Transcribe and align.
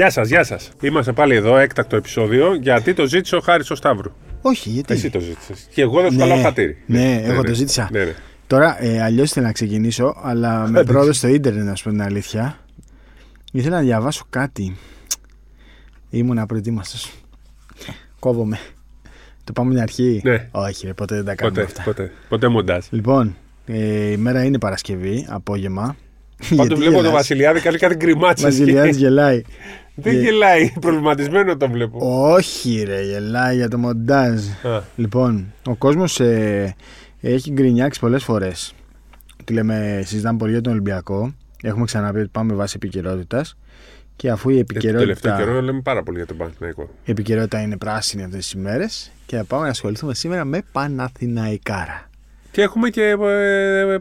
Γεια 0.00 0.10
σας, 0.10 0.28
γεια 0.28 0.44
σας. 0.44 0.70
Είμαστε 0.80 1.12
πάλι 1.12 1.34
εδώ, 1.34 1.56
έκτακτο 1.56 1.96
επεισόδιο, 1.96 2.54
γιατί 2.54 2.94
το 2.94 3.06
ζήτησε 3.06 3.36
ο 3.36 3.40
Χάρης 3.40 3.70
ο 3.70 3.74
Σταύρου. 3.74 4.12
Όχι, 4.42 4.70
γιατί; 4.70 4.92
Εσύ 4.92 5.10
το 5.10 5.20
ζήτησες. 5.20 5.68
Και 5.74 5.82
εγώ 5.82 6.00
δεν 6.00 6.12
σου 6.12 6.18
καλά 6.18 6.42
χατήρι. 6.42 6.76
Ναι, 6.86 7.20
εγώ 7.24 7.42
το 7.42 7.54
ζήτησα. 7.54 7.88
Ναι, 7.92 8.04
ναι. 8.04 8.14
Τώρα, 8.46 8.84
ε, 8.84 9.02
αλλιώς 9.02 9.30
ήθελα 9.30 9.46
να 9.46 9.52
ξεκινήσω, 9.52 10.16
αλλά 10.22 10.66
με 10.68 10.84
πρόοδο 10.84 11.12
στο 11.12 11.28
ίντερνετ, 11.28 11.64
να 11.64 11.74
σου 11.74 11.84
πω 11.84 11.90
την 11.90 12.02
αλήθεια. 12.02 12.58
Ήθελα 13.52 13.76
να 13.76 13.82
διαβάσω 13.82 14.24
κάτι. 14.30 14.76
Ήμουν 16.10 16.38
απροετοίμαστο. 16.38 17.08
Κόβομαι. 18.18 18.58
Το 19.44 19.52
πάμε 19.52 19.70
την 19.70 19.82
αρχή; 19.82 20.20
Ναι. 20.24 20.48
Όχι, 20.50 20.86
ρε, 20.86 20.92
ποτέ 20.92 21.14
δεν 21.14 21.24
τα 21.24 21.34
κάνουμε 21.34 21.60
Ποτέ, 21.60 21.72
αυτά. 21.72 21.82
ποτέ, 21.82 22.12
ποτέ 22.28 22.48
μοντάζ. 22.48 22.84
Λοιπόν, 22.90 23.36
ε, 23.66 24.10
η 24.10 24.16
μέρα 24.16 24.44
είναι 24.44 24.58
Παρασκευή, 24.58 25.26
απόγευμα. 25.28 25.96
Πάντως 26.48 26.66
Γιατί 26.66 26.74
βλέπω 26.74 26.92
τον 26.92 27.00
γελάς; 27.00 27.12
Βασιλιάδη 27.12 27.60
κάνει 27.60 27.78
κάτι 27.78 27.94
γκριμάτσε. 27.94 28.44
Βασιλιάδης 28.44 28.96
γελάει. 28.96 29.42
Δεν 30.00 30.16
Ε, 30.16 30.20
γελάει, 30.20 30.72
προβληματισμένο 30.80 31.56
το 31.56 31.68
βλέπω. 31.70 31.98
Όχι 32.32 32.82
ρε, 32.86 33.02
γελάει 33.02 33.56
για 33.56 33.68
το 33.68 33.78
μοντάζ. 33.78 34.40
Α, 34.62 34.80
Λοιπόν, 34.96 35.52
ο 35.66 35.74
κόσμος 35.74 36.20
ε, 36.20 36.74
έχει 37.20 37.50
γκρινιάξει 37.52 38.00
πολλές 38.00 38.24
φορές. 38.24 38.74
Τι 39.44 39.52
λέμε, 39.52 40.02
συζητάμε 40.04 40.38
πολύ 40.38 40.52
για 40.52 40.60
τον 40.60 40.72
Ολυμπιακό. 40.72 41.34
Έχουμε 41.62 41.84
ξαναπεί 41.84 42.18
ότι 42.18 42.28
πάμε 42.32 42.54
βάσει 42.54 42.72
επικαιρότητας. 42.76 43.56
Και 44.16 44.30
αφού 44.30 44.50
η 44.50 44.58
ε, 44.58 44.62
Το 44.62 44.66
τελευταίο 44.66 44.90
επικαιρότητα, 45.30 45.52
καιρό 45.52 45.64
λέμε 45.64 45.80
πάρα 45.80 46.02
πολύ 46.02 46.16
για 46.16 46.26
τον 46.26 46.36
Παναθηναϊκό. 46.36 46.82
η 47.04 47.10
επικαιρότητα 47.10 47.60
είναι 47.60 47.76
πράσινη 47.76 48.22
αυτές 48.22 48.38
τις 48.38 48.52
ημέρες 48.52 49.10
και 49.26 49.36
θα 49.36 49.44
πάμε 49.44 49.62
να 49.64 49.70
ασχοληθούμε 49.70 50.14
σήμερα 50.14 50.44
με 50.44 50.62
Παναθηναϊκάρα. 50.72 52.08
Και 52.50 52.62
έχουμε 52.62 52.88
και 52.90 53.02
ε, 53.02 53.96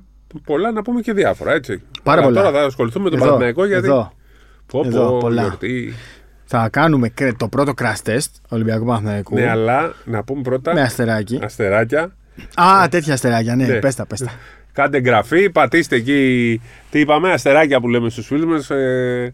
πολλά 0.45 0.71
να 0.71 0.81
πούμε 0.81 1.01
και 1.01 1.13
διάφορα, 1.13 1.51
έτσι. 1.51 1.81
Πάρα 2.03 2.21
Αλλά 2.21 2.29
πολλά. 2.29 2.41
Τώρα 2.41 2.59
θα 2.59 2.65
ασχοληθούμε 2.65 3.03
με 3.03 3.09
τον 3.09 3.17
Εδώ, 3.19 3.27
Παναθηναϊκό 3.27 3.65
γιατί. 3.65 3.85
εδώ. 3.87 4.13
Πω, 4.71 4.83
εδώ, 4.85 5.09
πω, 5.09 5.17
πολλά. 5.17 5.41
γιορτή. 5.41 5.93
Θα 6.45 6.69
κάνουμε 6.71 7.09
κρε- 7.09 7.37
το 7.37 7.47
πρώτο 7.47 7.73
crash 7.81 8.09
test 8.09 8.27
Ολυμπιακού 8.49 8.85
Παναθηναϊκού 8.85 9.35
Ναι, 9.35 9.49
αλλά 9.49 9.93
να 10.05 10.23
πούμε 10.23 10.41
πρώτα. 10.41 10.73
με 10.73 10.81
αστεράκι. 10.81 11.39
Αστεράκια. 11.43 12.15
Α, 12.55 12.87
τέτοια 12.89 13.13
αστεράκια, 13.13 13.55
ναι, 13.55 13.65
Ναι. 13.65 13.79
πες 13.79 13.95
τα, 13.95 14.05
πες 14.05 14.19
τα. 14.19 14.31
Κάντε 14.73 14.97
εγγραφή, 14.97 15.49
πατήστε 15.49 15.95
εκεί. 15.95 16.61
Τι 16.89 16.99
είπαμε, 16.99 17.31
αστεράκια 17.31 17.79
που 17.79 17.87
λέμε 17.89 18.09
στους 18.09 18.25
φίλους 18.25 18.45
μας. 18.45 18.69
Ε, 18.69 19.33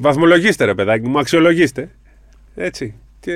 βαθμολογήστε, 0.00 0.64
ρε 0.64 0.74
παιδάκι 0.74 1.08
μου, 1.08 1.18
αξιολογήστε. 1.18 1.90
Έτσι. 2.54 2.94
Και 3.20 3.34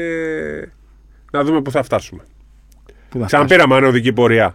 να 1.33 1.45
δούμε 1.45 1.63
πού 1.63 1.71
θα 1.71 1.83
φτάσουμε. 1.83 2.23
Πού 3.09 3.19
θα 3.19 3.27
Ξαναπήραμε 3.27 3.75
ανωδική 3.77 4.13
πορεία. 4.13 4.55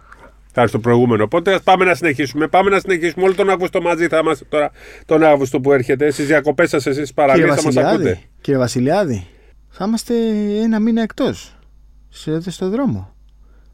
Θα 0.52 0.60
έρθει 0.60 0.72
το 0.72 0.78
προηγούμενο. 0.78 1.24
Οπότε 1.24 1.54
ας 1.54 1.62
πάμε 1.62 1.84
να 1.84 1.94
συνεχίσουμε. 1.94 2.48
Πάμε 2.48 2.70
να 2.70 2.78
συνεχίσουμε. 2.80 3.24
Όλο 3.24 3.34
τον 3.34 3.50
Αύγουστο 3.50 3.80
μαζί 3.80 4.06
θα 4.06 4.18
είμαστε 4.18 4.44
τώρα. 4.48 4.70
Τον 5.06 5.22
Αύγουστο 5.22 5.60
που 5.60 5.72
έρχεται. 5.72 6.10
Στι 6.10 6.22
διακοπέ 6.22 6.66
σας, 6.66 6.86
εσείς 6.86 6.94
Κύριε 6.96 7.12
παραλίε 7.14 7.46
θα 7.46 7.54
μας 7.54 7.62
Βασιλιάδη, 7.64 7.94
ακούτε. 7.94 8.20
κύριε 8.40 8.58
Βασιλιάδη, 8.60 9.26
θα 9.68 9.84
είμαστε 9.84 10.14
ένα 10.62 10.80
μήνα 10.80 11.02
εκτός. 11.02 11.56
Σε 12.08 12.50
στο 12.50 12.68
δρόμο. 12.68 13.14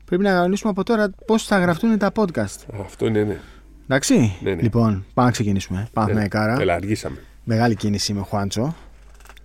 Πρέπει 0.04 0.22
να 0.22 0.30
κανονίσουμε 0.30 0.70
από 0.70 0.82
τώρα 0.84 1.10
πώς 1.26 1.46
θα 1.46 1.58
γραφτούν 1.58 1.98
τα 1.98 2.12
podcast. 2.14 2.80
Αυτό 2.84 3.06
είναι, 3.06 3.22
ναι. 3.22 3.36
Εντάξει. 3.84 4.36
Ναι, 4.42 4.54
ναι. 4.54 4.62
Λοιπόν, 4.62 5.04
πάμε 5.14 5.26
να 5.28 5.32
ξεκινήσουμε. 5.32 5.88
Παναθηναϊκάρα. 5.92 6.56
Έλα, 6.60 6.74
αργήσαμε. 6.74 7.16
Μεγάλη 7.44 7.74
κίνηση 7.74 8.12
με 8.12 8.20
Χουάντσο. 8.20 8.74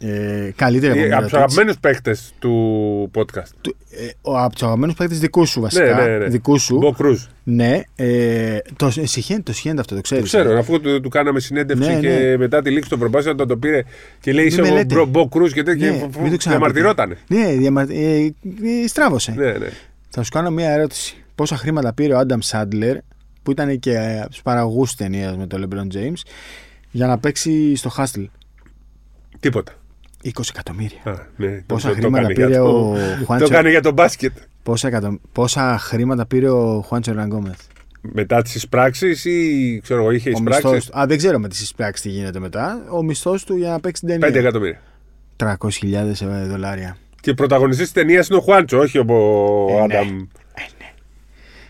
Ε, 0.02 0.52
καλύτερη 0.56 0.92
από 0.92 1.00
Ε, 1.02 1.08
τον 1.10 1.14
Από 1.18 1.24
τους 1.26 1.32
Μιροτίτς. 1.32 1.34
αγαπημένους 1.34 1.78
παίκτε 1.80 2.16
του 2.40 3.12
podcast. 3.16 3.50
Του- 3.62 3.76
ε, 3.92 4.10
ο- 4.22 4.38
Από 4.38 4.54
τους 4.54 4.64
αγαπημένους 4.64 4.96
παίκτε 4.96 5.16
δικούς 5.16 5.50
σου 5.50 5.62
βασικά. 5.62 5.96
Ναι, 5.96 6.08
ναι, 6.08 6.18
ναι. 6.18 6.26
Δικούς 6.26 6.62
σου. 6.62 6.78
Μπο 6.78 6.92
Κρούζ. 6.92 7.24
Ναι. 7.44 7.82
Ε, 7.96 8.58
το 8.76 8.90
συχαίνεται 8.92 9.44
το 9.44 9.54
συχαίνεται 9.54 9.82
αυτό, 9.82 9.96
το 9.96 10.02
ξέρεις. 10.02 10.32
Το 10.32 10.38
ξέρω, 10.38 10.58
αφού 10.60 10.80
του, 10.82 11.02
του 11.02 11.10
κάναμε 11.10 11.40
συνέντευξη 11.40 11.90
Ναι, 11.90 12.00
και 12.00 12.08
ναι. 12.10 12.38
μετά 12.38 12.62
τη 12.62 12.70
λήξη 12.72 12.90
των 12.90 13.00
προπάσεων 13.00 13.38
τον 13.38 13.48
το 13.48 13.58
πήρε 13.58 13.82
και 14.20 14.32
λέει 14.34 14.44
Μην 14.44 14.54
είσαι 14.54 14.62
με 14.62 14.70
ο 14.70 14.74
λέτε. 14.74 14.94
Μπρο- 14.94 15.06
Μπο 15.08 15.28
Κρούζ 15.30 15.52
και 15.54 15.64
τέτοια. 15.64 15.90
Ναι, 15.92 15.98
και 15.98 16.02
μην 16.04 16.12
το 16.12 16.20
φου- 16.20 16.38
ξαναπείτε. 16.38 16.50
διαμαρτυρότανε. 16.82 17.18
Ναι, 17.28 17.52
διαμα... 17.58 17.82
ε, 17.90 18.16
ε, 18.84 18.88
στράβωσε. 18.88 19.32
Ναι, 19.32 19.52
ναι. 19.52 19.70
Θα 20.10 20.24
σου 20.24 20.30
κάνω 20.32 20.50
μία 20.52 20.70
ερώτηση. 20.72 21.16
Πόσα 21.36 21.56
χρήματα 21.58 21.94
πήρε 21.94 22.14
ο 22.14 22.18
Άνταμ 22.18 22.40
Σάντλερ, 22.42 22.98
που 23.44 23.52
ήταν 23.52 23.80
και 23.80 23.98
από 24.24 24.34
του 24.36 24.42
παραγωγού 24.44 24.88
ταινίας 24.98 25.38
με 25.38 25.48
τον 25.48 25.68
LeBron 25.70 25.96
James, 25.98 26.22
για 26.92 27.08
να 27.08 27.18
παίξει 27.20 27.76
στο 27.76 27.92
Hustle; 27.98 28.26
Τίποτα. 29.40 29.72
20 30.24 30.30
εκατομμύρια. 30.50 31.00
Α, 31.04 31.14
ναι, 31.36 31.56
το- 31.56 31.64
Πόσα 31.66 31.88
το- 31.88 31.94
το 31.94 32.00
χρήματα 32.00 32.20
έκανε 32.30 32.34
για 32.34 32.46
πήρε 32.48 32.58
το- 32.60 32.90
ο 32.90 32.94
Το 33.20 33.26
Χουάντσο. 33.26 33.46
έκανε 33.54 33.70
για 33.70 33.82
τον 33.82 33.94
μπάσκετ. 33.94 34.32
Πόσα, 34.64 34.88
εκατο... 34.88 35.20
Πόσα 35.32 35.78
χρήματα 35.80 36.26
πήρε 36.26 36.50
ο 36.50 36.82
Χουάντσο 36.82 37.14
Ραγκόμεθ. 37.14 37.60
Μετά 38.02 38.42
τις 38.42 38.56
εισπράξεις 38.56 39.26
ή 39.26 39.80
ξέρω 39.84 40.00
εγώ, 40.02 40.12
είχε 40.12 40.30
Ο 40.30 40.40
μισθός 40.40 40.56
εισπράξεις; 40.58 40.90
του. 40.90 41.00
Α, 41.00 41.06
δεν 41.06 41.18
ξέρω 41.18 41.40
με 41.40 41.48
τις 41.48 41.62
εισπράξεις 41.62 42.02
τι 42.06 42.10
γίνεται 42.10 42.40
μετά. 42.40 42.82
Ο 42.92 43.04
μισθός 43.04 43.44
του 43.44 43.56
για 43.56 43.70
να 43.70 43.80
παίξει 43.80 44.06
την 44.06 44.16
5 44.16 44.20
ταινία. 44.20 44.40
εκατομμύρια. 44.42 44.82
300.000 45.36 46.48
δολάρια. 46.50 46.98
Και 47.22 47.34
πρωταγωνιστής 47.34 47.84
της 47.86 47.94
ταινίας 47.94 48.28
είναι 48.28 48.38
ο 48.38 48.42
Χουάντσο, 48.42 48.78
όχι 48.80 48.98
ο 48.98 49.06
Ε, 49.70 49.74
ναι. 49.74 49.98
Άνταμ. 49.98 50.28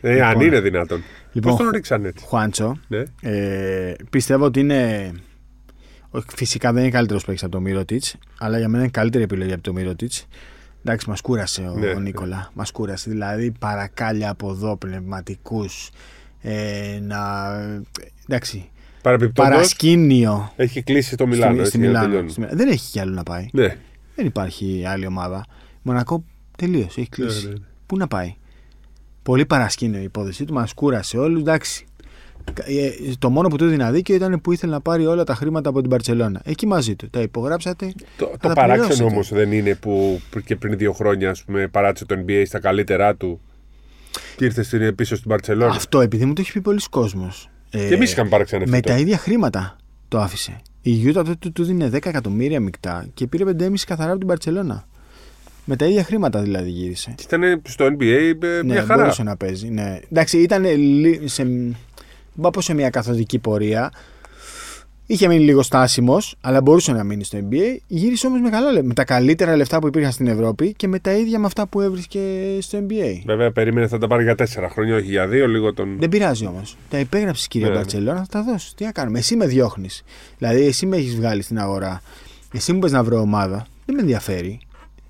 Ε, 0.01 0.21
αν 0.21 0.27
Λοιπόν. 0.29 0.45
είναι 0.45 0.59
δυνατόν. 0.59 1.03
Λοιπόν, 1.31 1.51
Πώς 1.51 1.61
τον 1.61 1.69
ρίξαν 1.71 2.05
έτσι; 2.05 2.25
Χουάντσο, 2.25 2.77
Ναι. 2.87 3.03
ε, 3.21 3.93
πιστεύω 4.09 4.45
ότι 4.45 4.59
είναι. 4.59 5.11
Όχι, 6.11 6.25
Φυσικά 6.35 6.73
δεν 6.73 6.81
είναι 6.81 6.91
καλύτερος 6.91 7.23
παίκτης 7.25 7.43
από 7.43 7.51
τον 7.51 7.61
Μύρωτιτ, 7.61 8.03
αλλά 8.37 8.57
για 8.57 8.67
μένα 8.67 8.83
είναι 8.83 8.91
καλύτερη 8.91 9.23
επιλογή 9.23 9.53
από 9.53 9.61
τον 9.61 9.73
Μύρωτιτ. 9.75 10.11
Εντάξει, 10.83 11.09
μας 11.09 11.21
κούρασε 11.21 11.61
ο, 11.61 11.73
Ναι, 11.79 11.87
ο 11.87 11.93
ναι. 11.93 11.99
Νίκολα. 11.99 12.51
Μας 12.53 12.71
κούρασε. 12.71 13.09
Δηλαδή, 13.09 13.51
παρακάλια 13.59 14.29
από 14.29 14.49
εδώ, 14.51 14.77
πνευματικούς. 14.77 15.89
Ε, 16.41 16.99
να. 17.01 17.17
Εντάξει. 18.27 18.69
Παραπιπτόντως 19.01 19.51
Παρασκήνιο. 19.51 20.51
έχει 20.55 20.81
κλείσει 20.83 21.15
το 21.15 21.27
Μιλάνο. 21.27 21.51
στη, 21.51 21.59
έτσι, 21.59 21.69
στη 21.71 21.79
για 21.79 21.87
να 21.87 21.91
Μιλάνο. 21.93 22.09
τελειώνει. 22.11 22.29
Στη 22.31 22.39
Μιλάνο. 22.39 22.57
Δεν 22.57 22.69
έχει 22.69 22.91
κι 22.91 22.99
άλλο 22.99 23.13
να 23.13 23.23
πάει. 23.23 23.47
Ναι. 23.51 23.77
Δεν 24.15 24.25
υπάρχει 24.25 24.83
άλλη 24.87 25.05
ομάδα. 25.05 25.45
Μονακό 25.81 26.23
τελείω. 26.57 26.85
Έχει 26.85 27.09
κλείσει. 27.09 27.45
Ναι, 27.45 27.51
ναι, 27.53 27.59
ναι. 27.59 27.65
Πού 27.85 27.97
να 27.97 28.07
πάει. 28.07 28.35
Πολύ 29.23 29.45
παρασκήνιο 29.45 29.99
η 29.99 30.03
υπόθεσή 30.03 30.45
του. 30.45 30.53
Μας 30.53 30.73
κούρασε 30.73 31.17
όλους. 31.17 31.39
Εντάξει. 31.39 31.85
Ε, 32.65 32.89
Το 33.19 33.29
μόνο 33.29 33.47
που 33.47 33.55
του 33.55 33.63
έδινα 33.65 33.91
δίκιο 33.91 34.15
ήταν 34.15 34.41
που 34.41 34.51
ήθελε 34.51 34.71
να 34.71 34.81
πάρει 34.81 35.05
όλα 35.05 35.23
τα 35.23 35.35
χρήματα 35.35 35.69
από 35.69 35.81
την 35.81 35.89
Παρσελώνα. 35.89 36.41
Εκεί 36.45 36.67
μαζί 36.67 36.95
του. 36.95 37.09
Τα 37.09 37.21
υπογράψατε. 37.21 37.91
Το, 38.17 38.25
θα 38.25 38.37
το 38.37 38.47
τα 38.47 38.53
παράξενο 38.53 38.87
πληρώσετε. 38.87 39.03
όμως 39.13 39.29
δεν 39.33 39.51
είναι 39.51 39.75
που 39.75 40.21
και 40.45 40.55
πριν 40.55 40.77
δύο 40.77 40.93
χρόνια 40.93 41.29
ας 41.29 41.43
πούμε, 41.43 41.67
παράτησε 41.67 42.05
το 42.05 42.15
NBA 42.27 42.43
στα 42.45 42.59
καλύτερά 42.59 43.15
του 43.15 43.39
και 44.35 44.45
ήρθε 44.45 44.63
στην, 44.63 44.95
πίσω 44.95 45.15
στην 45.15 45.29
Παρσελόνα. 45.29 45.71
Αυτό 45.71 46.01
επειδή 46.01 46.25
μου 46.25 46.33
το 46.33 46.41
έχει 46.41 46.51
πει 46.51 46.61
πολλοί 46.61 46.79
κόσμος. 46.89 47.49
Ε, 47.69 47.87
Και 47.87 47.93
εμείς 47.93 48.11
είχαμε 48.11 48.29
παραξενευτεί. 48.29 48.71
με 48.71 48.79
τότε. 48.79 48.93
τα 48.93 48.99
ίδια 48.99 49.17
χρήματα 49.17 49.75
το 50.07 50.19
άφησε. 50.19 50.57
Η 50.81 50.89
Γιούτα 50.91 51.23
τότε 51.23 51.35
του, 51.39 51.51
του 51.51 51.63
δίνει 51.63 51.89
10 51.93 52.05
εκατομμύρια 52.05 52.59
μεικτά 52.59 53.07
και 53.13 53.27
πήρε 53.27 53.43
5,5 53.59 53.73
καθαρά 53.85 54.09
από 54.09 54.19
την 54.19 54.27
Παρσελώνα. 54.27 54.87
Με 55.65 55.75
τα 55.75 55.85
ίδια 55.85 56.03
χρήματα 56.03 56.41
δηλαδή 56.41 56.69
γύρισε. 56.69 57.13
Και 57.17 57.23
Ήταν 57.27 57.61
στο 57.67 57.85
NBA 57.85 58.01
ε, 58.01 58.47
Ναι, 58.47 58.63
μια 58.63 58.83
χαρά. 58.83 59.01
μπορούσε 59.01 59.23
να 59.23 59.37
παίζει. 59.37 59.67
Ναι. 59.69 59.99
Εντάξει, 60.11 60.37
ήταν 60.37 60.63
λι- 60.77 61.21
σε, 62.35 62.49
πάω 62.49 62.61
σε 62.61 62.73
μια 62.73 62.89
καθοδική 62.89 63.39
πορεία. 63.39 63.91
Είχε 65.11 65.27
μείνει 65.27 65.43
λίγο 65.43 65.61
στάσιμος, 65.61 66.35
αλλά 66.41 66.61
μπορούσε 66.61 66.91
να 66.91 67.03
μείνει 67.03 67.23
στο 67.23 67.37
NBA. 67.49 67.77
Γύρισε 67.87 68.27
όμως 68.27 68.41
με 68.41 68.49
καλά 68.49 68.71
λεφτά. 68.71 68.87
Με 68.87 68.93
τα 68.93 69.03
καλύτερα 69.03 69.55
λεφτά 69.55 69.79
που 69.79 69.87
υπήρχαν 69.87 70.11
στην 70.11 70.27
Ευρώπη 70.27 70.73
και 70.73 70.87
με 70.87 70.99
τα 70.99 71.11
ίδια 71.11 71.39
με 71.39 71.45
αυτά 71.45 71.67
που 71.67 71.81
έβρισκε 71.81 72.19
στο 72.59 72.79
NBA. 72.87 73.21
Βέβαια, 73.25 73.51
περίμενε 73.51 73.87
θα 73.87 73.97
τα 73.97 74.07
πάρει 74.07 74.23
για 74.23 74.35
τέσσερα 74.35 74.69
χρόνια, 74.69 74.95
όχι 74.95 75.05
για 75.09 75.27
δύο. 75.27 75.47
Λίγο 75.47 75.73
τον. 75.73 75.95
Δεν 75.99 76.09
πειράζει 76.09 76.45
όμως. 76.45 76.77
Τα 76.89 76.99
υπέγραψες 76.99 77.47
κυρία 77.47 77.67
Ναι, 77.67 77.73
ναι. 77.73 77.79
Μπαρσελόνα, 77.79 78.17
θα 78.19 78.25
τα 78.29 78.43
δώσω. 78.43 78.71
Τι 78.75 78.83
να 78.85 78.91
κάνουμε. 78.91 79.19
Εσύ 79.19 79.35
με 79.35 79.45
διώχνεις. 79.45 80.03
Δηλαδή, 80.37 80.65
εσύ 80.65 80.85
με 80.85 80.97
έχεις 80.97 81.15
βγάλει 81.15 81.41
στην 81.41 81.59
αγορά. 81.59 82.01
Εσύ 82.53 82.73
μου 82.73 82.79
πες 82.79 82.91
να 82.91 83.03
βρω 83.03 83.19
ομάδα. 83.19 83.65
Δεν 83.85 83.95
με 83.95 84.01
ενδιαφέρει. 84.01 84.59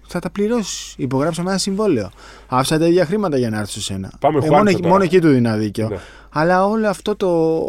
Θα 0.08 0.20
τα 0.20 0.30
πληρώσεις. 0.30 0.94
Υπογράψαμε 0.98 1.50
ένα 1.50 1.58
συμβόλαιο. 1.60 2.10
Άφησα 2.48 2.78
τα 2.80 2.88
ίδια 2.88 3.06
χρήματα 3.06 3.38
για 3.38 3.50
να 3.50 3.58
έρθω 3.58 3.72
σε 3.72 3.82
σένα. 3.82 4.12
Πάμε 4.20 4.38
Ε, 4.38 4.40
Χουάντσο 4.40 4.56
μόνο, 4.58 4.70
εκεί- 4.70 4.80
τώρα. 4.80 4.90
μόνο 4.94 5.04
εκεί 5.04 5.20
του 5.20 5.28
δίνα 5.30 5.56
δίκιο. 5.58 5.88
Ναι. 5.90 5.98
Αλλά 6.32 6.66
όλο 6.66 6.88
αυτό 6.88 7.16
το. 7.16 7.60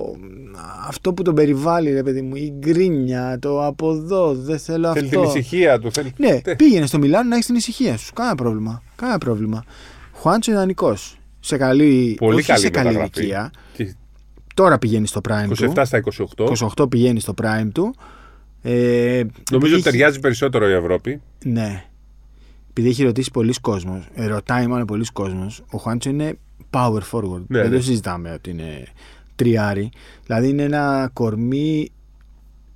Αυτό 0.87 1.12
που 1.15 1.23
τον 1.23 1.35
περιβάλλει, 1.35 1.93
ρε 1.93 2.03
παιδί 2.03 2.23
μου, 2.23 2.35
η 2.37 2.53
γκρίνια, 2.59 3.39
το 3.39 3.65
από 3.67 3.91
εδώ, 3.93 4.35
δεν 4.35 4.59
θέλω 4.59 4.93
Θέλει 4.93 5.09
την 5.09 5.19
αυτό. 5.19 5.31
ησυχία 5.39 5.79
του. 5.79 5.93
Θέλει... 5.93 6.12
Ναι, 6.17 6.41
Τε- 6.41 6.57
πήγαινε 6.57 6.87
στο 6.87 6.99
Μιλάνο 6.99 7.29
να 7.29 7.35
έχεις 7.35 7.47
την 7.47 7.55
ησυχία 7.55 7.97
σου. 7.97 8.12
Κάνα 8.12 8.35
πρόβλημα. 8.35 8.83
Κάνα 8.97 9.19
πρόβλημα. 9.19 9.65
Χουάντσο 10.12 10.51
ιδανικό. 10.53 10.97
Σε 11.41 11.57
καλή, 11.57 12.15
Πολύ 12.19 12.37
όχι 12.37 12.47
καλή 12.47 12.61
σε 12.61 12.71
καλή 12.71 12.87
μεταγραφή. 12.87 13.19
ηλικία. 13.21 13.51
Και 13.73 13.95
Τώρα 14.55 14.79
πηγαίνει 14.79 15.06
στο 15.06 15.21
prime 15.29 15.49
27 15.49 15.75
του. 15.75 15.85
στα 15.87 16.03
28. 16.37 16.47
28 16.79 16.91
πηγαίνει 16.91 17.21
στο 17.21 17.35
prime 17.43 17.69
του. 17.75 17.95
Ε, 18.63 19.23
Νομίζω 19.51 19.75
ότι 19.75 19.83
έχει- 19.83 19.83
ταιριάζει 19.83 20.21
περισσότερο 20.21 20.69
η 20.69 20.73
Ευρώπη. 20.73 21.21
Ναι. 21.45 21.85
Επειδή 22.71 22.89
έχει 22.89 23.03
ρωτήσει 23.05 23.31
πολλοί 23.31 23.53
κόσμος, 23.61 24.09
ε, 24.15 24.27
ρωτάει 24.27 24.67
μάλλον 24.67 24.87
πολλοί 24.87 25.05
κόσμος, 25.13 25.63
ο 25.71 25.79
Χουάντσο 25.79 26.11
είναι 26.11 26.39
power 26.70 27.00
forward. 27.12 27.44
Ναι, 27.46 27.61
Δεν 27.61 27.70
ναι. 27.70 27.76
το 27.76 27.82
συζητάμε 27.82 28.32
ότι 28.32 28.50
είναι 28.50 28.84
τριάρι. 29.34 29.90
Δηλαδή 30.26 30.49
είναι 30.49 30.62
ένα 30.62 31.11
κορμί 31.12 31.90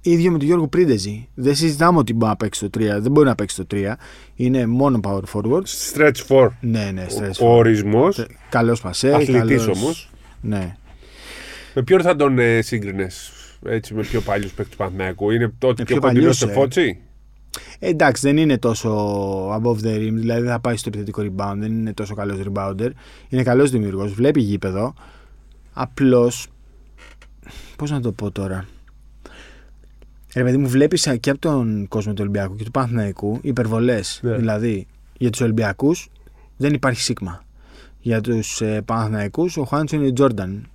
ίδιο 0.01 0.31
με 0.31 0.39
τον 0.39 0.47
Γιώργο 0.47 0.69
Πρίντεζη. 0.69 1.29
Δεν 1.35 1.55
συζητάμε 1.55 1.99
ότι 1.99 2.13
μπορεί 2.15 2.31
να 2.31 2.37
παίξει 2.37 2.69
το 2.69 2.81
3. 2.81 3.01
Δεν 3.01 3.11
μπορεί 3.11 3.27
να 3.29 3.35
παίξει 3.35 3.57
το 3.57 3.67
3. 3.71 3.93
Είναι 4.35 4.67
μόνο 4.67 5.01
power 5.03 5.23
forward. 5.33 5.63
Stretch 5.95 6.27
4. 6.29 6.49
Ναι, 6.61 6.91
ναι, 6.95 7.07
stress 7.09 7.39
Ο 7.41 7.57
ορισμός. 7.57 8.27
Καλός 8.49 8.81
πασέρ. 8.81 9.15
Αθλητής 9.15 9.61
καλός- 9.63 9.67
όμως. 9.83 10.11
Ναι. 10.41 10.77
Με 11.75 11.83
ποιον 11.83 12.03
θα 12.03 12.17
τον 12.17 12.39
ε, 12.39 12.63
σύγκρινες, 12.63 13.33
έτσι, 13.67 13.95
με 13.95 14.03
πιο 14.03 14.21
παλιούς 14.21 14.51
παίκτες 14.53 14.69
του 14.69 14.77
Παναθηναϊκού; 14.77 15.31
Είναι 15.31 15.53
τότε 15.59 15.75
Με 15.79 15.85
πιο 15.85 15.97
πιο 15.97 16.01
κοντινό 16.01 16.21
παλιούς, 16.21 16.37
σε 16.39 16.47
ε. 16.47 16.53
φώτσι. 16.53 16.81
Ε, 16.81 16.97
εντάξει, 17.79 18.27
δεν 18.27 18.37
είναι 18.37 18.59
τόσο 18.59 18.91
above 19.49 19.77
the 19.83 19.97
rim, 19.97 20.13
δηλαδή 20.13 20.41
δεν 20.41 20.51
θα 20.51 20.61
πάει 20.61 20.77
στο 20.77 20.89
επιθετικό 20.89 21.23
rebound, 21.23 21.57
δεν 21.57 21.73
είναι 21.73 21.93
τόσο 21.93 22.15
καλός 22.15 22.39
rebounder. 22.45 22.91
Είναι 23.29 23.43
καλός 23.43 23.71
δημιουργός, 23.71 24.13
βλέπει 24.13 24.41
γήπεδο. 24.41 24.95
Απλώς. 25.73 26.47
Πώς 27.77 27.91
να 27.91 28.01
το 28.01 28.13
πω 28.13 28.31
τώρα. 28.31 28.67
Ρε 30.35 30.43
παιδί 30.43 30.57
μου, 30.57 30.69
βλέπεις 30.69 31.09
και 31.21 31.31
από 31.31 31.39
τον 31.39 31.89
κόσμο 31.89 32.13
του 32.13 32.19
Ολυμπιακού 32.21 32.57
και 32.57 32.65
του 32.65 32.71
Παναθηναϊκού 32.71 33.39
υπερβολές. 33.43 34.21
Ναι. 34.23 34.37
Δηλαδή, 34.37 34.87
για 35.19 35.31
τους 35.31 35.41
Ολυμπιακούς 35.41 36.09
δεν 36.57 36.75
υπάρχει 36.75 37.01
σίγμα. 37.01 37.45
Για 38.01 38.21
τους 38.21 38.61
ε, 38.61 38.83
Παναθηναϊκούς 38.85 39.57
ο 39.57 39.65
Χάντσο 39.65 39.97
είναι 39.97 40.13
Τζόρνταν. 40.13 40.69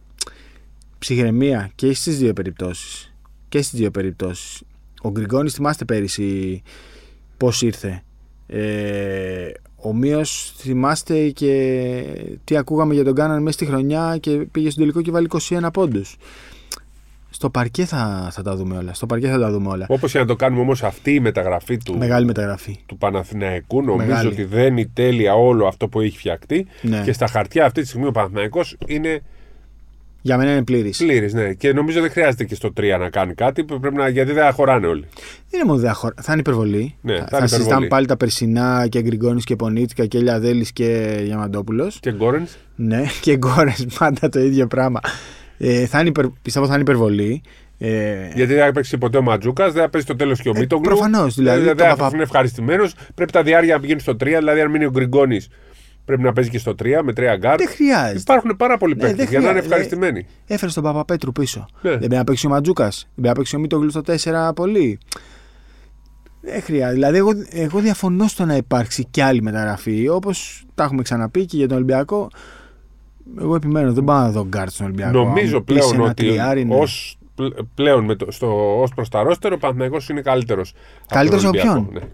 Ψυχραιμία 1.00 1.72
και 1.76 1.94
στις 1.94 2.18
δύο 2.18 2.34
περιπτώσεις. 2.34 3.14
Και 3.50 3.62
στις 3.62 3.80
δύο 3.80 3.92
περιπτώσεις. 3.92 4.62
Ο 5.02 5.10
Γκριγκόνης, 5.10 5.54
θυμάστε 5.54 5.86
πέρυσι 5.86 6.62
πώς 7.38 7.62
ήρθε. 7.62 8.04
Ε, 8.48 9.52
Ομοίω 9.82 10.26
θυμάστε 10.58 11.30
και 11.30 12.04
τι 12.44 12.58
ακούγαμε 12.58 12.94
για 12.94 13.04
τον 13.04 13.16
Κάναν 13.16 13.42
μέσα 13.42 13.52
στη 13.58 13.66
χρονιά 13.66 14.18
και 14.20 14.32
πήγε 14.32 14.70
στο 14.70 14.80
τελικό 14.80 15.02
και 15.02 15.12
βάλει 15.12 15.28
21 15.50 15.68
πόντους. 15.74 16.18
Στο 17.30 17.50
παρκέ 17.50 17.86
θα, 17.86 18.30
θα 18.32 18.42
τα 18.42 18.56
δούμε 18.56 18.78
όλα. 18.78 18.94
Στο 18.94 19.06
παρκέ 19.06 19.28
θα 19.30 19.40
τα 19.40 19.52
δούμε 19.52 19.70
όλα. 19.70 19.86
Όπως 19.90 20.12
και 20.12 20.20
να 20.20 20.26
το 20.26 20.36
κάνουμε 20.36 20.62
όμως, 20.62 20.84
αυτή 20.84 21.14
η 21.14 21.20
μεταγραφή 21.20 21.78
του, 21.78 21.98
Μεγάλη 21.98 22.26
μεταγραφή. 22.26 22.80
του 22.86 22.98
Παναθηναϊκού 22.98 23.82
νομίζω 23.84 24.08
Μεγάλη. 24.08 24.28
ότι 24.28 24.44
δεν 24.44 24.78
είναι 24.78 24.90
τέλεια 24.94 25.34
όλο 25.34 25.68
αυτό 25.68 25.88
που 25.88 26.02
έχει 26.02 26.18
φτιαχτεί. 26.18 26.66
Ναι. 26.82 27.02
Και 27.06 27.14
στα 27.14 27.28
χαρτιά 27.28 27.66
αυτή 27.66 27.82
τη 27.82 27.88
στιγμή 27.88 28.08
ο 28.08 28.12
Παναθηναϊκός 28.12 28.78
είναι 28.88 29.22
Για 30.22 30.38
μένα 30.38 30.52
είναι 30.52 30.64
πλήρης. 30.64 30.98
πλήρης. 30.98 31.34
Ναι. 31.34 31.54
Και 31.54 31.74
νομίζω 31.74 32.02
δεν 32.02 32.12
χρειάζεται 32.12 32.44
και 32.44 32.56
στο 32.56 32.74
3 32.80 32.98
να 33.00 33.10
κάνει 33.10 33.34
κάτι. 33.34 33.64
Πρέπει 33.64 33.96
να, 33.96 34.08
γιατί 34.10 34.32
δεν 34.32 34.52
χωράνε 34.52 34.88
όλοι. 34.88 35.06
Δεν 35.50 35.60
είναι 35.60 35.64
μόνο 35.70 35.80
διαχωρα... 35.80 36.14
Θα 36.22 36.32
είναι 36.32 36.42
υπερβολή. 36.42 36.96
Ναι, 37.02 37.18
θα 37.18 37.26
θα 37.30 37.38
είναι 37.38 37.48
συζητάμε 37.48 37.66
υπερβολή. 37.66 37.88
πάλι 37.88 38.06
τα 38.06 38.18
περσινά 38.18 38.88
και 38.90 39.02
Γκριγκόνης 39.02 39.44
και 39.44 39.56
Πονίτσικα 39.56 40.06
και 40.06 40.20
Λιαδέλης 40.20 40.72
και 40.72 41.18
Διαμαντόπουλος. 41.24 41.98
Και 42.00 42.12
Γκόρενς. 42.12 42.58
Ναι, 42.76 43.04
και 43.22 43.38
Γκόρε 43.38 43.74
πάντα 44.00 44.30
το 44.30 44.40
ίδιο 44.40 44.68
πράγμα. 44.68 45.00
Ε, 45.58 45.86
θα 45.86 46.00
είναι 46.00 46.10
υπερ... 46.10 46.26
Πιστεύω 46.42 46.66
θα 46.66 46.74
είναι 46.74 46.82
υπερβολή. 46.82 47.42
Ε, 47.78 48.14
Γιατί 48.36 48.54
δεν 48.54 48.66
θα 48.66 48.72
παίξει 48.72 48.98
ποτέ 48.98 49.18
ο 49.18 49.22
Ματζούκας, 49.22 49.74
δεν 49.74 49.82
θα 49.84 49.90
παίζει 49.90 50.08
στο 50.08 50.16
τέλος 50.16 50.42
και 50.42 50.50
ο 50.50 50.54
Ε, 50.56 50.60
Μίτογλου. 50.60 50.84
προφανώς, 50.88 51.36
δηλαδή, 51.36 51.64
δεν 51.64 51.76
το 51.78 51.84
θα 51.84 51.90
Παπα- 51.90 52.14
είναι 52.14 52.24
ευχαριστημένος. 52.24 52.96
Πρέπει 53.16 53.32
τα 53.32 53.44
διάρκεια 53.44 53.74
να 53.74 53.80
πηγαίνει 53.80 54.00
στο 54.00 54.12
3. 54.16 54.38
Δηλαδή, 54.38 54.62
αν 54.62 54.72
μείνει 54.72 54.86
ο 54.86 54.90
Γκριγκόνης, 54.90 55.48
πρέπει 56.06 56.22
να 56.22 56.34
παίζει 56.34 56.50
και 56.50 56.60
στο 56.60 56.72
3 56.84 56.86
με 57.04 57.12
3 57.18 57.36
γκαρντ. 57.38 57.58
δεν 57.60 57.68
χρειάζεται. 57.70 58.20
Υπάρχουν 58.20 58.56
πάρα 58.58 58.78
πολλοί 58.78 58.94
Ναι, 58.96 59.00
παίκτες 59.02 59.18
δεν 59.18 59.28
για 59.30 59.40
να 59.40 59.44
είναι 59.50 59.60
χρειάζεται. 59.62 59.76
ευχαριστημένοι. 59.76 60.26
Έφερε 60.48 60.72
τον 60.72 60.84
Παπαπέτρου 60.84 61.32
πίσω. 61.32 61.66
Ναι. 61.82 61.90
Δεν 61.90 62.00
πρέπει 62.00 62.16
να 62.16 62.24
παίξει 62.24 62.46
ο 62.46 62.50
Μαντζούκας. 62.50 62.84
Δεν 62.84 62.94
πρέπει 63.14 63.28
να 63.28 63.34
παίξει 63.34 63.56
ο 63.56 63.60
Μίτογλου 63.60 63.90
στο 63.90 64.02
4 64.50 64.52
πολύ. 64.56 65.00
Δεν 66.42 66.62
χρειάζεται. 66.62 66.94
Δηλαδή, 66.94 67.18
εγώ, 67.18 67.30
εγώ 67.50 67.80
διαφωνώ 67.80 68.28
στο 68.28 68.46
να 68.46 68.56
υπάρξει 68.56 69.06
και 69.12 69.24
άλλη 69.24 69.42
μεταγραφή. 69.42 70.08
Όπως 70.10 70.66
τα 70.76 70.84
έχουμε 70.84 71.02
ξαναπεί 71.02 71.46
και 71.46 71.58
για 71.58 71.68
τον 71.68 71.78
Ολυμπιακό. 71.78 72.28
Εγώ 73.40 73.56
επιμένω, 73.56 73.94
δεν 73.94 74.04
πάω 74.04 74.20
να 74.20 74.30
δω 74.32 74.46
γκαρντ 74.48 74.72
στον 74.72 74.86
Ολυμπιακό. 74.86 75.12
Νομίζω 75.18 75.58
Αν 75.58 75.64
πεις 75.64 75.76
πλέον 75.76 75.94
ένα 75.94 76.04
ότι 76.04 76.14
τριάρι, 76.28 76.66
ναι. 76.66 76.76
ως, 76.76 77.18
πλέον 77.76 78.04
με 78.06 78.16
το, 78.16 78.32
στο, 78.32 78.80
ως 78.82 78.94
προς 78.94 79.10
τα 79.10 79.24
ρόστερ 79.24 79.54
ο 79.54 79.58
Παναθηναϊκός 79.58 80.10
είναι 80.10 80.22
καλύτερος. 80.22 80.74
Καλύτερος 81.08 81.46
από 81.46 81.58
τον 81.58 81.62
από 81.68 81.72
Ολυμπιακό, 81.78 81.92
ποιον; 81.92 82.04
Ναι. 82.04 82.10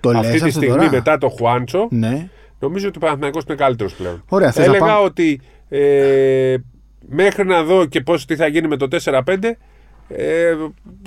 Το 0.00 0.10
λες 0.10 0.20
Αυτή 0.20 0.30
τη 0.32 0.36
αυτό 0.44 0.50
στιγμή 0.50 0.76
τώρα. 0.76 0.90
μετά 0.90 1.18
το 1.18 1.28
Χουάντσο 1.28 1.88
Ναι. 1.90 2.28
Νομίζω 2.58 2.88
ότι 2.88 2.96
ο 2.96 3.00
Παναθηναϊκός 3.00 3.42
είναι 3.48 3.56
καλύτερος 3.56 3.94
πλέον. 3.94 4.24
Ωραία, 4.28 4.52
θες 4.52 4.66
να 4.66 4.72
Έλεγα 4.74 4.86
πάμε- 4.92 5.04
ότι 5.06 5.40
ε, 5.68 6.56
μέχρι 7.08 7.44
να 7.46 7.62
δω 7.62 7.84
και 7.86 8.00
πώς, 8.00 8.24
τι 8.24 8.36
θα 8.36 8.46
γίνει 8.46 8.68
με 8.68 8.76
το 8.76 8.88
4-5 9.04 9.22
ε, 10.08 10.54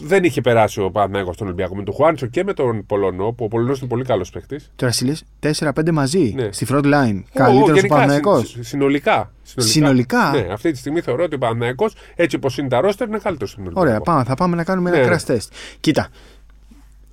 δεν 0.03 0.23
είχε 0.23 0.41
περάσει 0.41 0.81
ο 0.81 0.91
Παναθηναϊκός 0.91 1.35
στον 1.35 1.47
Ολυμπιακό 1.47 1.75
με 1.75 1.83
τον 1.83 1.93
Χουάντσο 1.93 2.25
και 2.27 2.43
με 2.43 2.53
τον 2.53 2.85
Πολωνό 2.85 3.31
που 3.31 3.43
ο 3.43 3.47
Πολωνός 3.47 3.79
είναι 3.79 3.87
πολύ 3.89 4.03
καλός 4.03 4.29
παίχτης. 4.29 4.71
Τώρα 4.75 4.91
εσύ 4.91 5.05
λες 5.05 5.23
4-5 5.59 5.91
μαζί. 5.91 6.33
Ναι. 6.35 6.51
Στη 6.51 6.65
front 6.69 6.83
line. 6.83 7.19
Ο- 7.19 7.29
Καλύτερος 7.33 7.69
ο 7.69 7.73
γενικά, 7.73 7.87
Παναθηναϊκός; 7.87 8.49
συ- 8.49 8.63
συνολικά. 8.63 9.31
Συνολικά; 9.55 10.31
Ναι, 10.33 10.47
αυτή 10.53 10.71
τη 10.71 10.77
στιγμή 10.77 11.01
θεωρώ 11.01 11.23
ότι 11.23 11.35
ο 11.35 11.37
Παναθηναϊκός 11.37 11.95
έτσι 12.15 12.35
όπως 12.35 12.57
είναι 12.57 12.67
τα 12.67 12.81
ρόστερ 12.81 13.07
είναι 13.07 13.17
καλύτερος 13.17 13.51
στον 13.51 13.63
Ολυμπιακό. 13.63 13.87
Ωραία, 13.87 14.01
πάμε, 14.01 14.23
θα 14.23 14.35
πάμε 14.35 14.55
να 14.55 14.63
κάνουμε 14.63 14.89
Ναι, 14.89 14.97
ένα 14.97 15.07
ναι. 15.09 15.15
crash 15.15 15.31
test. 15.31 15.47
Κοίτα, 15.79 16.07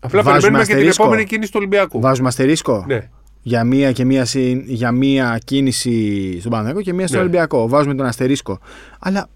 Απλά 0.00 0.22
Βάζουμε 0.22 0.32
περιμένουμε 0.32 0.58
και 0.58 0.66
την 0.66 0.76
αστερίσκο. 0.76 1.02
επόμενη 1.02 1.24
κίνηση 1.24 1.50
του 1.50 1.56
Ολυμπιακού. 1.60 2.00
βάζουμε 2.00 2.28
αστερίσκο. 2.28 2.84
Ναι. 2.88 3.08
Για 3.48 3.64
μία, 3.64 3.92
και 3.92 4.04
μία, 4.04 4.24
συν- 4.24 4.64
για 4.68 4.92
μία 4.92 5.38
κίνηση 5.44 6.36
στον 6.38 6.50
Παναθηναϊκό 6.50 6.82
και 6.82 6.92
μία 6.92 7.06
στον 7.06 7.18
Ναι. 7.18 7.24
Ολυμπιακό. 7.26 7.68
Βάζουμε 7.68 7.94
τον 7.94 8.06
αστερίσκο. 8.06 8.58
Αλλά, 8.98 9.28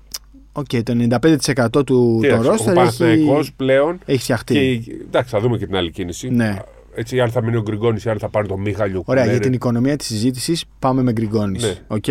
οκ, 0.52 0.66
το 0.82 0.92
95% 0.94 1.66
του 1.70 1.82
το 1.84 2.18
Κοίταξε, 2.20 2.48
ο 2.48 2.50
ρόστερ 2.50 2.74
Παναθηναϊκός 2.74 3.40
έχει, 3.40 3.52
πλέον. 3.56 3.98
έχει 4.04 4.18
φτιαχτεί. 4.22 4.82
Και, 4.84 4.92
εντάξει, 5.06 5.30
θα 5.30 5.40
δούμε 5.40 5.56
και 5.58 5.66
την 5.66 5.76
άλλη 5.76 5.90
κίνηση. 5.90 6.28
Ναι. 6.30 6.56
Έτσι, 6.94 7.20
αν 7.20 7.30
θα 7.30 7.42
μείνει 7.42 7.56
ο 7.56 7.62
Γκριγκόνης, 7.62 8.06
αν 8.06 8.18
θα 8.18 8.28
πάρει 8.28 8.48
τον 8.48 8.60
Μιχαϊλιούκ. 8.60 9.02
Ωραία, 9.06 9.22
Ναι, 9.24 9.28
για 9.30 9.38
ναι. 9.38 9.44
την 9.44 9.52
οικονομία 9.54 9.96
της 9.96 10.06
συζήτησης 10.06 10.64
πάμε 10.78 11.02
με 11.02 11.12
Γκριγκόνης. 11.12 11.62
Ναι. 11.62 11.74
Οκ. 11.86 12.04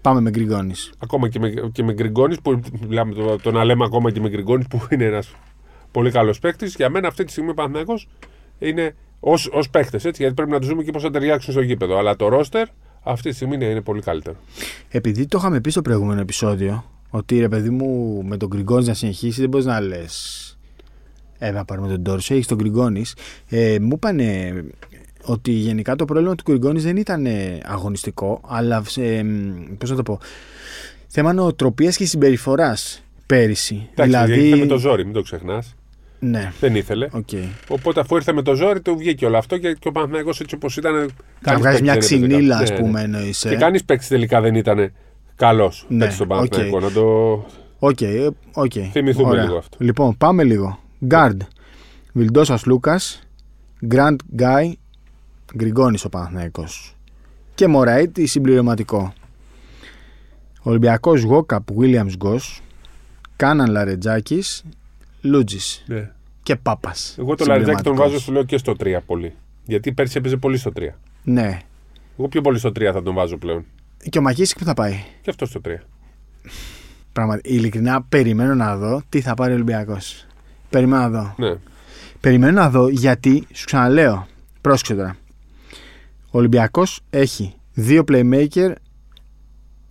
Πάμε 0.00 0.20
με 0.20 0.30
Γκριγκόνης. 0.30 0.92
Ακόμα 0.98 1.28
και 1.28 1.38
με, 1.38 1.52
και 1.72 1.82
με 1.82 1.92
Γκριγκόνης, 1.92 2.40
που 2.40 2.60
μιλάμε 2.88 3.14
το, 3.14 3.38
το 3.42 3.50
να 3.50 3.64
λέμε 3.64 3.84
ακόμα 3.84 4.10
και 4.10 4.20
με 4.20 4.28
Γκριγκόνης, 4.28 4.66
που 4.66 4.80
είναι 4.90 5.04
ένας 5.04 5.34
πολύ 5.90 6.10
καλός 6.10 6.38
παίκτης. 6.38 6.74
Για 6.74 6.88
μένα 6.90 7.08
αυτή 7.08 7.24
τη 7.24 7.30
στιγμή 7.30 7.50
ο 7.50 7.54
Παναθηναϊκός 7.54 8.08
είναι 8.58 8.94
ως 9.50 9.70
παίκτες, 9.70 10.04
έτσι, 10.04 10.22
γιατί 10.22 10.34
πρέπει 10.36 10.50
να 10.50 10.58
τους 10.58 10.68
δούμε 10.68 10.82
και 10.82 10.90
πώς 10.90 11.02
θα 11.02 11.10
ταιριάξουν 11.10 11.52
στο 11.52 11.62
γήπεδο. 11.62 11.98
Αλλά 11.98 12.16
το 12.16 12.28
ρόστερ 12.28 12.66
αυτή 13.02 13.28
τη 13.28 13.34
στιγμή 13.34 13.54
είναι, 13.54 13.64
είναι 13.64 13.80
πολύ 13.80 14.00
καλύτερο. 14.00 14.36
Επειδή 14.88 15.26
το 15.26 15.38
είχαμε 15.38 15.60
πει 15.60 15.70
στο 15.70 15.82
προηγούμενο 15.82 16.20
επεισόδιο, 16.20 16.84
ότι 17.10 17.38
ρε 17.38 17.48
παιδί 17.48 17.70
μου 17.70 18.22
με 18.24 18.36
τον 18.36 18.48
Γκριγκόνης 18.48 18.86
να 18.86 18.94
συνεχίσει, 18.94 19.40
δεν 19.40 19.48
μπορείς 19.48 19.66
να 19.66 19.80
λες. 19.80 20.58
Ε, 21.38 21.50
να 21.50 21.64
πάρουμε 21.64 21.88
τον 21.88 22.02
Τόρσο, 22.02 22.34
έχεις 22.34 22.46
τον 22.46 22.56
Γκριγκόνης. 22.56 23.16
Ε, 23.48 23.78
μου 23.80 23.92
είπαν 23.94 24.20
ότι 25.24 25.50
γενικά 25.50 25.96
το 25.96 26.04
πρόβλημα 26.04 26.34
του 26.34 26.42
Γκριγκόνης 26.46 26.82
δεν 26.82 26.96
ήταν 26.96 27.26
ε, 27.26 27.58
αγωνιστικό, 27.64 28.40
αλλά 28.46 28.84
ε, 28.96 29.22
πώς 29.78 29.90
να 29.90 29.96
το 29.96 30.02
πω. 30.02 30.18
Θέμα 31.06 31.32
νοοτροπίας 31.32 31.96
και 31.96 32.06
συμπεριφοράς 32.06 33.02
πέρυσι. 33.26 33.88
Εντάξει, 33.90 34.10
δηλαδή. 34.10 34.48
ήρθε 34.48 34.60
με 34.60 34.66
το 34.66 34.78
ζόρι, 34.78 35.04
μην 35.04 35.14
το 35.14 35.22
ξεχνάς. 35.22 35.74
Ναι, 36.30 36.52
Δεν 36.60 36.74
ήθελε. 36.74 37.08
οκ. 37.12 37.28
Οπότε 37.68 38.00
αφού 38.00 38.16
ήρθε 38.16 38.32
με 38.32 38.42
το 38.42 38.54
ζόρι, 38.54 38.80
του 38.80 38.96
βγήκε 38.96 39.26
όλο 39.26 39.38
αυτό 39.38 39.58
και, 39.58 39.72
και 39.72 39.88
ο 39.88 39.92
Παναθηναϊκός 39.92 40.40
έτσι 40.40 40.54
όπως 40.54 40.76
ήταν. 40.76 40.92
Να 40.94 41.06
κανείς 41.40 41.60
βγάζει 41.60 41.62
παίκτης 41.62 41.80
μια 41.82 41.92
δεν 41.92 42.02
έπαιζε 42.02 42.16
ξινίλα, 42.26 42.54
καλά. 42.54 42.62
ας 42.62 42.70
Ναι, 42.70 42.76
πούμε, 42.76 42.98
ναι. 43.06 43.16
εννοείς, 43.16 43.44
ε. 43.44 43.48
Και 43.48 43.56
κανείς 43.56 43.84
παίκτης 43.84 44.06
τελικά 44.06 44.40
δεν 44.40 44.54
ήταν 44.54 44.92
καλός 45.36 45.84
Ναι, 45.88 46.10
στον 46.10 46.28
Παναθηναϊκό. 46.28 46.76
οκ. 46.76 46.82
Να 46.82 46.90
το. 46.90 47.44
Οκ, 47.78 48.00
ε, 48.00 48.28
οκ. 48.54 48.72
Θυμηθούμε 48.92 49.28
Ωραία. 49.28 49.44
λίγο 49.44 49.56
αυτό. 49.56 49.76
Λοιπόν, 49.80 50.16
πάμε 50.16 50.44
λίγο. 50.44 50.78
Γκάρντ. 51.04 51.42
Βιλντόσας 52.12 52.64
Λούκας. 52.66 53.20
Γκραντ 53.86 54.20
Γκάι. 54.34 54.74
Γκριγκόνης 55.56 56.04
ο 56.04 56.08
Παναθηναϊκός. 56.08 56.96
Και 57.54 57.66
Μωραήτη 57.68 58.26
συμπληρωματικό. 58.26 59.12
Ολυμπιακός 60.62 61.22
Γόκαπ 61.22 61.72
Βίλιαμ 61.72 62.08
Γκο. 62.16 62.36
Κάναν 63.36 63.70
Λαρετζάκης. 63.70 64.62
Λούτζης. 65.20 65.84
Ναι. 65.86 66.10
Και 66.44 66.56
Πάπας. 66.56 67.16
Εγώ 67.18 67.34
το 67.34 67.44
Λαριτζάκι 67.44 67.82
τον 67.82 67.96
βάζω, 67.96 68.18
σου 68.20 68.32
λέω 68.32 68.44
και 68.44 68.56
στο 68.56 68.72
3 68.80 68.98
πολύ. 69.06 69.34
Γιατί 69.66 69.92
πέρσι 69.92 70.18
έπαιζε 70.18 70.36
πολύ 70.36 70.56
στο 70.56 70.72
3. 70.76 70.80
Ναι. 71.24 71.58
Εγώ 72.18 72.28
πιο 72.28 72.40
πολύ 72.40 72.58
στο 72.58 72.68
3 72.68 72.82
θα 72.92 73.02
τον 73.02 73.14
βάζω 73.14 73.36
πλέον. 73.36 73.64
Και 74.08 74.18
ο 74.18 74.22
Μακίσικ 74.22 74.58
που 74.58 74.64
θα 74.64 74.74
πάει. 74.74 75.04
Και 75.22 75.30
αυτό 75.30 75.46
στο 75.46 75.60
3. 75.64 75.68
Πραγματικά, 77.12 77.54
ειλικρινά 77.54 78.02
περιμένω 78.02 78.54
να 78.54 78.76
δω 78.76 79.02
τι 79.08 79.20
θα 79.20 79.34
πάρει 79.34 79.50
ο 79.52 79.54
Ολυμπιακός. 79.54 80.26
Περιμένω 80.70 81.02
να 81.02 81.08
δω. 81.10 81.34
Ναι. 81.38 81.54
Περιμένω 82.20 82.60
να 82.60 82.70
δω 82.70 82.88
γιατί, 82.88 83.46
σου 83.52 83.64
ξαναλέω, 83.64 84.26
πρόσεξε 84.60 84.94
τώρα. 84.94 85.16
Ο 86.30 86.38
Ολυμπιακός 86.38 87.00
έχει 87.10 87.54
δύο 87.72 88.04
playmaker. 88.08 88.72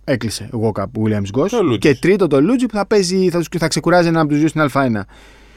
Έκλεισε 0.04 0.48
ο 0.52 0.56
Γόκαπ 0.56 0.90
Williams 0.98 1.38
Goss. 1.40 1.46
Και 1.48 1.56
ο 1.56 1.62
Λούτζης. 1.62 1.78
Και 1.92 1.94
τρίτο 1.98 2.26
το 2.26 2.40
Λούτζι 2.40 2.66
που 2.66 2.74
θα, 2.74 2.86
παίζει, 2.86 3.28
θα, 3.30 3.38
τους- 3.38 3.48
θα 3.58 3.68
ξεκουράζει 3.68 4.08
έναν 4.08 4.20
από 4.20 4.28
τους 4.30 4.38
δύο 4.38 4.48
στην 4.48 4.68
Α1. 4.72 5.00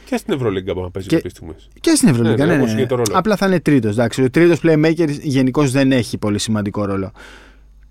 Και 0.10 0.18
στην 0.18 0.34
Ευρωλίγκα 0.34 0.74
μπορεί 0.74 0.86
να 0.86 0.92
παίζει 0.92 1.08
Και- 1.08 1.16
κάποιε 1.16 1.30
στιγμές. 1.30 1.68
Και 1.82 1.96
στην 1.96 2.08
Ευρωλίγα, 2.10 2.36
Ναι, 2.36 2.44
ναι, 2.46 2.50
ναι, 2.52 2.56
ναι, 2.58 2.62
όπως 2.64 2.76
και 2.76 2.86
το 2.86 2.96
ρόλο. 2.96 3.12
Απλά 3.14 3.36
θα 3.36 3.46
είναι 3.46 3.60
τρίτος. 3.60 3.98
Ο 3.98 4.30
τρίτος 4.32 4.60
playmaker 4.64 5.08
γενικώς 5.22 5.72
δεν 5.72 5.92
έχει 5.92 6.18
πολύ 6.18 6.40
σημαντικό 6.40 6.86
ρόλο. 6.86 7.12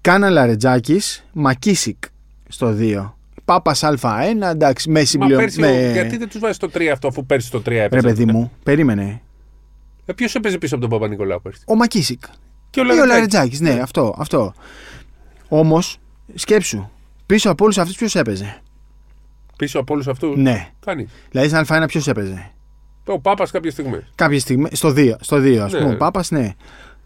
Κάνα 0.01 0.31
Λαρετζάκης, 0.31 1.25
Μακίσικ 1.33 2.05
στο 2.49 2.73
2. 2.73 3.17
Πάπας 3.45 3.83
Α1, 3.83 4.47
εντάξει, 4.51 4.91
με 4.91 4.99
Μα 5.01 5.05
συμπληρωμα- 5.07 5.41
πέρσι, 5.43 5.61
με- 5.61 5.91
γιατί 5.93 6.17
δεν 6.17 6.29
τους 6.29 6.41
βάζει 6.41 6.55
στο 6.55 6.69
3 6.69 6.91
αυτό 6.93 7.09
αφού 7.09 7.27
πέρσι 7.27 7.47
στο 7.47 7.61
3 7.61 7.69
Ρε 7.69 7.85
έπαιζε. 7.85 8.07
παιδί 8.07 8.25
μου, 8.25 8.53
περίμενε. 8.63 9.21
Ε, 10.07 10.13
Ποιος 10.13 10.35
έπαιζε 10.35 10.59
πίσω 10.59 10.75
από 10.75 10.89
τον 10.89 10.99
Παπα-Νικολάου 10.99 11.43
πέρσι; 11.43 11.61
Ο 11.67 11.75
Μακίσικ. 11.77 12.23
Και 12.71 12.81
ο 12.81 12.83
Ή 12.85 12.87
ο 12.87 12.89
Λαριτζάκη. 12.89 13.09
Λαρετζάκη, 13.13 13.63
ναι, 13.63 13.81
αυτό. 13.83 14.15
αυτό. 14.19 14.55
Όμως, 15.49 15.99
σκέψου, 16.35 16.89
πίσω 17.27 17.51
από 17.51 17.65
όλους 17.65 17.79
αυτούς 17.79 17.97
ποιος 17.97 18.15
έπαιζε; 18.15 18.63
Πίσω 19.57 19.79
από 19.79 19.95
όλους 19.95 20.09
αυτούς. 20.09 20.37
Ναι. 20.37 20.69
Κάνει. 20.87 21.09
Δηλαδή, 21.31 21.49
στην 21.49 21.65
Α1 21.77 21.85
ποιος 21.87 22.09
έπαιζε; 22.09 22.51
Ο 23.07 23.19
Πάπας 23.21 23.51
κάποια 23.51 23.71
στιγμή. 23.71 23.99
Κάποια 24.15 24.41
στιγμή, 24.41 24.69
στο 24.73 24.89
2, 24.97 25.13
στο 25.21 25.37
2 25.37 25.57
ας 25.65 25.73
Ναι. 25.73 25.79
πούμε. 25.79 25.93
Ο 25.93 25.97
Πάπας, 25.97 26.31
ναι. 26.31 26.55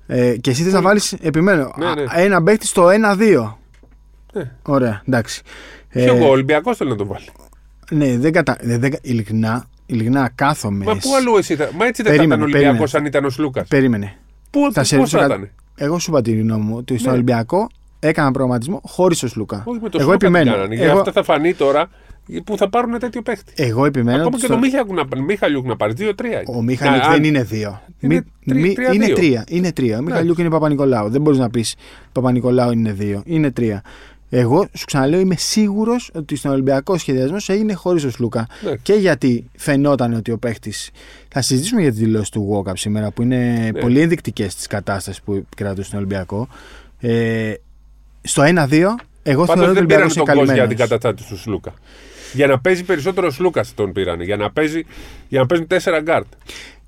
Ε, 0.06 0.36
και 0.36 0.50
εσύ 0.50 0.62
θες 0.62 0.72
να 0.72 0.80
βάλεις, 0.82 1.12
επιμένω, 1.12 1.72
Ναι, 1.78 1.94
ναι. 1.94 2.02
α, 2.02 2.20
ένα 2.20 2.42
παίχτη 2.42 2.66
στο 2.66 2.88
1-2. 2.88 3.58
Ναι. 4.32 4.50
Ωραία, 4.62 5.02
εντάξει. 5.08 5.42
Και 5.92 6.02
εγώ, 6.04 6.26
ο 6.26 6.30
Ολυμπιακός 6.30 6.76
θέλει 6.76 6.90
να 6.90 6.96
τον 6.96 7.06
βάλει; 7.06 7.24
ναι, 7.90 8.18
δεν 8.18 8.32
κατα... 8.32 8.56
δεν, 8.60 8.80
δεν- 8.80 8.98
ειλικρινά, 9.02 9.66
ειλικρινά 9.86 10.30
κάθομαι. 10.34 10.84
Μα 10.84 10.92
πού 10.96 11.14
αλλού 11.16 11.36
εσύ 11.36 11.52
ήταν. 11.52 11.68
Μα 11.78 11.86
έτσι 11.86 12.02
δεν 12.02 12.10
θα 12.12 12.16
Περίμενε, 12.18 12.42
ήταν 12.42 12.54
Ολυμπιακός 12.54 12.90
περίμενε. 12.90 12.98
αν 12.98 13.06
ήταν 13.06 13.24
ο 13.24 13.30
Σλούκα. 13.30 13.64
Περίμενε. 13.68 14.16
Πού 14.50 14.72
Θα 14.72 14.84
σε 14.84 14.96
πώς 14.96 15.10
ρωτήσω 15.12 15.18
θα 15.18 15.26
κάτι. 15.26 15.40
ήταν. 15.40 15.54
Εγώ 15.76 15.98
σου 15.98 16.10
είπα 16.10 16.22
τη 16.22 16.32
γνώμη 16.36 16.64
μου 16.64 16.76
ότι 16.76 16.94
στον 16.98 17.06
Ναι. 17.08 17.14
Ολυμπιακό 17.14 17.68
έκανα 17.98 18.30
προγραμματισμό 18.30 18.80
χωρίς 18.84 19.18
τον 19.18 19.28
Σλούκα. 19.28 19.62
Όχι 19.66 19.78
με 19.82 19.88
το 19.88 19.98
Εγώ 20.00 20.10
Σλούκα 20.10 20.16
τι 20.16 20.26
επιμένω. 20.26 20.50
κάνανε. 20.56 20.74
Γι' 20.74 20.82
Εγώ, 20.82 20.98
αυτό 20.98 21.12
θα 21.12 21.22
φανεί 21.22 21.54
τώρα 21.54 21.88
που 22.44 22.56
θα 22.56 22.68
πάρουν 22.68 22.98
τέτοιο 22.98 23.22
παίχτη. 23.22 23.52
εγώ 23.56 23.84
επιμένω. 23.84 24.16
Ακόμα 24.16 24.26
ότι 24.26 24.36
και 24.40 24.44
στο- 24.44 24.54
το 24.54 24.60
Μίχαλιουκ 24.60 25.14
να, 25.16 25.22
Μίχαλιουκ 25.22 25.66
να 25.66 25.76
πάρει 25.76 25.92
2-3. 25.92 26.42
Ο 26.46 26.62
Μίχαλιουκ 26.62 27.04
δεν 27.10 27.24
είναι 27.24 27.42
δύο. 27.42 27.82
Είναι 28.00 28.14
Μη- 28.14 28.22
τρι- 28.44 28.60
μη- 28.62 28.74
τρία-δύο. 28.74 28.94
είναι 29.04 29.12
τρία. 29.14 29.44
Είναι 29.48 29.72
τρία. 29.72 29.98
Ο 29.98 30.02
Μιχαλιούκ 30.02 30.38
είναι 30.38 30.48
Παπα-Νικολάου. 30.50 31.08
Δεν 31.08 31.20
μπορείς 31.20 31.38
να 31.38 31.50
πεις 31.50 31.74
Παπα-Νικολάου 32.12 32.70
είναι 32.72 32.92
δύο. 32.92 33.22
Είναι 33.24 33.50
τρία. 33.50 33.82
Εγώ 34.32 34.66
σου 34.72 34.84
ξαναλέω, 34.86 35.20
είμαι 35.20 35.34
σίγουρος 35.38 36.10
ότι 36.14 36.36
στον 36.36 36.50
Ολυμπιακό 36.50 36.98
σχεδιασμός 36.98 37.48
έγινε 37.48 37.72
χωρίς 37.74 38.02
τον 38.02 38.10
Σλούκα. 38.10 38.46
Ναι. 38.64 38.74
Και 38.82 38.92
γιατί 38.92 39.50
φαινόταν 39.56 40.12
ότι 40.12 40.30
ο 40.30 40.38
παίχτη. 40.38 40.72
Θα 41.28 41.42
συζητήσουμε 41.42 41.80
για 41.80 41.90
τις 41.90 41.98
δηλώσεις 41.98 42.28
του 42.28 42.64
Walkup 42.66 42.72
σήμερα 42.76 43.10
που 43.10 43.22
είναι 43.22 43.70
Ναι. 43.72 43.80
πολύ 43.80 44.00
ενδεικτικές 44.00 44.54
τη 44.54 44.66
κατάσταση 44.68 45.22
που 45.24 45.46
κρατούσε 45.56 45.86
στον 45.86 45.98
Ολυμπιακό. 45.98 46.48
Ε, 47.00 47.52
στο 48.22 48.42
1-2, 48.42 48.96
εγώ 49.22 49.44
Πάντως 49.44 49.54
θεωρώ 49.54 49.70
ότι 49.70 49.70
ο 49.70 49.74
δεν 49.74 49.86
πήραν 49.86 50.02
Ολυμπιακός 50.02 50.14
τον 50.14 50.22
είναι 50.22 50.34
κόσμο 50.34 50.44
για 50.44 50.54
καλυμμένος. 50.54 50.68
την 50.68 50.76
καταστάτη 50.76 51.22
του 51.28 51.36
Σλούκα. 51.38 51.74
Για 52.32 52.46
να 52.46 52.60
παίζει 52.60 52.84
περισσότερο 52.84 53.26
ο 53.26 53.30
Σλούκας 53.30 53.74
τον 53.74 53.92
πήραν. 53.92 54.20
Για 54.20 54.36
να, 54.36 54.50
παίζει, 54.50 54.82
για 55.28 55.40
να 55.40 55.46
παίζουν 55.46 55.66
4 55.66 56.00
γκαρντ. 56.02 56.26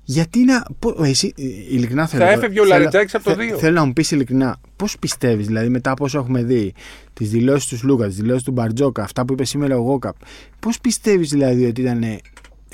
Γιατί 0.05 0.43
να. 0.43 0.63
Πω, 0.79 1.03
εσύ, 1.03 1.33
ε, 1.37 1.43
ειλικρινά 1.43 2.07
θέλω. 2.07 2.23
Θα 2.23 2.29
έφευγε 2.31 2.59
ο 2.59 2.63
θέλω- 2.63 2.77
Λαρεντζάκης 2.77 3.15
από 3.15 3.23
το 3.23 3.29
θε- 3.29 3.39
δύο. 3.39 3.57
Θέλω 3.57 3.73
να 3.73 3.85
μου 3.85 3.93
πεις 3.93 4.11
ειλικρινά, 4.11 4.57
πώς 4.75 4.99
πιστεύεις, 4.99 5.47
δηλαδή 5.47 5.69
μετά 5.69 5.91
από 5.91 6.03
όσα 6.03 6.17
έχουμε 6.19 6.43
δει, 6.43 6.73
τις 7.13 7.29
δηλώσεις 7.29 7.69
του 7.69 7.77
Σλούκα, 7.77 8.07
τις 8.07 8.15
δηλώσεις 8.15 8.43
του 8.43 8.51
Μπαρτζόκα, 8.51 9.03
αυτά 9.03 9.25
που 9.25 9.33
είπε 9.33 9.45
σήμερα 9.45 9.77
ο 9.77 9.81
Γουόκαπ, 9.81 10.15
πώς 10.59 10.79
πιστεύεις 10.79 11.29
δηλαδή 11.29 11.65
ότι 11.65 11.81
ήταν 11.81 12.03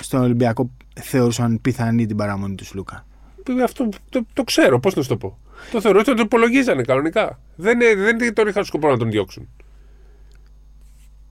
στον 0.00 0.20
Ολυμπιακό 0.22 0.70
θεωρούσαν 1.00 1.58
πιθανή 1.62 2.06
την 2.06 2.16
παραμονή 2.16 2.54
του 2.54 2.64
Σλούκα; 2.64 3.06
Αυτό 3.64 3.88
το, 4.08 4.26
το 4.32 4.42
ξέρω, 4.44 4.80
πώς 4.80 4.94
να 4.94 5.02
σου 5.02 5.08
το 5.08 5.16
πω. 5.16 5.38
Το 5.72 5.80
θεωρώ 5.80 5.98
ότι 5.98 6.14
το 6.14 6.22
υπολογίζανε 6.24 6.82
κανονικά. 6.82 7.40
Δεν, 7.56 7.80
ε, 7.80 7.94
δεν 7.94 8.34
τον 8.34 8.48
είχαν 8.48 8.64
σκοπό 8.64 8.88
να 8.90 8.96
τον 8.96 9.10
διώξουν. 9.10 9.48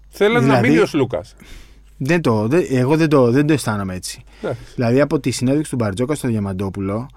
Θέλανε 0.09 0.39
να 0.39 0.45
Δηλαδή- 0.45 0.69
μείνει 0.69 0.81
ο 0.81 0.85
Σλούκα. 0.85 1.21
Δεν 1.97 2.21
το, 2.21 2.47
δεν- 2.47 2.65
εγώ 2.69 2.97
δεν 2.97 3.09
το, 3.09 3.31
δεν 3.31 3.47
το 3.47 3.53
αισθάνομαι 3.53 3.95
έτσι. 3.95 4.23
Δηλαδή 4.75 5.01
από 5.01 5.19
τη 5.19 5.31
συνέντευξη 5.31 5.71
του 5.71 5.75
Μπαρτζόκα 5.77 6.15
στο 6.15 6.27
Διαμαντόπουλο, 6.27 7.07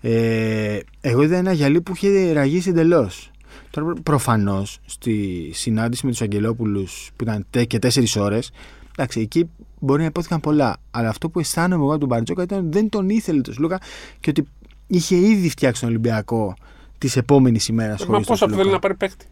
ε, 0.00 0.78
εγώ 1.00 1.22
είδα 1.22 1.36
ένα 1.36 1.52
γυαλί 1.52 1.80
που 1.80 1.92
είχε 1.94 2.32
ραγίσει 2.32 2.68
εντελώς. 2.68 3.30
Τώρα 3.70 3.92
προφανώς 4.02 4.78
στη 4.86 5.50
συνάντηση 5.54 6.04
με 6.04 6.10
τους 6.10 6.20
Αγγελόπουλους 6.22 7.10
που 7.16 7.24
ήταν 7.24 7.46
τε- 7.50 7.66
και 7.66 7.78
τέσσερις 7.78 8.16
ώρες, 8.16 8.50
εντάξει, 8.96 9.20
εκεί 9.20 9.48
μπορεί 9.78 10.00
να 10.00 10.06
υπόθηκαν 10.06 10.40
πολλά. 10.40 10.76
Αλλά 10.90 11.08
αυτό 11.08 11.28
που 11.30 11.38
αισθάνομαι 11.40 11.82
εγώ 11.82 11.90
από 11.90 11.98
τον 12.00 12.08
Μπαρτζόκα 12.08 12.42
ήταν 12.42 12.58
ότι 12.58 12.68
δεν 12.70 12.88
τον 12.88 13.08
ήθελε 13.08 13.40
τον 13.40 13.54
Σλούκα 13.54 13.80
και 14.20 14.30
ότι 14.30 14.44
είχε 14.86 15.16
ήδη 15.16 15.48
φτιάξει 15.50 15.80
τον 15.80 15.90
Ολυμπιακό 15.90 16.54
της 16.98 17.16
επόμενης 17.16 17.68
ημέρας 17.68 18.00
Μα 18.00 18.06
χωρί 18.06 18.24
πώ 18.24 18.32
αυτό 18.32 18.48
θέλει 18.48 18.70
να 18.70 18.78
πάρει 18.78 18.94
παίχτη. 18.94 19.26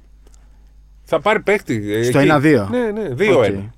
Θα 1.08 1.20
πάρει 1.20 1.40
παίχτη. 1.40 1.92
ε, 1.92 2.02
Στο 2.02 2.18
εκεί. 2.18 2.28
1-2. 2.32 2.66
Ναι, 2.70 2.90
ναι, 2.90 3.08
2-1. 3.18 3.70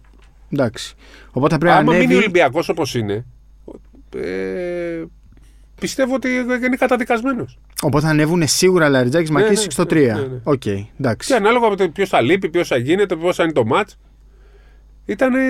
Εντάξει. 0.52 0.94
Οπότε 1.30 1.58
πρέπει 1.58 1.73
να 1.75 1.80
Άμα 1.80 1.92
μείνει 1.92 2.02
ο 2.02 2.04
ανέβει. 2.04 2.14
Ολυμπιακός 2.14 2.68
όπως 2.68 2.94
είναι, 2.94 3.25
ε, 4.16 5.04
πιστεύω 5.80 6.14
ότι 6.14 6.28
είναι 6.66 6.76
καταδικασμένος. 6.78 7.58
Οπότε 7.82 8.04
θα 8.04 8.11
ανέβουν 8.11 8.42
σίγουρα 8.47 8.88
Λαρεντζάκης 8.88 9.30
Ναι, 9.30 9.40
Μακίσικ 9.40 9.64
ναι, 9.64 9.70
στο 9.70 9.82
3. 9.82 9.94
ναι, 9.94 10.00
ναι, 10.00 10.12
ναι. 10.12 10.40
Οκ, 10.42 10.62
εντάξει. 11.00 11.28
Και 11.28 11.35
ανάλογα 11.35 11.68
με 11.68 11.76
το 11.76 11.88
ποιος 11.88 12.08
θα 12.08 12.20
λείπει, 12.20 12.50
ποιος 12.50 12.68
θα 12.68 12.76
γίνεται, 12.76 13.16
πώς 13.16 13.32
θα 13.32 13.42
είναι 13.42 13.52
το 13.52 13.64
ματς. 13.64 13.88
Ήταν. 15.06 15.35
Ε, 15.35 15.40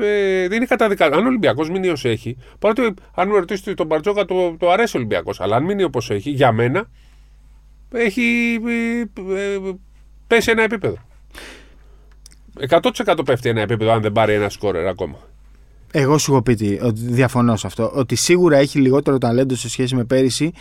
ε, 0.00 0.48
δεν 0.48 0.56
είναι 0.56 0.66
καταδικασμένο. 0.66 1.20
Αν 1.20 1.26
ο 1.26 1.28
Ολυμπιακός 1.28 1.70
μείνει 1.70 1.88
ως 1.88 2.04
έχει, 2.04 2.36
παρότι 2.58 2.94
αν 3.14 3.28
με 3.28 3.34
ρωτήσετε 3.38 3.74
τον 3.74 3.86
Μπαρτζόκα, 3.86 4.24
το, 4.24 4.56
το 4.58 4.70
αρέσει 4.70 4.96
ο 4.96 4.98
Ολυμπιακός. 5.00 5.40
Αλλά 5.40 5.56
αν 5.56 5.64
μείνει 5.64 5.82
όπως 5.82 6.10
έχει, 6.10 6.30
για 6.30 6.52
μένα, 6.52 6.88
έχει 7.94 8.58
ε, 8.66 9.00
ε, 9.34 9.58
πέσει 10.30 10.50
ένα 10.50 10.62
επίπεδο. 10.62 10.96
100% 12.68 13.18
πέφτει 13.24 13.48
ένα 13.48 13.60
επίπεδο 13.60 13.90
αν 13.90 14.00
δεν 14.00 14.12
πάρει 14.12 14.32
ένα 14.32 14.48
σκόρερ 14.48 14.86
ακόμα. 14.86 15.18
Εγώ 15.92 16.18
σου 16.18 16.32
έχω 16.32 16.42
πει 16.42 16.54
τι, 16.54 16.78
ότι 16.82 17.00
διαφωνώ 17.00 17.56
σε 17.56 17.66
αυτό. 17.66 17.90
Ότι 17.94 18.14
σίγουρα 18.14 18.56
έχει 18.56 18.78
λιγότερο 18.78 19.18
ταλέντο 19.18 19.54
σε 19.54 19.68
σχέση 19.68 19.94
με 19.94 20.04
πέρυσι. 20.04 20.52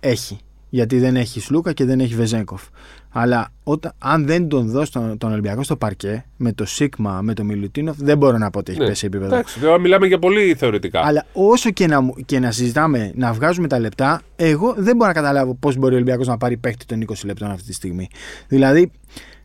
Έχει. 0.00 0.38
Γιατί 0.68 0.98
δεν 0.98 1.16
έχει 1.16 1.40
Σλούκα 1.40 1.72
και 1.72 1.84
δεν 1.84 2.00
έχει 2.00 2.14
Βεζέγκοφ. 2.14 2.62
Αλλά 3.10 3.52
όταν, 3.62 3.92
αν 3.98 4.26
δεν 4.26 4.48
τον 4.48 4.70
δώσει 4.70 4.92
τον, 4.92 5.18
τον 5.18 5.32
Ολυμπιακό 5.32 5.62
στο 5.62 5.76
παρκέ, 5.76 6.24
με 6.36 6.52
το 6.52 6.66
Σίγμα, 6.66 7.20
με 7.22 7.34
το 7.34 7.44
Μιλουτίνοφ, 7.44 7.96
δεν 7.98 8.18
μπορώ 8.18 8.38
να 8.38 8.50
πω 8.50 8.58
ότι 8.58 8.72
έχει 8.72 8.80
πέσει 8.80 9.06
επίπεδο. 9.06 9.28
Ναι. 9.30 9.34
Εντάξει, 9.36 9.60
τώρα 9.60 9.78
μιλάμε 9.78 10.06
για 10.06 10.18
πολύ 10.18 10.54
θεωρητικά. 10.54 11.00
Αλλά 11.04 11.26
όσο 11.32 11.70
και 11.70 11.86
να, 11.86 12.00
μου- 12.00 12.14
και 12.24 12.38
να 12.38 12.50
συζητάμε, 12.50 13.12
να 13.14 13.32
βγάζουμε 13.32 13.68
τα 13.68 13.78
λεπτά, 13.78 14.22
εγώ 14.36 14.74
δεν 14.76 14.96
μπορώ 14.96 15.08
να 15.08 15.12
καταλάβω 15.14 15.54
πώς 15.54 15.76
μπορεί 15.76 15.92
ο 15.92 15.96
Ολυμπιακός 15.96 16.26
να 16.26 16.36
πάρει 16.36 16.56
παίκτη 16.56 16.84
των 16.84 17.04
20 17.06 17.14
λεπτών 17.24 17.50
αυτή 17.50 17.66
τη 17.66 17.72
στιγμή. 17.72 18.08
Δηλαδή, 18.48 18.90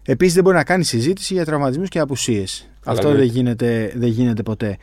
επίσης 0.03 0.33
δεν 0.33 0.43
μπορεί 0.43 0.55
να 0.55 0.63
κάνει 0.63 0.83
συζήτηση 0.83 1.33
για 1.33 1.45
τραυματισμούς 1.45 1.89
και 1.89 1.99
απουσίες. 1.99 2.69
Αυτό 2.85 3.09
ναι. 3.11 3.15
δεν, 3.15 3.25
γίνεται, 3.25 3.93
δεν 3.95 4.09
γίνεται 4.09 4.43
ποτέ. 4.43 4.77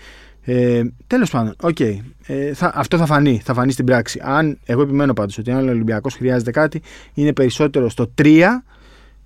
Ε, 0.44 0.82
Τέλος 1.06 1.30
πάντων, 1.30 1.54
οκ. 1.62 1.80
Ε, 1.80 2.54
θα, 2.54 2.72
αυτό 2.74 2.96
θα 2.96 3.06
φανεί, 3.06 3.40
θα 3.44 3.54
φανεί 3.54 3.72
στην 3.72 3.84
πράξη. 3.84 4.20
Αν, 4.22 4.58
εγώ 4.64 4.82
επιμένω 4.82 5.12
πάντως 5.12 5.38
ότι 5.38 5.50
αν 5.50 5.68
ο 5.68 5.70
Ολυμπιακός 5.70 6.14
χρειάζεται 6.14 6.50
κάτι, 6.50 6.82
είναι 7.14 7.32
περισσότερο 7.32 7.88
στο 7.88 8.10
3 8.22 8.42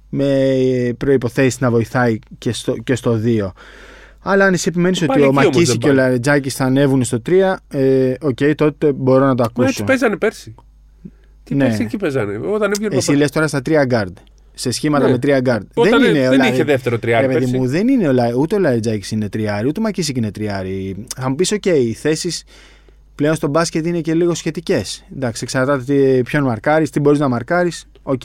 με 0.08 0.48
προϋπόθεση 0.98 1.56
να 1.60 1.70
βοηθάει 1.70 2.18
και 2.38 2.52
στο, 2.52 2.76
και 2.76 2.94
στο 2.94 3.20
2. 3.24 3.48
Αλλά 4.26 4.44
αν 4.44 4.52
εσύ 4.52 4.68
επιμένεις 4.68 4.98
Πάλι 4.98 5.10
ότι 5.10 5.20
ο 5.20 5.24
εκεί 5.24 5.30
όμως 5.36 5.44
Μακίσικ 5.44 5.64
δεν 5.70 5.78
και 5.78 5.86
ο 5.90 5.94
πάει. 5.94 5.98
Λαρεντζάκης 6.04 6.54
θα 6.54 6.64
ανέβουν 6.64 7.04
στο 7.04 7.22
3, 7.26 7.54
ε, 7.68 8.14
οκ, 8.20 8.38
τότε 8.54 8.92
μπορώ 8.92 9.26
να 9.26 9.34
το 9.34 9.42
Μα 9.42 9.48
έτσι 9.48 9.62
ακούσω. 9.62 9.84
παίζανε 9.84 10.16
πέρσι. 10.16 10.54
Τι 11.44 11.54
Ναι. 11.54 11.64
πέρσι 11.64 11.82
εκεί 11.82 11.96
παίζανε. 11.96 12.40
Όταν 12.46 12.70
έβγαινε 12.70 12.96
Εσύ 12.96 13.12
λες 13.12 13.30
τώρα 13.30 13.46
στα 13.46 13.60
3 13.64 13.86
guard. 13.90 14.12
Σε 14.56 14.70
σχήματα 14.70 15.04
Ναι. 15.04 15.10
με 15.10 15.18
3 15.22 15.38
guard. 15.48 15.60
Όταν 15.74 16.00
δεν 16.02 16.10
είναι 16.14 16.28
δεν 16.28 16.40
ο 16.40 16.42
Λα- 16.44 16.48
είχε 16.52 16.64
δεύτερο 16.64 16.98
τριάρι 16.98 17.26
Ρε 17.26 17.32
παιδί 17.32 17.44
πέρσι. 17.44 17.58
μου, 17.60 17.66
δεν 17.66 17.88
είναι 17.88 18.08
ο 18.08 18.12
Λα... 18.12 18.34
ούτε 18.34 18.54
ο 18.54 18.58
Λαρεντζάκης 18.58 19.14
είναι 19.14 19.28
τριάρι, 19.28 19.68
ούτε 19.68 19.80
ο 19.80 19.82
Μακίσικ 19.82 20.16
είναι 20.16 20.30
τριάρι. 20.30 21.06
Θα 21.16 21.28
μου 21.28 21.34
πεις, 21.34 21.52
οκ, 21.52 21.64
οι 21.66 21.92
θέσεις 21.92 22.44
πλέον 23.14 23.34
στο 23.34 23.48
μπάσκετ 23.48 23.86
είναι 23.86 24.00
και 24.00 24.14
λίγο 24.14 24.34
σχετικές. 24.34 25.04
Εντάξει, 25.16 25.40
εξαρτάται 25.44 25.82
τι- 25.84 26.22
ποιον 26.22 26.42
μαρκάρεις, 26.44 26.90
τι 26.90 27.00
μπορείς 27.00 27.18
να 27.18 27.28
μαρκάρεις. 27.28 27.86
Οκ. 28.02 28.22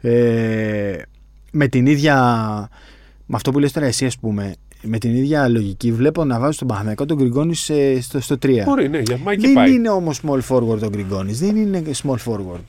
Ε, 0.00 1.02
με 1.50 1.66
την 1.68 1.86
ίδια. 1.86 2.14
Με 3.26 3.36
αυτό 3.36 3.50
που 3.50 3.58
λες 3.58 3.72
τώρα 3.72 3.86
εσύ, 3.86 4.06
ας 4.06 4.18
πούμε, 4.18 4.54
με 4.82 4.98
την 4.98 5.14
ίδια 5.16 5.48
λογική 5.48 5.92
βλέπω 5.92 6.24
να 6.24 6.38
βάζει 6.38 6.58
τον 6.58 6.66
Παναθηναϊκό 6.68 7.04
τον 7.06 7.16
Γκριγκόνη 7.16 7.54
σε- 7.54 8.00
στο, 8.00 8.20
στο 8.20 8.36
3. 8.42 8.62
Μπορεί, 8.64 8.88
ναι, 8.88 8.98
για 8.98 9.18
μα 9.24 9.32
εκεί 9.32 9.40
Δεν 9.46 9.52
πάει. 9.54 9.72
είναι 9.72 9.88
όμως 9.90 10.20
small 10.26 10.40
forward 10.48 10.80
ο 10.82 10.88
Γκριγκόνης. 10.88 11.38
Δεν 11.40 11.56
είναι 11.56 11.82
small 12.02 12.16
forward. 12.26 12.64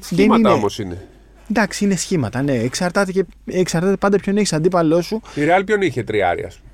Σχήματα 0.00 0.38
είναι- 0.38 0.48
όμως 0.48 0.78
είναι. 0.78 1.06
Εντάξει, 1.54 1.84
είναι 1.84 1.96
σχήματα, 1.96 2.42
ναι. 2.42 2.52
Εξαρτάται, 2.58 3.12
και, 3.12 3.24
εξαρτάται 3.46 3.96
πάντα 3.96 4.18
ποιον 4.18 4.36
έχεις 4.36 4.52
αντίπαλό 4.52 5.00
σου. 5.02 5.20
Η 5.34 5.40
Real 5.44 5.62
ποιον 5.66 5.80
είχε 5.82 6.02
τριάρι, 6.02 6.44
ας 6.44 6.54
πούμε. 6.58 6.70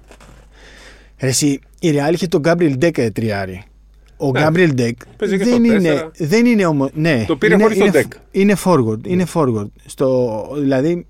Ρε, 1.21 1.29
εσύ, 1.29 1.61
η 1.81 1.91
Real 1.93 2.13
είχε 2.13 2.27
τον 2.27 2.43
Gabriel 2.45 2.75
Deck 2.85 2.99
ε, 2.99 3.11
τριάρι. 3.11 3.63
Ο 4.17 4.31
Ναι. 4.31 4.47
Gabriel 4.47 4.71
Deck 4.81 4.93
Παίζει 5.17 5.39
και 5.39 5.45
δεν 5.45 5.47
στο 5.47 5.57
είναι, 5.57 5.79
τέσσερα. 5.79 6.11
δεν 6.19 6.47
είναι 6.47 6.67
όμως. 6.67 6.91
Ναι, 6.95 7.25
Το 7.27 7.37
πήρε 7.37 7.55
είναι, 7.55 7.63
χωρίς 7.63 7.79
τον 7.79 7.87
είναι, 7.87 8.03
Deck. 8.09 8.17
Είναι 8.31 8.57
forward. 8.65 9.07
Είναι 9.07 9.27
forward. 9.35 9.69
Στο, 9.87 10.49
δηλαδή, 10.59 11.07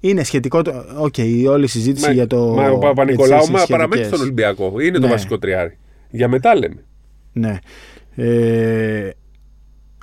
είναι 0.00 0.22
σχετικό. 0.24 0.62
το- 0.62 0.84
Οκ, 0.96 1.18
η 1.18 1.46
όλη 1.46 1.64
η 1.64 1.68
συζήτηση 1.68 2.06
Μα, 2.06 2.12
για 2.12 2.26
το. 2.26 2.36
μα 2.54 2.64
ο 2.64 2.68
για 2.68 2.78
Παπανικολάου 2.78 3.40
τις 3.40 3.48
μα 3.50 3.58
σχετικές. 3.58 3.66
παραμένει 3.76 4.04
στον 4.04 4.20
Ολυμπιακό. 4.20 4.80
Είναι 4.80 4.98
το 4.98 5.06
Ναι. 5.06 5.12
βασικό 5.12 5.38
τριάρι. 5.38 5.78
Για 6.10 6.28
μετά 6.28 6.54
λέμε. 6.54 6.84
Ναι. 7.32 7.58
Ε, 8.16 9.10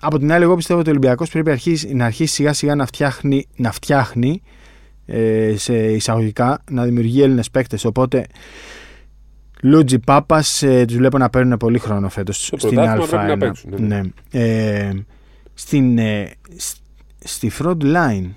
από 0.02 0.18
την 0.20 0.32
άλλη, 0.32 0.44
εγώ 0.44 0.56
πιστεύω 0.56 0.80
ότι 0.80 0.90
ο 0.90 0.92
Ολυμπιακός 0.92 1.30
πρέπει 1.30 1.48
να 1.48 1.54
αρχίσει, 1.54 1.94
να 1.94 2.06
αρχίσει 2.06 2.34
σιγά 2.34 2.54
σιγά 2.54 2.76
να 2.76 2.86
φτιάχνει, 2.86 3.48
να 3.56 3.72
φτιάχνει 3.72 4.42
ε, 5.06 5.54
σε 5.58 5.92
εισαγωγικά, 5.92 6.64
να 6.72 6.84
δημιουργεί 6.84 7.22
Έλληνες 7.22 7.52
παίκτες. 7.52 7.86
Οπότε, 7.86 8.26
Λούτζι 9.62 10.00
Πάπας 10.00 10.64
ε, 10.64 10.86
τους 10.86 10.96
βλέπω 10.96 11.18
να 11.18 11.30
παίρνουν 11.30 11.58
πολύ 11.58 11.80
χρόνο 11.80 12.10
φέτος 12.10 12.46
στην 12.46 12.58
πρωτάθλημα 12.58 13.06
Α1. 13.06 13.10
πρέπει 13.10 13.28
να 13.28 13.38
παίξουν, 13.38 13.74
ναι. 13.78 14.02
ναι. 14.02 14.10
Ε, 14.32 14.92
στην, 15.54 15.98
ε, 15.98 16.32
σ- 16.56 16.78
στη 17.20 17.52
front 17.60 17.82
line, 17.82 18.30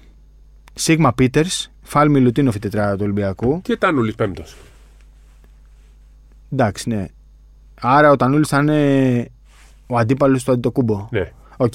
Σίγμα 0.75 1.13
Πίτερ, 1.15 1.45
Φάλμι 1.83 2.21
Λουτίνοφ 2.21 2.55
η 2.55 2.59
τετράδα 2.59 2.95
του 2.97 3.03
Ολυμπιακού. 3.03 3.63
Και 3.63 3.77
Τάνουλη 3.77 4.13
πέμπτος. 4.13 4.57
Εντάξει, 6.53 6.89
ναι. 6.89 7.07
Άρα 7.81 8.11
ο 8.11 8.17
Τανούλης 8.17 8.49
θα 8.49 8.59
είναι 8.59 9.29
ο 9.87 9.97
αντίπαλος 9.97 10.45
του 10.45 10.53
Αντιτοκούμπο. 10.53 11.09
Ναι. 11.11 11.33
Οκ. 11.57 11.73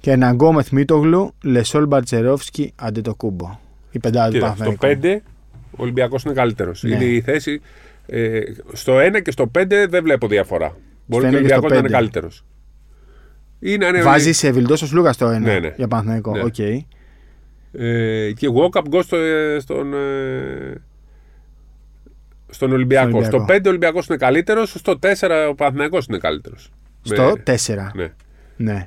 Και 0.00 0.10
ένα 0.10 0.30
Γκόμεθ 0.30 0.70
Μίτογλου, 0.70 1.34
Λεσόλ 1.42 1.86
Μπαρτσερόφσκι, 1.86 2.72
Αντιτοκούμπο. 2.76 3.58
Η 3.90 3.98
πεντάδα 3.98 4.26
του 4.28 4.32
Κοίτα, 4.32 4.54
στο 4.54 4.64
Παναθηναϊκού. 4.64 5.00
5 5.02 5.22
ο 5.70 5.82
Ολυμπιακός 5.82 6.22
είναι 6.22 6.34
καλύτερος. 6.34 6.82
Ναι. 6.82 6.94
Είναι 6.94 7.04
η 7.04 7.20
θέση. 7.20 7.60
Ε, 8.06 8.40
στο 8.72 8.98
1 8.98 9.20
και 9.22 9.30
στο 9.30 9.50
5 9.58 9.86
δεν 9.88 10.02
βλέπω 10.02 10.28
διαφορά. 10.28 10.76
Μπορεί 11.06 11.24
ένα 11.26 11.32
και 11.32 11.38
ο 11.38 11.46
και 11.46 11.48
στο 11.48 11.56
Ολυμπιακός 11.56 11.70
να 11.70 11.76
είναι 11.76 11.82
πέντε. 11.86 11.94
καλύτερος. 11.98 12.44
Είναι 13.60 13.86
αν 13.86 13.94
είναι- 13.94 14.04
Βάζει 14.04 14.32
σε 14.32 14.50
Βιλντόσος 14.50 14.92
Λούγα 14.92 15.12
στο 15.12 15.26
1 15.26 15.38
Ναι, 15.40 15.58
ναι. 15.58 15.72
για 15.76 15.88
Παναθηναϊκό. 15.88 16.32
Ναι. 16.32 16.42
Οκ. 16.42 16.58
Ε, 17.72 18.32
και 18.32 18.48
walk-up 18.54 18.82
goal 18.94 19.02
στο, 19.02 19.16
ε, 19.16 19.58
στον. 19.60 19.94
Ε, 19.94 20.74
Στον 22.50 22.72
Ολυμπιακό. 22.72 23.08
Στον 23.10 23.24
Στο 23.24 23.36
Ολυμπιακό. 23.36 23.60
5 23.62 23.66
ο 23.66 23.68
Ολυμπιακός 23.68 24.06
είναι 24.06 24.16
καλύτερος, 24.16 24.70
στο 24.70 24.98
4 24.98 25.48
ο 25.48 25.54
Παναθηναϊκός 25.54 26.06
είναι 26.06 26.18
καλύτερος. 26.18 26.70
Στο 27.02 27.32
4. 27.44 27.90
Ναι. 27.94 28.12
Ναι. 28.58 28.86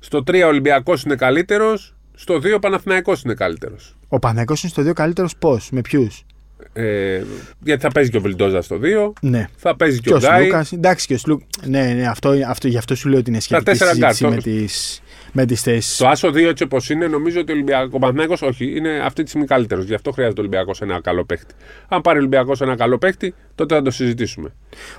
Στο 0.00 0.22
3 0.26 0.42
ο 0.44 0.46
Ολυμπιακός 0.46 1.02
είναι 1.02 1.14
καλύτερος, 1.14 1.94
στο 2.14 2.34
2 2.34 2.54
ο 2.54 2.58
Παναθηναϊκός 2.58 3.22
είναι 3.22 3.34
καλύτερος. 3.34 3.96
Ο 4.08 4.18
Παναθηναϊκός 4.18 4.62
είναι 4.62 4.72
στο 4.72 4.82
2 4.82 4.92
καλύτερος 4.92 5.36
πώς, 5.36 5.68
με 5.70 5.80
ποιους; 5.80 6.24
Ε, 6.72 7.22
γιατί 7.64 7.82
θα 7.82 7.90
παίζει 7.90 8.10
και 8.10 8.16
ο 8.16 8.20
Βιλντόζα 8.20 8.62
στο 8.62 8.78
2, 8.82 9.12
Ναι. 9.20 9.48
θα 9.56 9.76
παίζει 9.76 9.96
και, 10.00 10.08
Και 10.08 10.12
ο 10.12 10.16
ο 10.16 10.18
Γκάι. 10.20 10.42
Σλούκα. 10.42 10.66
Εντάξει, 10.72 11.06
και 11.06 11.14
ο 11.14 11.18
Σλούκα. 11.18 11.44
Ναι, 11.66 11.92
ναι, 11.92 12.06
αυτό, 12.06 12.34
αυτό, 12.48 12.68
γι' 12.68 12.76
αυτό 12.76 12.94
σου 12.94 13.08
λέω 13.08 13.18
ότι 13.18 13.30
είναι 13.30 13.40
σχετική 13.40 13.64
τέσσερα 13.70 13.90
συζήτηση 13.90 14.22
γκαρντ, 14.24 14.34
με 14.34 14.36
το- 14.42 14.42
τις, 14.50 15.02
με 15.32 15.44
τις 15.46 15.62
θέσεις. 15.62 15.96
Το 15.96 16.08
Άσο 16.08 16.28
2 16.28 16.34
έτσι 16.36 16.62
όπως 16.62 16.90
είναι, 16.90 17.06
νομίζω 17.06 17.40
ότι 17.40 17.50
ο 17.52 17.54
Ολυμπιακός 17.54 18.00
Παναθηναϊκός 18.00 18.42
όχι, 18.42 18.76
είναι 18.76 18.98
αυτή 19.04 19.22
τη 19.22 19.28
στιγμή 19.28 19.46
καλύτερος. 19.46 19.84
Γι' 19.84 19.94
αυτό 19.94 20.10
χρειάζεται 20.10 20.40
ο 20.40 20.44
Ολυμπιακός 20.44 20.80
ένα 20.80 21.00
καλό 21.00 21.24
παίχτη. 21.24 21.54
Αν 21.88 22.00
πάρει 22.00 22.16
ο 22.16 22.20
Ολυμπιακός 22.20 22.60
ένα 22.60 22.76
καλό 22.76 22.98
παίχτη, 22.98 23.34
τότε 23.54 23.74
θα 23.74 23.82
το 23.82 23.90
συζητήσουμε. 23.90 24.54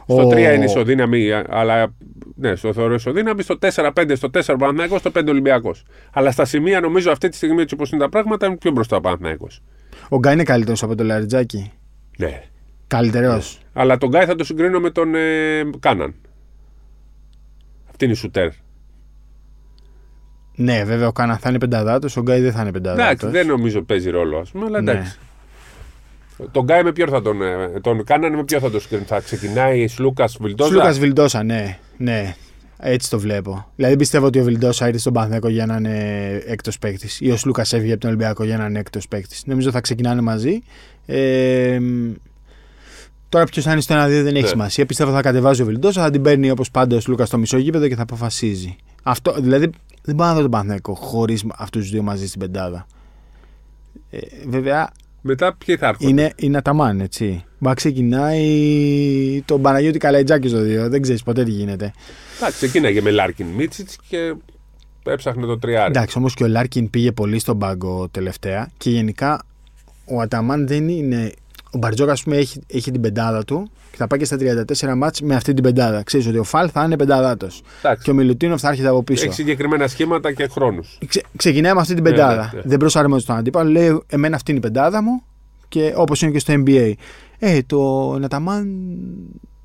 Στο 0.08 0.28
Ο- 0.28 0.30
3 0.30 0.54
είναι 0.54 0.64
ισοδύναμη, 0.66 1.32
αλλά 1.50 1.94
ναι, 2.36 2.56
στο 2.56 2.74
θεωρώ 2.74 2.94
ισοδύναμη. 2.94 3.42
Στο 3.42 3.58
4-5, 3.58 4.16
στο 4.16 4.30
4 4.30 4.56
Παναθηναϊκός, 4.58 5.00
στο 5.00 5.12
5 5.12 5.30
Ολυμπιακός. 5.32 5.84
Αλλά 6.14 6.32
στα 6.32 6.46
σημεία 6.46 6.80
νομίζω 6.80 7.12
αυτή 7.12 7.30
τη 7.30 7.36
στιγμή 7.36 7.62
έτσι 7.62 7.74
όπως 7.74 7.92
είναι 7.92 8.02
τα 8.02 8.10
πράγματα 8.10 8.46
είναι 8.46 8.58
πιο 8.58 8.72
μπροστά 8.72 8.96
ο 8.98 9.02
Παναθηναϊκός. 9.02 9.62
Ο 10.10 10.18
Γκάι 10.18 10.34
είναι 10.34 10.44
καλύτερος 10.44 10.84
από 10.84 10.96
τον 10.96 11.06
Λαριτζάκη; 11.06 11.72
Ναι. 12.18 12.42
Καλύτερος; 12.88 13.60
Αλλά 13.74 13.98
τον 13.98 14.10
Γκάι 14.10 14.26
θα 14.26 14.36
το 14.36 14.44
συγκρίνω 14.44 14.80
με 14.80 14.90
τον 14.90 15.16
ε, 15.16 15.64
Κάναν. 15.80 16.16
Αυτή 17.90 18.04
είναι 18.06 18.14
η 18.14 18.18
σουτέρ. 18.18 18.50
Ναι, 20.56 20.84
βέβαια 20.84 21.08
ο 21.08 21.12
Κάνα 21.12 21.38
θα 21.38 21.50
είναι 21.50 21.58
πενταδάτος, 21.58 22.18
ο 22.18 22.22
Γκάι 22.22 22.42
δεν 22.42 22.52
θα 22.52 22.60
είναι 22.62 22.70
Εντάξει, 22.70 22.94
πενταδάτο. 22.96 23.30
δεν 23.30 23.48
νομίζω 23.48 23.82
παίζει 23.82 24.10
ρόλο, 24.10 24.38
ας 24.38 24.50
πούμε, 24.50 24.66
αλλά 24.66 24.82
Ναι. 24.82 24.92
εντάξει. 24.92 25.18
Τον 26.52 26.64
Γκάι 26.64 26.84
με 26.84 26.92
ποιον 26.92 27.10
θα 27.10 27.22
τον. 27.22 27.42
ε, 27.42 27.80
Τον 27.82 28.04
Κάναν 28.04 28.36
με 28.36 28.44
ποιον 28.44 28.62
θα 28.62 28.70
τον 28.72 28.80
συγκρίνει. 28.82 29.04
Θα 29.04 29.20
ξεκινάει 29.20 29.88
Σλούκας 29.88 30.38
Βιλντόζα; 30.42 30.70
Σλούκας 30.72 31.00
Βιλντόσα, 31.00 31.44
ναι, 31.44 31.78
ναι. 31.98 32.36
Έτσι 32.86 33.10
το 33.10 33.20
βλέπω. 33.20 33.72
Δηλαδή 33.76 33.96
πιστεύω 33.96 34.26
ότι 34.26 34.40
ο 34.40 34.44
Βιλντόσα 34.44 34.86
ήρθε 34.88 35.00
στον 35.00 35.14
Παναθηναϊκό 35.14 35.48
για 35.50 35.66
να 35.66 35.76
είναι 35.76 35.98
έκτος 36.46 36.80
παίκτης. 36.80 37.20
Ή 37.22 37.32
ο 37.32 37.38
Σλούκας 37.38 37.74
έφυγε 37.74 37.92
από 37.92 38.02
τον 38.02 38.10
Ολυμπιακό 38.10 38.44
για 38.44 38.58
να 38.58 38.66
είναι 38.66 38.80
έκτος 38.80 39.08
παίκτης. 39.08 39.44
Νομίζω 39.46 39.72
θα 39.72 39.82
ξεκινάνε 39.82 40.22
μαζί. 40.22 40.60
Ε, 41.06 41.80
τώρα 43.30 43.46
ποιος 43.46 43.66
θα 43.66 43.72
είναι 43.72 43.82
στο 43.82 43.94
1-2 43.96 43.98
δεν 44.24 44.28
έχει 44.34 44.42
Ναι. 44.42 44.48
σημασία. 44.48 44.86
Πιστεύω 44.86 45.12
θα 45.12 45.22
κατεβάζει 45.22 45.62
ο 45.62 45.66
Βιλντόσα, 45.66 46.02
θα 46.02 46.10
την 46.10 46.22
παίρνει 46.22 46.50
όπως 46.50 46.72
πάντα 46.72 46.96
ο 46.96 47.00
Σλούκας 47.00 47.28
στο 47.28 47.38
μισό 47.38 47.58
γήπεδο 47.58 47.88
και 47.88 47.96
θα 47.96 48.02
αποφασίζει. 48.02 48.76
Αυτό, 49.04 49.34
δηλαδή 49.40 49.70
δεν 50.04 50.16
μπορώ 50.16 50.30
να 50.30 50.36
δω 50.36 50.42
τον 50.42 50.52
Παναθηναϊκό 50.52 50.94
χωρίς 50.94 51.44
αυτούς 51.56 51.82
τους 51.82 51.92
δύο 51.92 52.02
μαζί 52.04 52.28
στην 52.28 52.40
πεντάδα. 52.40 52.88
Ε, 54.10 54.20
βέβαια 54.48 54.90
Μετά 55.22 55.56
ποιοι 55.66 55.78
θα 55.78 55.88
έρχονται. 55.88 56.10
είναι, 56.10 56.32
είναι 56.36 56.58
Αταμάν, 56.58 57.00
έτσι. 57.00 57.44
Μα 57.58 57.74
ξεκινάει 57.74 59.42
τον 59.46 59.62
Παναγιώτη 59.62 59.98
Καλαϊτζάκης 59.98 60.52
στο 60.52 60.60
2. 60.60 60.90
Δεν 60.90 61.02
ξέρεις 61.02 61.24
ποτέ 61.24 61.44
τι 61.44 61.52
γίνεται. 61.52 61.94
Εντάξει, 62.38 62.56
ξεκίναγε 62.58 63.02
με 63.02 63.12
Λάρκιν 63.12 63.48
Μίτσιτς 63.48 63.98
και 64.08 64.36
έψαχνε 65.04 65.46
το 65.46 65.60
τριάρι. 65.60 65.90
Εντάξει, 65.92 66.18
όμως 66.18 66.34
και 66.34 66.44
ο 66.44 66.48
Λάρκιν 66.48 66.90
πήγε 66.90 67.12
πολύ 67.12 67.40
στον 67.40 67.58
πάγκο 67.60 68.08
τελευταία 68.12 68.70
και 68.78 68.90
γενικά 68.90 69.42
ο 70.06 70.20
Αταμάν 70.22 70.68
δεν 70.68 70.88
είναι. 70.88 71.32
Ο 71.74 71.78
Μπαρτζώκας, 71.78 72.12
ας 72.12 72.24
πούμε, 72.24 72.36
έχει, 72.38 72.60
έχει 72.68 72.92
την 72.92 73.02
πεντάδα 73.02 73.44
του 73.44 73.70
και 73.92 73.98
θα 73.98 74.08
πάει 74.08 74.20
και 74.20 74.26
στα 74.26 74.38
34 74.40 74.96
ματς 74.98 75.22
με 75.22 75.36
αυτή 75.36 75.54
την 75.54 75.64
πεντάδα. 75.64 76.04
Ξέρεις 76.04 76.28
ότι 76.28 76.38
ο 76.38 76.44
Φαλ 76.44 76.70
θα 76.74 76.84
είναι 76.84 76.96
πεντάδατος. 76.98 77.62
Εντάξει. 77.80 78.04
Και 78.04 78.12
ο 78.12 78.14
Μιλουτίνοφ 78.14 78.62
θα 78.62 78.70
έρχεται 78.70 78.88
από 78.88 79.04
πίσω. 79.04 79.26
Έχει 79.26 79.34
συγκεκριμένα 79.34 79.88
σχήματα 79.88 80.32
και 80.34 80.48
χρόνους. 80.48 80.98
Ξε, 81.08 81.22
ξεκινάει 81.36 81.74
με 81.74 81.80
αυτή 81.80 81.94
την 81.94 82.04
Ναι, 82.04 82.10
πεντάδα. 82.10 82.36
ναι, 82.54 82.60
ναι. 82.60 82.62
Δεν 82.66 82.78
προσαρμόζει 82.80 83.26
τον 83.26 83.36
αντίπαλο. 83.36 83.70
Λέει, 83.72 84.02
Εμένα 84.08 84.36
αυτή 84.36 84.52
είναι 84.52 84.60
η 84.60 84.64
πεντάδα 84.64 85.02
μου 85.04 85.24
και 85.68 85.94
όπως 85.96 86.22
είναι 86.22 86.32
και 86.32 86.40
στο 86.40 86.54
NBA. 86.66 86.92
Ε, 87.40 87.60
το 87.66 87.80
Ναταμάν. 88.20 88.68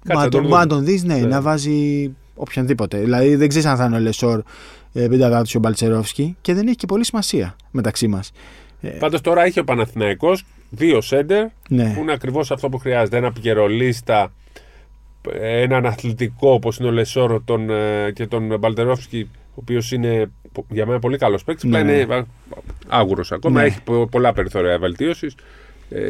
Κάτσε 0.05 0.15
Μα 0.19 0.25
να 0.25 0.29
τον 0.29 0.41
τον, 0.43 0.51
μα 0.51 0.57
δούμε. 0.63 0.67
τον 0.67 0.85
δεις, 0.85 1.05
ναι, 1.05 1.15
Ναι. 1.15 1.27
να 1.27 1.41
βάζει 1.41 2.11
οποιονδήποτε. 2.35 2.99
Δηλαδή 2.99 3.35
δεν 3.35 3.49
ξέρεις 3.49 3.67
αν 3.67 3.77
θα 3.77 3.85
είναι 3.85 3.97
ο 3.97 4.01
Λεσόρ 4.01 4.43
ε, 4.93 5.07
πεντάδα 5.09 5.43
του 5.43 5.51
ο 5.57 5.59
Μπαλτσερόφσκι 5.59 6.37
και 6.41 6.55
δεν 6.55 6.67
έχει 6.67 6.77
και 6.77 6.87
πολύ 6.87 7.05
σημασία 7.05 7.57
μεταξύ 7.71 8.09
μας. 8.09 8.31
Πάντως 8.99 9.21
τώρα 9.21 9.45
έχει 9.45 9.61
ο 9.61 9.65
Παναθηναϊκός 9.65 10.45
δύο 10.71 11.01
σέντερ 11.01 11.47
Ναι. 11.69 11.93
που 11.95 12.01
είναι 12.01 12.13
ακριβώς 12.13 12.51
αυτό 12.51 12.69
που 12.69 12.79
χρειάζεται. 12.79 13.17
Ένα 13.17 13.33
πικερολίστα, 13.33 14.33
έναν 15.41 15.87
αθλητικό 15.87 16.51
όπως 16.53 16.79
είναι 16.79 16.89
ο 16.89 16.91
Λεσόρ 16.91 17.43
τον, 17.45 17.71
ε, 17.71 18.11
και 18.15 18.27
τον 18.27 18.59
Μπαλτερόφσκι, 18.59 19.29
ο 19.35 19.55
οποίος 19.55 19.93
είναι 19.93 20.31
πο- 20.53 20.67
για 20.71 20.87
μένα 20.87 20.99
πολύ 20.99 21.19
καλός 21.19 21.45
παίκτης. 21.45 21.71
Ναι. 21.71 21.83
Ναι. 21.83 21.93
είναι 21.93 22.25
άγουρος 22.89 23.33
ακόμα, 23.33 23.61
Ναι. 23.61 23.67
έχει 23.67 23.83
πο- 23.83 24.07
πολλά 24.11 24.33
περιθώρια 24.33 24.79
βελτίωσης. 24.79 25.35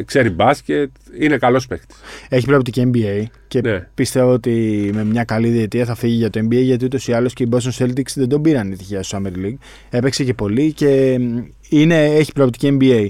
ξέρει 0.05 0.29
μπάσκετ, 0.29 0.89
είναι 1.19 1.37
καλός 1.37 1.67
παίκτης. 1.67 1.97
Έχει 2.29 2.45
προοπτική 2.45 2.81
NBA 2.93 3.23
και 3.47 3.61
Ναι. 3.61 3.87
πιστεύω 3.95 4.31
ότι 4.31 4.89
με 4.93 5.03
μια 5.03 5.23
καλή 5.23 5.47
διετία 5.49 5.85
θα 5.85 5.95
φύγει 5.95 6.15
για 6.15 6.29
το 6.29 6.39
NBA 6.39 6.61
γιατί 6.61 6.85
ούτως 6.85 7.07
ή 7.07 7.13
άλλως 7.13 7.33
και 7.33 7.43
οι 7.43 7.49
Boston 7.51 7.83
Celtics 7.83 8.13
δεν 8.15 8.29
τον 8.29 8.41
πήραν 8.41 8.77
τυχαία 8.77 9.03
στο 9.03 9.17
Summer 9.21 9.37
League. 9.45 9.57
Έπαιξε 9.89 10.23
και 10.23 10.33
πολύ 10.33 10.73
και 10.73 11.17
μ, 11.19 11.37
είναι, 11.69 12.05
έχει 12.05 12.31
προοπτική 12.31 12.77
NBA. 12.81 13.07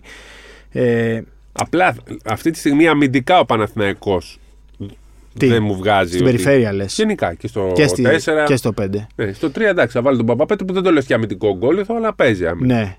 Ε, 0.71 1.21
Απλά 1.51 1.95
αυτή 2.25 2.51
τη 2.51 2.57
στιγμή 2.57 2.87
αμυντικά 2.87 3.39
ο 3.39 3.45
Παναθηναϊκός 3.45 4.39
Τι; 5.37 5.47
δεν 5.47 5.63
μου 5.63 5.75
βγάζει. 5.75 6.07
στην 6.13 6.21
ότι- 6.25 6.31
περιφέρεια 6.31 6.73
λες. 6.73 6.95
Γενικά 6.95 7.33
και 7.33 7.47
στο 7.47 7.71
Και, 7.75 7.87
στη, 7.87 8.03
4. 8.03 8.43
και 8.45 8.55
στο 8.55 8.71
5. 8.81 9.07
Ναι, 9.15 9.33
στο 9.33 9.49
3 9.49 9.69
εντάξει, 9.69 9.95
θα 9.97 10.01
βάλει 10.01 10.17
τον 10.17 10.25
Παπαπέτρου 10.25 10.65
που 10.65 10.73
δεν 10.73 10.83
το 10.83 10.91
λες 10.91 11.05
και 11.05 11.13
αμυντικό 11.13 11.55
γκόλιθο, 11.57 11.95
αλλά 11.95 12.13
παίζει 12.13 12.47
άμυνα. 12.47 12.75
Ναι. 12.75 12.97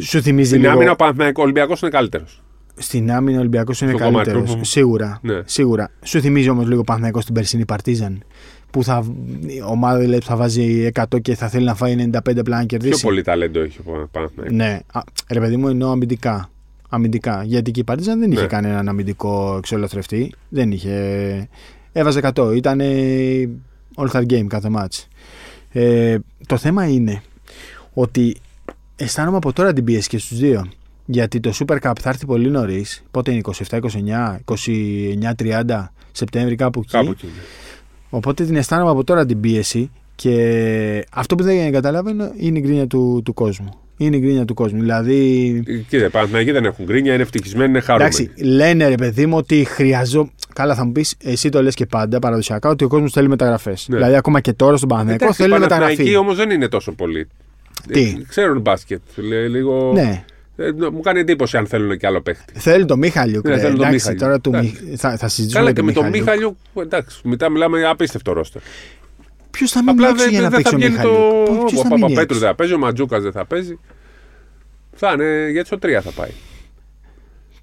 Σου 0.00 0.22
θυμίζει 0.22 0.48
Στην 0.48 0.60
λίγο. 0.60 0.72
άμυνα 0.72 0.90
ο 0.90 0.96
Παναθηναϊκός 0.96 1.42
Ολυμπιακός 1.44 1.80
είναι 1.80 1.90
καλύτερος. 1.90 2.42
Στην 2.76 3.12
άμυνα 3.12 3.36
ο 3.36 3.40
Ολυμπιακός 3.40 3.80
είναι 3.80 3.90
Στο 3.90 4.04
κομμάτι 4.04 4.30
καλύτερος. 4.30 4.56
του. 4.56 4.64
Σίγουρα. 4.64 5.18
Ναι. 5.22 5.40
Σίγουρα. 5.44 5.90
Σου 6.02 6.20
θυμίζει 6.20 6.48
όμως 6.48 6.66
λίγο 6.68 6.82
Παναθηναϊκός 6.82 7.22
στην 7.22 7.34
περσινή 7.34 7.64
Παρτίζαν. 7.64 8.22
Που 8.70 8.84
θα, 8.84 9.04
η 9.46 9.62
ομάδα 9.66 9.98
δηλαδή, 9.98 10.18
που 10.20 10.26
θα 10.26 10.36
βάζει 10.36 10.90
100 10.94 11.20
και 11.22 11.34
θα 11.34 11.48
θέλει 11.48 11.64
να 11.64 11.74
φάει 11.74 11.94
95 11.94 12.38
απλά 12.40 12.56
να 12.60 12.66
Πιο 12.66 12.78
κερδίσει. 12.78 13.02
πολύ 13.02 13.22
ταλέντο 13.22 13.60
έχει 13.60 13.78
ο 13.84 14.08
Παναθηναϊκός. 14.12 14.56
Ναι. 14.56 14.78
Α, 14.92 15.00
ρε 15.30 15.40
παιδί 15.40 15.56
μου 15.56 15.68
εννοώ 15.68 15.90
αμυντικά. 15.90 16.50
Αμυντικά. 16.94 17.42
Γιατί 17.44 17.70
και 17.70 17.80
η 17.80 17.84
Παρτίζαν 17.84 18.18
δεν 18.20 18.32
είχε 18.32 18.40
Ναι. 18.40 18.46
κανέναν 18.46 18.88
αμυντικό 18.88 19.54
εξολοθρευτή. 19.56 20.32
Δεν 20.48 20.70
είχε. 20.70 21.48
Έβαζε 21.92 22.20
100. 22.34 22.52
Ήταν 22.56 22.80
all-star 23.96 24.22
game 24.26 24.46
κάθε 24.46 24.68
match. 24.76 25.04
Ε, 25.72 26.18
το 26.46 26.56
θέμα 26.56 26.88
είναι 26.88 27.22
ότι 27.94 28.36
αισθάνομαι 28.96 29.36
από 29.36 29.52
τώρα 29.52 29.72
την 29.72 29.84
πίεση 29.84 30.08
και 30.08 30.18
στους 30.18 30.38
δύο. 30.38 30.66
Γιατί 31.06 31.40
το 31.40 31.52
Super 31.58 31.76
Cup 31.82 31.92
θα 32.00 32.08
έρθει 32.08 32.26
πολύ 32.26 32.50
νωρίς. 32.50 33.02
Πότε 33.10 33.30
είναι 33.32 33.40
27-29, 33.68 34.36
29-30 34.44 35.92
Σεπτέμβρη, 36.12 36.54
κάπου 36.54 36.80
εκεί. 36.80 36.90
Κάπου 36.90 37.10
εκεί. 37.10 37.26
Οπότε 38.10 38.44
την 38.44 38.56
αισθάνομαι 38.56 38.90
από 38.90 39.04
τώρα 39.04 39.26
την 39.26 39.40
πίεση 39.40 39.90
και 40.14 41.06
αυτό 41.12 41.34
που 41.34 41.42
δεν 41.42 41.72
καταλαβαίνω 41.72 42.32
είναι 42.36 42.58
η 42.58 42.60
γκρίνια 42.62 42.86
του, 42.86 43.20
του 43.24 43.34
κόσμου. 43.34 43.81
Είναι 44.04 44.16
η 44.16 44.20
γκρίνια 44.20 44.44
του 44.44 44.54
κόσμου. 44.54 44.80
Δηλαδή, 44.80 45.62
Κοίτα, 45.88 46.04
οι 46.06 46.08
Παναθηναϊκοί 46.10 46.50
δεν 46.50 46.64
έχουν 46.64 46.84
γκρίνια, 46.84 47.12
είναι 47.12 47.22
ευτυχισμένοι, 47.22 47.68
είναι 47.70 47.80
χαρούμενοι. 47.80 48.14
εντάξει, 48.14 48.44
λένε 48.44 48.88
ρε 48.88 48.94
παιδί 48.94 49.26
μου 49.26 49.36
ότι 49.36 49.64
χρειαζό. 49.64 50.30
Καλά, 50.54 50.74
θα 50.74 50.84
μου 50.84 50.92
πεις, 50.92 51.14
εσύ 51.24 51.48
το 51.48 51.62
λες 51.62 51.74
και 51.74 51.86
πάντα 51.86 52.18
παραδοσιακά 52.18 52.68
ότι 52.68 52.84
ο 52.84 52.88
κόσμος 52.88 53.12
θέλει 53.12 53.28
μεταγραφές. 53.28 53.86
Ναι. 53.88 53.96
Δηλαδή, 53.96 54.14
ακόμα 54.16 54.40
και 54.40 54.52
τώρα 54.52 54.76
στον 54.76 54.88
Παναγενικό 54.88 55.24
Εντάξει, 55.24 55.42
θέλει 55.42 55.54
οι 55.54 55.58
μεταγραφή. 55.58 55.82
Παναθηναϊκοί 55.84 56.16
όμως 56.16 56.36
δεν 56.36 56.50
είναι 56.50 56.68
τόσο 56.68 56.92
πολύ. 56.92 57.28
Τι; 57.92 58.00
Ε, 58.02 58.24
Ξέρουν 58.28 58.60
μπάσκετ. 58.60 59.00
Λέ- 59.16 59.48
Λίγο... 59.48 59.92
Ναι. 59.94 60.24
Ε, 60.56 60.70
μου 60.92 61.00
κάνει 61.00 61.20
εντύπωση 61.20 61.56
αν 61.56 61.66
θέλουν 61.66 61.98
και 61.98 62.06
άλλο 62.06 62.20
παίχτη. 62.20 62.52
Θέλει 62.58 62.84
το 62.84 62.96
Μίχαλιουκ. 62.96 63.44
Ναι, 63.44 63.54
ρε. 63.54 63.58
θέλει 63.60 63.76
το 63.76 63.82
εντάξει, 63.84 63.94
Μίχαλιουκ. 63.94 64.20
τώρα 64.22 64.40
του, 64.40 64.50
Εντάξει. 64.54 64.78
Μι- 64.88 64.98
θα, 64.98 65.16
θα 65.16 65.28
συζητήσουμε 65.28 65.58
Καλά 65.64 65.70
για 65.70 65.80
και 65.80 65.82
με 65.82 65.92
τον 65.92 66.20
Μίχαλιουκ. 66.20 66.54
Μίχαλιου, 66.74 66.86
εντάξει, 66.86 67.20
μετά 67.22 67.48
μιλάμε 67.50 67.78
για 67.78 67.88
απίστευτο 67.90 68.32
ρόστερ. 68.32 68.62
Ποιος 69.52 69.70
θα 69.70 69.82
μείνει 69.82 69.90
Απλά 69.92 70.08
έξω 70.08 70.22
δεν 70.22 70.30
για 70.32 70.40
να 70.40 70.48
δεν 70.48 70.62
παίξει 70.62 70.70
θα 70.70 70.76
ο 70.76 70.78
βγαίνει 70.80 71.02
το. 71.02 71.10
Μίχαλιουκ. 71.12 71.64
Ποιος 71.66 71.80
Ο 71.80 71.82
θα 71.82 71.88
μείνει 71.88 72.00
Παπαπέτρου 72.00 72.20
έξω; 72.22 72.38
δεν 72.38 72.48
θα 72.48 72.54
παίζει, 72.54 72.72
ο 72.74 72.78
Ματζούκας 72.78 73.22
δεν 73.22 73.32
θα 73.32 73.44
παίζει. 73.46 73.78
Θα 74.92 75.12
είναι 75.12 75.48
γιατί 75.50 75.66
στο 75.66 75.78
3 75.82 76.00
θα 76.02 76.10
πάει. 76.10 76.30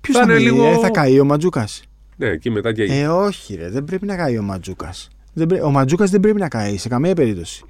Ποιος 0.02 0.17
θα 0.17 0.23
θα, 0.25 0.32
είναι 0.32 0.41
μείνει, 0.43 0.52
λίγο- 0.56 0.65
ε, 0.65 0.78
θα 0.78 0.89
καεί 0.89 1.19
ο 1.19 1.25
Ματζούκας; 1.25 1.82
Ναι, 2.15 2.28
εκεί 2.28 2.49
μετά 2.49 2.73
και 2.73 2.84
Ε, 2.84 3.08
όχι, 3.08 3.56
ρε, 3.56 3.69
δεν 3.69 3.84
πρέπει 3.84 4.06
να 4.06 4.15
καεί 4.15 4.38
ο 4.38 4.41
Ματζούκας. 4.41 5.08
Ο 5.63 5.71
Ματζούκας 5.71 6.10
δεν 6.10 6.19
πρέπει 6.19 6.39
να 6.39 6.47
καεί 6.47 6.78
σε 6.78 6.88
καμία 6.88 7.13
περίπτωση. 7.15 7.63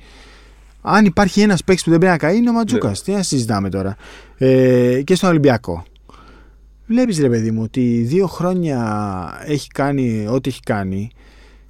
Αν 0.82 1.06
υπάρχει 1.06 1.42
ένας 1.42 1.64
παίκτης 1.64 1.84
που 1.84 1.90
δεν 1.90 2.00
πρέπει 2.00 2.14
να 2.22 2.28
καεί, 2.28 2.38
είναι 2.38 2.50
ο 2.50 2.54
Ματζούκας. 2.54 2.98
Ναι. 3.00 3.04
Τι 3.14 3.18
να 3.18 3.24
συζητάμε 3.24 3.70
τώρα. 3.70 3.96
Ε, 4.38 5.02
και 5.04 5.16
στον 5.16 5.30
Ολυμπιακό. 5.30 5.84
Βλέπεις, 6.88 7.20
ρε 7.20 7.30
παιδί 7.30 7.52
μου, 7.52 7.62
ότι 7.64 7.82
δύο 8.06 8.28
χρόνια 8.28 9.44
έχει 9.46 9.68
κάνει 9.68 10.28
ό,τι 10.30 10.50
έχει 10.50 10.60
κάνει. 10.60 11.10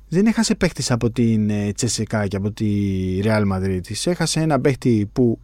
Δεν 0.10 0.26
έχασε 0.26 0.56
παίχτης 0.56 0.92
από 0.92 1.12
την 1.12 1.50
ε, 1.50 1.72
Τσεσεκά 1.72 2.28
και 2.28 2.36
από 2.38 2.52
τη 2.52 2.68
Real 3.24 3.44
Madrid. 3.54 3.80
Έχασε 4.04 4.40
ένα 4.40 4.60
παίχτη 4.60 5.10
που 5.14 5.40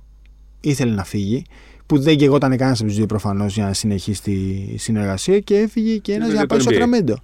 ήθελε 0.61 0.93
να 0.93 1.03
φύγει, 1.03 1.43
που 1.85 1.99
δεν 1.99 2.17
γεγόταν 2.17 2.57
κανένας 2.57 2.79
από 2.79 2.87
τους 2.87 2.97
δύο 2.97 3.05
προφανώς 3.05 3.53
για 3.53 3.65
να 3.65 3.73
συνεχίσει 3.73 4.21
τη 4.21 4.77
συνεργασία 4.77 5.39
και 5.39 5.57
έφυγε 5.57 5.97
και 5.97 6.13
ένας 6.13 6.27
Είναι 6.27 6.35
για 6.35 6.45
να 6.45 6.45
για 6.45 6.45
πάει 6.47 6.57
το 6.57 6.63
στο 6.63 6.71
NBA. 6.71 6.75
Ακραμέντο. 6.75 7.15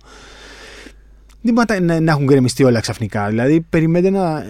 Δεν 1.42 1.54
μπορεί 1.54 1.82
να, 1.82 2.00
να 2.00 2.12
έχουν 2.12 2.24
γκρεμιστεί 2.26 2.64
όλα 2.64 2.80
ξαφνικά. 2.80 3.28
Δηλαδή, 3.30 3.62
περιμένετε 3.70 4.18
να, 4.18 4.44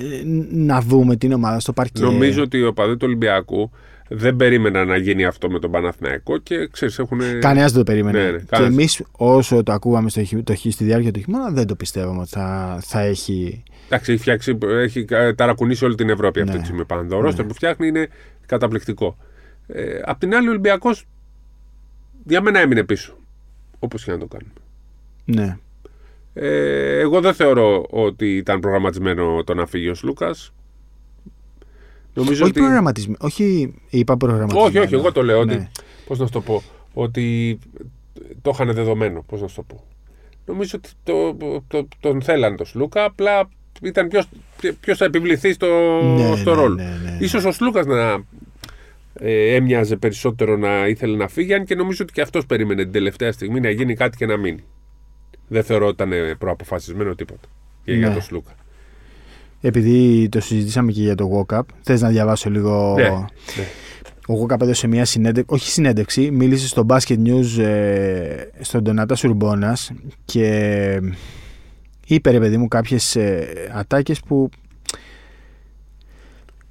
να 0.52 0.82
δούμε 0.82 1.16
την 1.16 1.32
ομάδα 1.32 1.60
στο 1.60 1.74
παρκέ. 1.74 2.02
Νομίζω 2.02 2.42
ότι 2.44 2.64
ο 2.64 2.74
παδί 2.74 2.92
του 2.94 3.06
Ολυμπιακού 3.08 3.72
δεν 4.10 4.36
περίμενα 4.36 4.86
να 4.86 4.98
γίνει 4.98 5.26
αυτό 5.26 5.50
με 5.50 5.60
τον 5.60 5.72
Παναθηναϊκό 5.72 6.38
και 6.38 6.68
ξέρεις 6.72 7.00
έχουν... 7.00 7.20
Κανένας 7.40 7.72
δεν 7.72 7.86
το 7.86 7.92
περίμενε. 7.92 8.24
Ναι, 8.24 8.32
ναι, 8.32 8.38
και 8.38 8.44
κανένας. 8.50 8.74
εμείς, 8.74 9.04
όσο 9.12 9.64
το 9.64 9.72
ακούγαμε 9.72 10.10
στο, 10.10 10.24
χει- 10.24 10.44
το, 10.44 10.54
χει- 10.54 10.74
στη 10.74 10.84
διάρκεια 10.84 11.12
του 11.12 11.20
χειμώνα, 11.20 11.50
δεν 11.52 11.68
το 11.68 11.76
πιστεύαμε 11.76 12.20
ότι 12.20 12.30
θα, 12.30 12.78
θα 12.82 13.00
έχει. 13.02 13.64
Εντάξει, 13.86 14.12
έχει, 14.12 14.22
φτιάξει, 14.22 14.58
έχει 14.84 15.06
ε, 15.10 15.34
ταρακουνήσει 15.34 15.86
όλη 15.86 15.96
την 15.96 16.10
Ευρώπη 16.10 16.40
αυτή 16.40 16.52
Ναι. 16.54 16.60
τη 16.60 16.66
στιγμή 16.66 16.86
πάνω. 16.86 17.08
Το 17.10 17.20
ρόστερ 17.20 17.46
που 17.46 17.54
φτιάχνει 17.54 17.88
είναι 17.88 18.08
καταπληκτικό. 18.46 19.18
Ε, 19.68 20.00
απ' 20.06 20.20
την 20.20 20.36
άλλη, 20.36 20.48
ο 20.48 20.50
Ολυμπιακός 20.50 21.06
για 22.26 22.42
μένα 22.42 22.60
έμεινε 22.60 22.84
πίσω. 22.84 23.18
Όπως 23.80 24.04
και 24.04 24.12
να 24.12 24.18
το 24.18 24.26
κάνουμε. 24.28 24.52
Ναι. 25.26 25.58
Ε, 26.34 27.00
εγώ 27.00 27.22
δεν 27.22 27.34
θεωρώ 27.34 27.86
ότι 27.90 28.36
ήταν 28.36 28.60
προγραμματισμένο 28.60 29.44
το 29.44 29.54
να 29.54 29.66
φύγει 29.66 29.90
ο 29.90 29.96
Λούκα. 30.04 30.36
Νομίζω 32.14 32.42
Όχι 32.44 32.52
ότι. 32.52 32.60
προγραμματισμένο. 32.60 33.18
Όχι, 33.22 33.74
είπα 33.90 34.18
προγραμματισμένο. 34.18 34.66
Όχι, 34.68 34.78
όχι, 34.80 34.94
εγώ 34.94 35.12
το 35.12 35.24
λέω. 35.24 35.46
Ναι. 35.46 35.54
Ότι, 35.54 35.68
πώς 36.08 36.20
να 36.20 36.26
σου 36.26 36.32
το 36.32 36.42
πω. 36.42 36.64
Ότι 36.94 37.60
το 38.42 38.52
είχαν 38.54 38.74
δεδομένο. 38.74 39.24
Πώς 39.28 39.42
να 39.42 39.48
σου 39.48 39.56
το 39.56 39.62
πω. 39.64 39.84
Νομίζω 40.46 40.78
ότι 40.78 40.90
το, 41.04 41.38
το, 41.68 41.88
τον 42.00 42.22
θέλανε 42.22 42.56
τον 42.56 42.66
Σλούκα. 42.66 43.04
Απλά 43.04 43.50
ήταν 43.82 44.08
ποιος 44.08 44.28
ποιος 44.80 44.98
θα 44.98 45.06
επιβληθεί 45.06 45.54
στο, 45.54 45.68
Ναι, 46.18 46.36
στο 46.36 46.56
ναι, 46.56 46.62
ρόλο. 46.62 46.76
ναι, 46.76 46.84
ναι, 46.84 47.10
ναι. 47.12 47.18
Ίσως 47.20 47.46
ο 47.46 47.52
Σλούκας 47.52 47.86
να 47.86 48.24
ε, 49.14 49.56
έμοιαζε 49.56 49.96
περισσότερο 49.96 50.58
να 50.58 50.88
ήθελε 50.88 51.18
να 51.18 51.28
φύγει, 51.28 51.54
αν 51.54 51.66
και 51.66 51.76
νομίζω 51.76 52.04
ότι 52.04 52.14
και 52.14 52.22
αυτός 52.22 52.46
περίμενε 52.46 52.84
την 52.84 52.92
τελευταία 52.92 53.32
στιγμή 53.32 53.60
να 53.60 53.70
γίνει 53.70 53.94
κάτι 53.96 54.18
και 54.18 54.26
να 54.26 54.38
μείνει. 54.38 54.64
Δεν 55.54 55.64
θεωρώ 55.64 55.88
ότι 55.88 56.04
ήταν 56.04 56.38
προαποφασισμένο 56.38 57.16
τίποτα 57.16 57.48
και 57.86 57.94
για 57.94 58.08
Ναι. 58.08 58.14
τον 58.14 58.22
Σλούκα. 58.22 58.52
Επειδή 59.62 60.30
το 60.30 60.42
συζητήσαμε 60.42 60.92
και 60.92 61.02
για 61.02 61.16
το 61.16 61.46
walk-up, 61.48 61.62
θες 61.82 62.02
να 62.02 62.10
διαβάσω 62.10 62.50
λίγο; 62.50 62.94
Ναι, 62.98 63.04
ναι. 63.10 63.28
Ο 64.28 64.34
walk-up 64.46 64.62
έδωσε 64.62 64.88
μια 64.88 65.06
συνέντευξη, 65.06 65.54
όχι 65.56 65.70
συνέντευξη, 65.70 66.32
μίλησε 66.32 66.68
στο 66.68 66.86
Basket 66.90 67.18
News 67.26 67.58
ε, 67.64 68.36
στον 68.60 68.82
Ντονάτα 68.84 69.16
Σουρμπόνας 69.16 69.92
και 70.26 71.00
είπε 72.08 72.32
ρε 72.32 72.40
παιδί 72.40 72.58
μου 72.58 72.68
κάποιες 72.68 73.16
ε, 73.16 73.48
ατάκες 73.74 74.20
που 74.20 74.50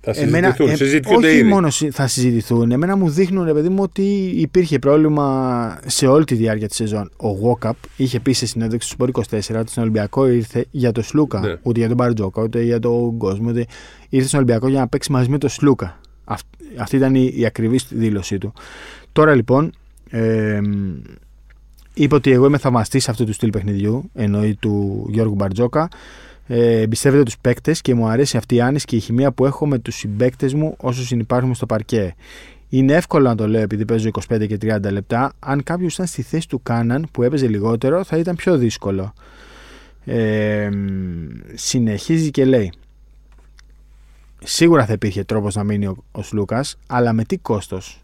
Θα 0.02 0.12
συζητηθούν, 0.12 0.68
ε, 0.68 0.74
συζητιούνται 0.76 1.26
όχι 1.26 1.36
ήδη. 1.38 1.48
μόνο 1.48 1.70
συ- 1.70 1.90
θα 1.92 2.06
συζητηθούν, 2.06 2.70
εμένα 2.70 2.96
μου 2.96 3.08
δείχνουν 3.08 3.44
ρε 3.44 3.52
παιδί 3.52 3.68
μου 3.68 3.82
ότι 3.82 4.02
υπήρχε 4.36 4.78
πρόβλημα 4.78 5.78
σε 5.86 6.06
όλη 6.06 6.24
τη 6.24 6.34
διάρκεια 6.34 6.66
της 6.68 6.76
σεζόν. 6.76 7.10
Ο 7.16 7.28
Walkup 7.60 7.70
είχε 7.96 8.20
πει 8.20 8.32
σε 8.32 8.46
συνέντευξη 8.46 8.88
του 8.88 8.94
Σπορ 8.94 9.08
24 9.08 9.60
ότι 9.60 9.70
στον 9.70 9.82
Ολυμπιακό 9.82 10.26
ήρθε 10.28 10.64
για 10.70 10.92
το 10.92 11.02
Σλούκα, 11.02 11.40
Ναι. 11.40 11.56
ούτε 11.62 11.78
για 11.78 11.88
τον 11.88 11.96
Μπαρτζόκα, 11.96 12.42
ούτε 12.42 12.62
για 12.62 12.78
τον 12.78 13.16
κόσμο, 13.18 13.48
ούτε 13.50 13.66
ήρθε 14.08 14.26
στον 14.28 14.40
Ολυμπιακό 14.40 14.68
για 14.68 14.80
να 14.80 14.88
παίξει 14.88 15.12
μαζί 15.12 15.28
με 15.28 15.38
τον 15.38 15.50
Σλούκα. 15.50 16.00
Αυ- 16.24 16.46
αυτή 16.78 16.96
ήταν 16.96 17.14
η, 17.14 17.32
η 17.34 17.46
ακριβή 17.46 17.80
δήλωσή 17.88 18.38
του. 18.38 18.52
Τώρα 19.12 19.34
λοιπόν, 19.34 19.72
ε, 20.10 20.60
είπε 21.94 22.14
ότι 22.14 22.30
εγώ 22.30 22.46
είμαι 22.46 22.58
θαυμαστής 22.58 23.08
αυτού 23.08 23.24
του 23.24 23.32
στυλ 23.32 23.50
παιχνιδιού, 23.50 24.10
εννοεί 24.14 24.54
του 24.54 25.06
Γιώργου 25.10 25.34
Μπαρτζόκα. 25.34 25.88
Ε, 26.52 26.80
εμπιστεύεται 26.80 27.22
τους 27.22 27.38
παίκτες 27.38 27.80
και 27.80 27.94
μου 27.94 28.06
αρέσει 28.06 28.36
αυτή 28.36 28.54
η 28.54 28.60
άνεση 28.60 28.84
και 28.84 28.96
η 28.96 29.00
χημεία 29.00 29.32
που 29.32 29.46
έχω 29.46 29.66
με 29.66 29.78
τους 29.78 29.94
συμπαίκτες 29.94 30.54
μου 30.54 30.74
όσο 30.78 31.02
συνεπάρχουμε 31.02 31.54
στο 31.54 31.66
παρκέ. 31.66 32.14
Είναι 32.68 32.92
εύκολο 32.92 33.28
να 33.28 33.34
το 33.34 33.48
λέω 33.48 33.60
επειδή 33.60 33.84
παίζω 33.84 34.10
25 34.28 34.46
και 34.46 34.58
30 34.62 34.90
λεπτά. 34.90 35.32
Αν 35.38 35.62
κάποιος 35.62 35.94
ήταν 35.94 36.06
στη 36.06 36.22
θέση 36.22 36.48
του 36.48 36.62
Κάναν 36.62 37.06
που 37.12 37.22
έπαιζε 37.22 37.48
λιγότερο, 37.48 38.04
θα 38.04 38.16
ήταν 38.16 38.36
πιο 38.36 38.56
δύσκολο. 38.56 39.12
Ε, 40.04 40.68
συνεχίζει 41.54 42.30
και 42.30 42.44
λέει 42.44 42.72
Σίγουρα 44.44 44.86
θα 44.86 44.92
υπήρχε 44.92 45.24
τρόπος 45.24 45.54
να 45.54 45.64
μείνει 45.64 45.86
ο, 45.86 46.04
ο 46.12 46.22
Σλούκας, 46.22 46.78
αλλά 46.86 47.12
με 47.12 47.24
τι 47.24 47.38
κόστος; 47.38 48.00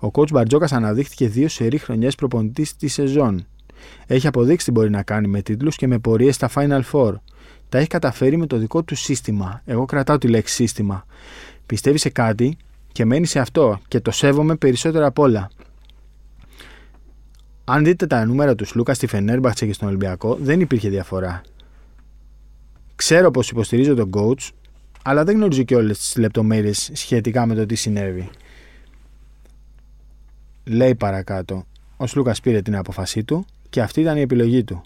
Ο 0.00 0.10
coach 0.12 0.30
Μπαρτζόκας 0.30 0.72
αναδείχθηκε 0.72 1.28
δύο 1.28 1.48
σερή 1.48 1.78
χρονιές 1.78 2.14
προπονητής 2.14 2.76
της 2.76 2.92
σεζόν. 2.92 3.46
Έχει 4.06 4.26
αποδείξει 4.26 4.66
τι 4.66 4.72
μπορεί 4.72 4.90
να 4.90 5.02
κάνει 5.02 5.26
με 5.26 5.42
τίτλους 5.42 5.76
και 5.76 5.86
με 5.86 5.98
πορείες 5.98 6.34
στα 6.34 6.50
Final 6.54 6.82
Four. 6.92 7.12
Τα 7.70 7.78
έχεις 7.78 7.88
καταφέρει 7.88 8.36
με 8.36 8.46
το 8.46 8.56
δικό 8.56 8.82
του 8.82 8.94
σύστημα. 8.94 9.62
Εγώ 9.64 9.84
κρατάω 9.84 10.18
τη 10.18 10.28
λέξη 10.28 10.54
σύστημα. 10.54 11.06
Πιστεύεις 11.66 12.00
σε 12.00 12.08
κάτι 12.08 12.56
και 12.92 13.04
μένει 13.04 13.26
σε 13.26 13.38
αυτό 13.38 13.80
και 13.88 14.00
το 14.00 14.10
σέβομαι 14.10 14.56
περισσότερο 14.56 15.06
απ' 15.06 15.18
όλα. 15.18 15.50
Αν 17.64 17.84
δείτε 17.84 18.06
τα 18.06 18.24
νούμερα 18.24 18.54
τους 18.54 18.68
Σλούκα 18.68 18.94
στη 18.94 19.06
Φενέρμπαχτσε 19.06 19.66
και 19.66 19.72
στον 19.72 19.88
Ολυμπιακό, 19.88 20.34
δεν 20.34 20.60
υπήρχε 20.60 20.88
διαφορά. 20.88 21.40
Ξέρω 22.94 23.30
πως 23.30 23.50
υποστηρίζω 23.50 23.94
τον 23.94 24.10
coach, 24.14 24.48
αλλά 25.02 25.24
δεν 25.24 25.36
γνωρίζω 25.36 25.62
και 25.62 25.76
όλες 25.76 25.98
τις 25.98 26.16
λεπτομέρειες 26.16 26.90
σχετικά 26.92 27.46
με 27.46 27.54
το 27.54 27.66
τι 27.66 27.74
συνέβη. 27.74 28.30
Λέει 30.64 30.94
παρακάτω, 30.94 31.66
ο 31.96 32.06
Σλούκας 32.06 32.40
πήρε 32.40 32.62
την 32.62 32.76
αποφασή 32.76 33.24
του 33.24 33.46
και 33.70 33.80
αυτή 33.80 34.00
ήταν 34.00 34.16
η 34.16 34.20
επιλογή 34.20 34.64
του. 34.64 34.82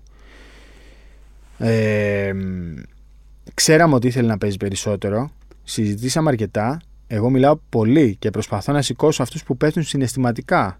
Ε, 1.58 2.32
ξέραμε 3.54 3.94
ότι 3.94 4.06
ήθελε 4.06 4.28
να 4.28 4.38
παίζει 4.38 4.56
περισσότερο. 4.56 5.30
Συζητήσαμε 5.64 6.30
αρκετά. 6.30 6.80
Εγώ 7.06 7.30
μιλάω 7.30 7.58
πολύ 7.68 8.16
και 8.18 8.30
προσπαθώ 8.30 8.72
να 8.72 8.82
σηκώσω 8.82 9.22
αυτούς 9.22 9.42
που 9.42 9.56
πέφτουν 9.56 9.82
συναισθηματικά 9.82 10.78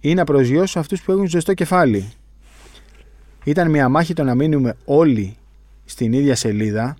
ή 0.00 0.14
να 0.14 0.24
προσγειώσω 0.24 0.78
αυτούς 0.78 1.02
που 1.02 1.12
έχουν 1.12 1.28
ζεστό 1.28 1.54
κεφάλι. 1.54 2.12
Ήταν 3.44 3.70
μια 3.70 3.88
μάχη 3.88 4.14
το 4.14 4.22
να 4.22 4.34
μείνουμε 4.34 4.76
όλοι 4.84 5.36
στην 5.84 6.12
ίδια 6.12 6.34
σελίδα 6.34 6.96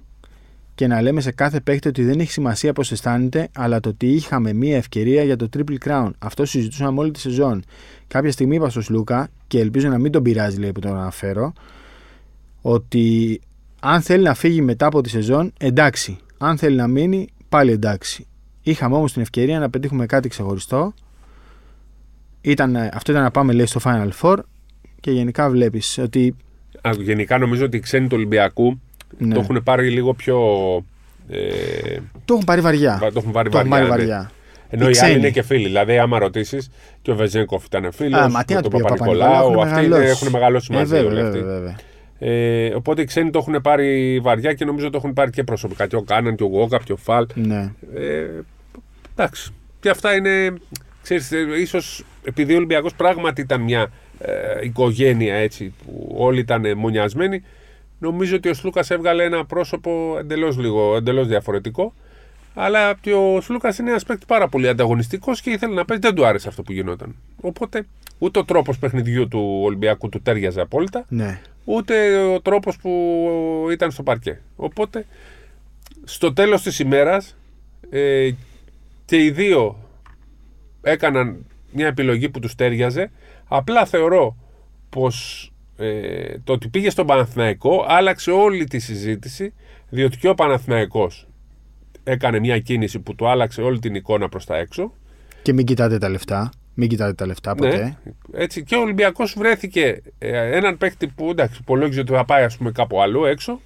και 0.74 0.86
να 0.86 1.02
λέμε 1.02 1.20
σε 1.20 1.30
κάθε 1.30 1.60
παίκτη 1.60 1.88
ότι 1.88 2.04
δεν 2.04 2.20
έχει 2.20 2.30
σημασία 2.30 2.72
πώς 2.72 2.92
αισθάνεται, 2.92 3.48
αλλά 3.54 3.80
το 3.80 3.88
ότι 3.88 4.06
είχαμε 4.06 4.52
μια 4.52 4.76
ευκαιρία 4.76 5.22
για 5.22 5.36
το 5.36 5.48
Triple 5.56 5.76
Crown. 5.84 6.10
Αυτό 6.18 6.44
συζητούσαμε 6.44 7.00
όλη 7.00 7.10
τη 7.10 7.20
σεζόν. 7.20 7.62
Κάποια 8.06 8.32
στιγμή 8.32 8.56
είπα 8.56 8.70
στον 8.70 8.82
Σλούκα, 8.82 9.28
και 9.46 9.60
ελπίζω 9.60 9.88
να 9.88 9.98
μην 9.98 10.12
τον 10.12 10.22
πειράζει 10.22 10.58
λέει 10.58 10.72
που 10.72 10.80
τον 10.80 10.96
αναφέρω, 10.96 11.52
ότι 12.66 13.40
αν 13.80 14.00
θέλει 14.00 14.22
να 14.22 14.34
φύγει 14.34 14.60
μετά 14.62 14.86
από 14.86 15.00
τη 15.00 15.08
σεζόν, 15.08 15.52
εντάξει. 15.58 16.16
Αν 16.38 16.58
θέλει 16.58 16.76
να 16.76 16.86
μείνει, 16.86 17.28
πάλι 17.48 17.72
εντάξει. 17.72 18.26
Είχαμε 18.62 18.96
όμως 18.96 19.12
την 19.12 19.22
ευκαιρία 19.22 19.58
να 19.58 19.70
πετύχουμε 19.70 20.06
κάτι 20.06 20.28
ξεχωριστό. 20.28 20.94
Ήταν, 22.40 22.76
αυτό 22.76 23.10
ήταν 23.12 23.22
να 23.22 23.30
πάμε 23.30 23.52
λέει 23.52 23.66
στο 23.66 23.80
Final 23.84 24.08
Four 24.22 24.36
και 25.00 25.10
γενικά 25.10 25.50
βλέπεις 25.50 25.98
ότι 25.98 26.36
Α, 26.80 26.90
Γενικά 26.98 27.38
νομίζω 27.38 27.64
ότι 27.64 27.76
οι 27.76 27.80
ξένοι 27.80 28.06
του 28.06 28.16
Ολυμπιακού 28.16 28.80
ναι, 29.18 29.34
το 29.34 29.40
έχουν 29.40 29.62
πάρει 29.62 29.90
λίγο 29.90 30.14
πιο. 30.14 30.38
Ε, 31.28 31.38
το 32.24 32.32
έχουν 32.34 32.44
πάρει 32.44 32.60
βαριά. 32.60 32.98
το 33.00 33.18
έχουν 33.18 33.32
πάρει 33.32 33.50
Το 33.50 33.58
έχουν 33.58 33.70
βαριά. 33.70 33.88
πάρει 33.88 34.02
ναι. 34.02 34.08
βαριά. 34.08 34.30
Ενώ 34.70 34.84
Οι 34.84 34.88
οι, 34.88 34.92
ξένοι. 34.92 35.10
άλλοι 35.10 35.18
είναι 35.18 35.30
και 35.30 35.42
φίλοι. 35.42 35.66
Δηλαδή, 35.66 35.98
άμα 35.98 36.18
ρωτήσεις, 36.18 36.70
και 37.02 37.10
ο 37.10 37.14
Βεζέγκοφ 37.16 37.64
ήταν 37.64 37.92
φίλος. 37.92 38.20
Α, 38.20 38.28
μα 38.28 38.44
τι 38.44 38.54
να 38.54 38.62
το 38.62 38.68
του 38.68 38.76
πει 38.76 38.82
ο 38.82 38.86
Παπα-Νικολάου. 38.86 39.30
Παπα-Νικολάου, 39.30 39.70
Αυτοί 39.72 39.84
είναι- 39.84 39.96
έχουν 39.96 40.28
μεγαλώσει 40.30 40.68
Ε, 40.72 40.76
μαζί 40.76 40.90
βέβαια, 40.94 41.10
όλοι 41.10 41.20
αυτοί. 41.20 41.38
βέβαια, 41.38 41.54
βέβαια. 41.54 41.76
Ε, 42.18 42.74
οπότε 42.74 43.02
οι 43.02 43.04
ξένοι 43.04 43.30
το 43.30 43.38
έχουν 43.38 43.60
πάρει 43.60 44.20
βαριά 44.22 44.52
και 44.52 44.64
νομίζω 44.64 44.90
το 44.90 44.96
έχουν 44.96 45.12
πάρει 45.12 45.30
και 45.30 45.44
προσωπικά. 45.44 45.86
Και 45.86 45.96
ο 45.96 46.02
Κάναν 46.02 46.36
και 46.36 46.42
ο 46.42 46.46
Γόκα 46.46 46.78
και 46.84 46.92
ο 46.92 46.96
Φαλ. 46.96 47.26
Ναι. 47.34 47.72
Ε, 47.94 48.26
εντάξει. 49.12 49.52
Και 49.80 49.88
αυτά 49.88 50.14
είναι. 50.14 50.54
Ξέρεις, 51.02 51.32
ε, 51.32 51.46
ίσως 51.60 52.04
επειδή 52.24 52.52
ο 52.52 52.56
Ολυμπιακός 52.56 52.94
πράγματι 52.94 53.40
ήταν 53.40 53.60
μια 53.60 53.90
ε, 54.18 54.64
οικογένεια 54.64 55.34
έτσι 55.34 55.74
που 55.84 56.14
όλοι 56.16 56.40
ήταν 56.40 56.76
μονιασμένοι 56.76 57.42
νομίζω 57.98 58.36
ότι 58.36 58.48
ο 58.48 58.54
Σλούκας 58.54 58.90
έβγαλε 58.90 59.24
ένα 59.24 59.44
πρόσωπο 59.44 60.16
εντελώς, 60.18 60.58
λίγο, 60.58 60.96
εντελώς 60.96 61.26
διαφορετικό 61.26 61.94
αλλά 62.54 62.94
και 63.00 63.12
ο 63.12 63.40
Σλούκας 63.40 63.78
είναι 63.78 63.90
ένας 63.90 64.04
παίκτης 64.04 64.26
πάρα 64.26 64.48
πολύ 64.48 64.68
ανταγωνιστικός 64.68 65.40
και 65.40 65.50
ήθελε 65.50 65.74
να 65.74 65.84
παίζει, 65.84 66.02
δεν 66.02 66.14
του 66.14 66.26
άρεσε 66.26 66.48
αυτό 66.48 66.62
που 66.62 66.72
γινόταν. 66.72 67.14
Οπότε 67.40 67.86
ούτε 68.18 68.38
ο 68.38 68.44
τρόπος 68.44 68.78
παιχνιδιού 68.78 69.28
του 69.28 69.60
Ολυμπιακού 69.62 70.08
του 70.08 70.20
τέριαζε 70.22 70.60
απόλυτα 70.60 71.04
ναι. 71.08 71.40
Ούτε 71.64 72.16
ο 72.18 72.40
τρόπος 72.40 72.76
που 72.76 73.68
ήταν 73.72 73.90
στο 73.90 74.02
παρκέ. 74.02 74.40
Οπότε, 74.56 75.06
στο 76.04 76.32
τέλος 76.32 76.62
της 76.62 76.78
ημέρας, 76.78 77.36
ε, 77.90 78.30
και 79.04 79.24
οι 79.24 79.30
δύο 79.30 79.78
έκαναν 80.82 81.46
μια 81.72 81.86
επιλογή 81.86 82.28
που 82.28 82.40
τους 82.40 82.54
τέριαζε. 82.54 83.10
Απλά 83.48 83.86
θεωρώ 83.86 84.36
πως 84.88 85.48
ε, 85.76 86.38
το 86.44 86.52
ότι 86.52 86.68
πήγε 86.68 86.90
στον 86.90 87.06
Παναθηναϊκό 87.06 87.84
άλλαξε 87.88 88.30
όλη 88.30 88.64
τη 88.64 88.78
συζήτηση, 88.78 89.52
διότι 89.88 90.16
και 90.16 90.28
ο 90.28 90.34
Παναθηναϊκός 90.34 91.28
έκανε 92.04 92.38
μια 92.38 92.58
κίνηση 92.58 92.98
που 92.98 93.14
του 93.14 93.28
άλλαξε 93.28 93.62
όλη 93.62 93.78
την 93.78 93.94
εικόνα 93.94 94.28
προς 94.28 94.44
τα 94.44 94.56
έξω. 94.56 94.92
Και 95.42 95.52
μην 95.52 95.66
κοιτάτε 95.66 95.98
τα 95.98 96.08
λεφτά. 96.08 96.50
Μην 96.74 96.88
κοιτάτε 96.88 97.12
τα 97.12 97.26
λεφτά 97.26 97.54
ποτέ. 97.54 97.76
Ναι, 97.76 97.96
έτσι, 98.42 98.64
και 98.64 98.74
ο 98.76 98.80
Ολυμπιακός 98.80 99.34
βρέθηκε 99.38 100.02
ε, 100.18 100.56
έναν 100.56 100.76
παίκτη 100.78 101.06
που 101.06 101.30
εντάξει, 101.30 101.58
υπολόγιζε 101.60 102.00
ότι 102.00 102.12
θα 102.12 102.24
πάει 102.24 102.44
ας 102.44 102.56
πούμε, 102.56 102.70
κάπου 102.72 103.02
αλλού 103.02 103.24
έξω 103.24 103.60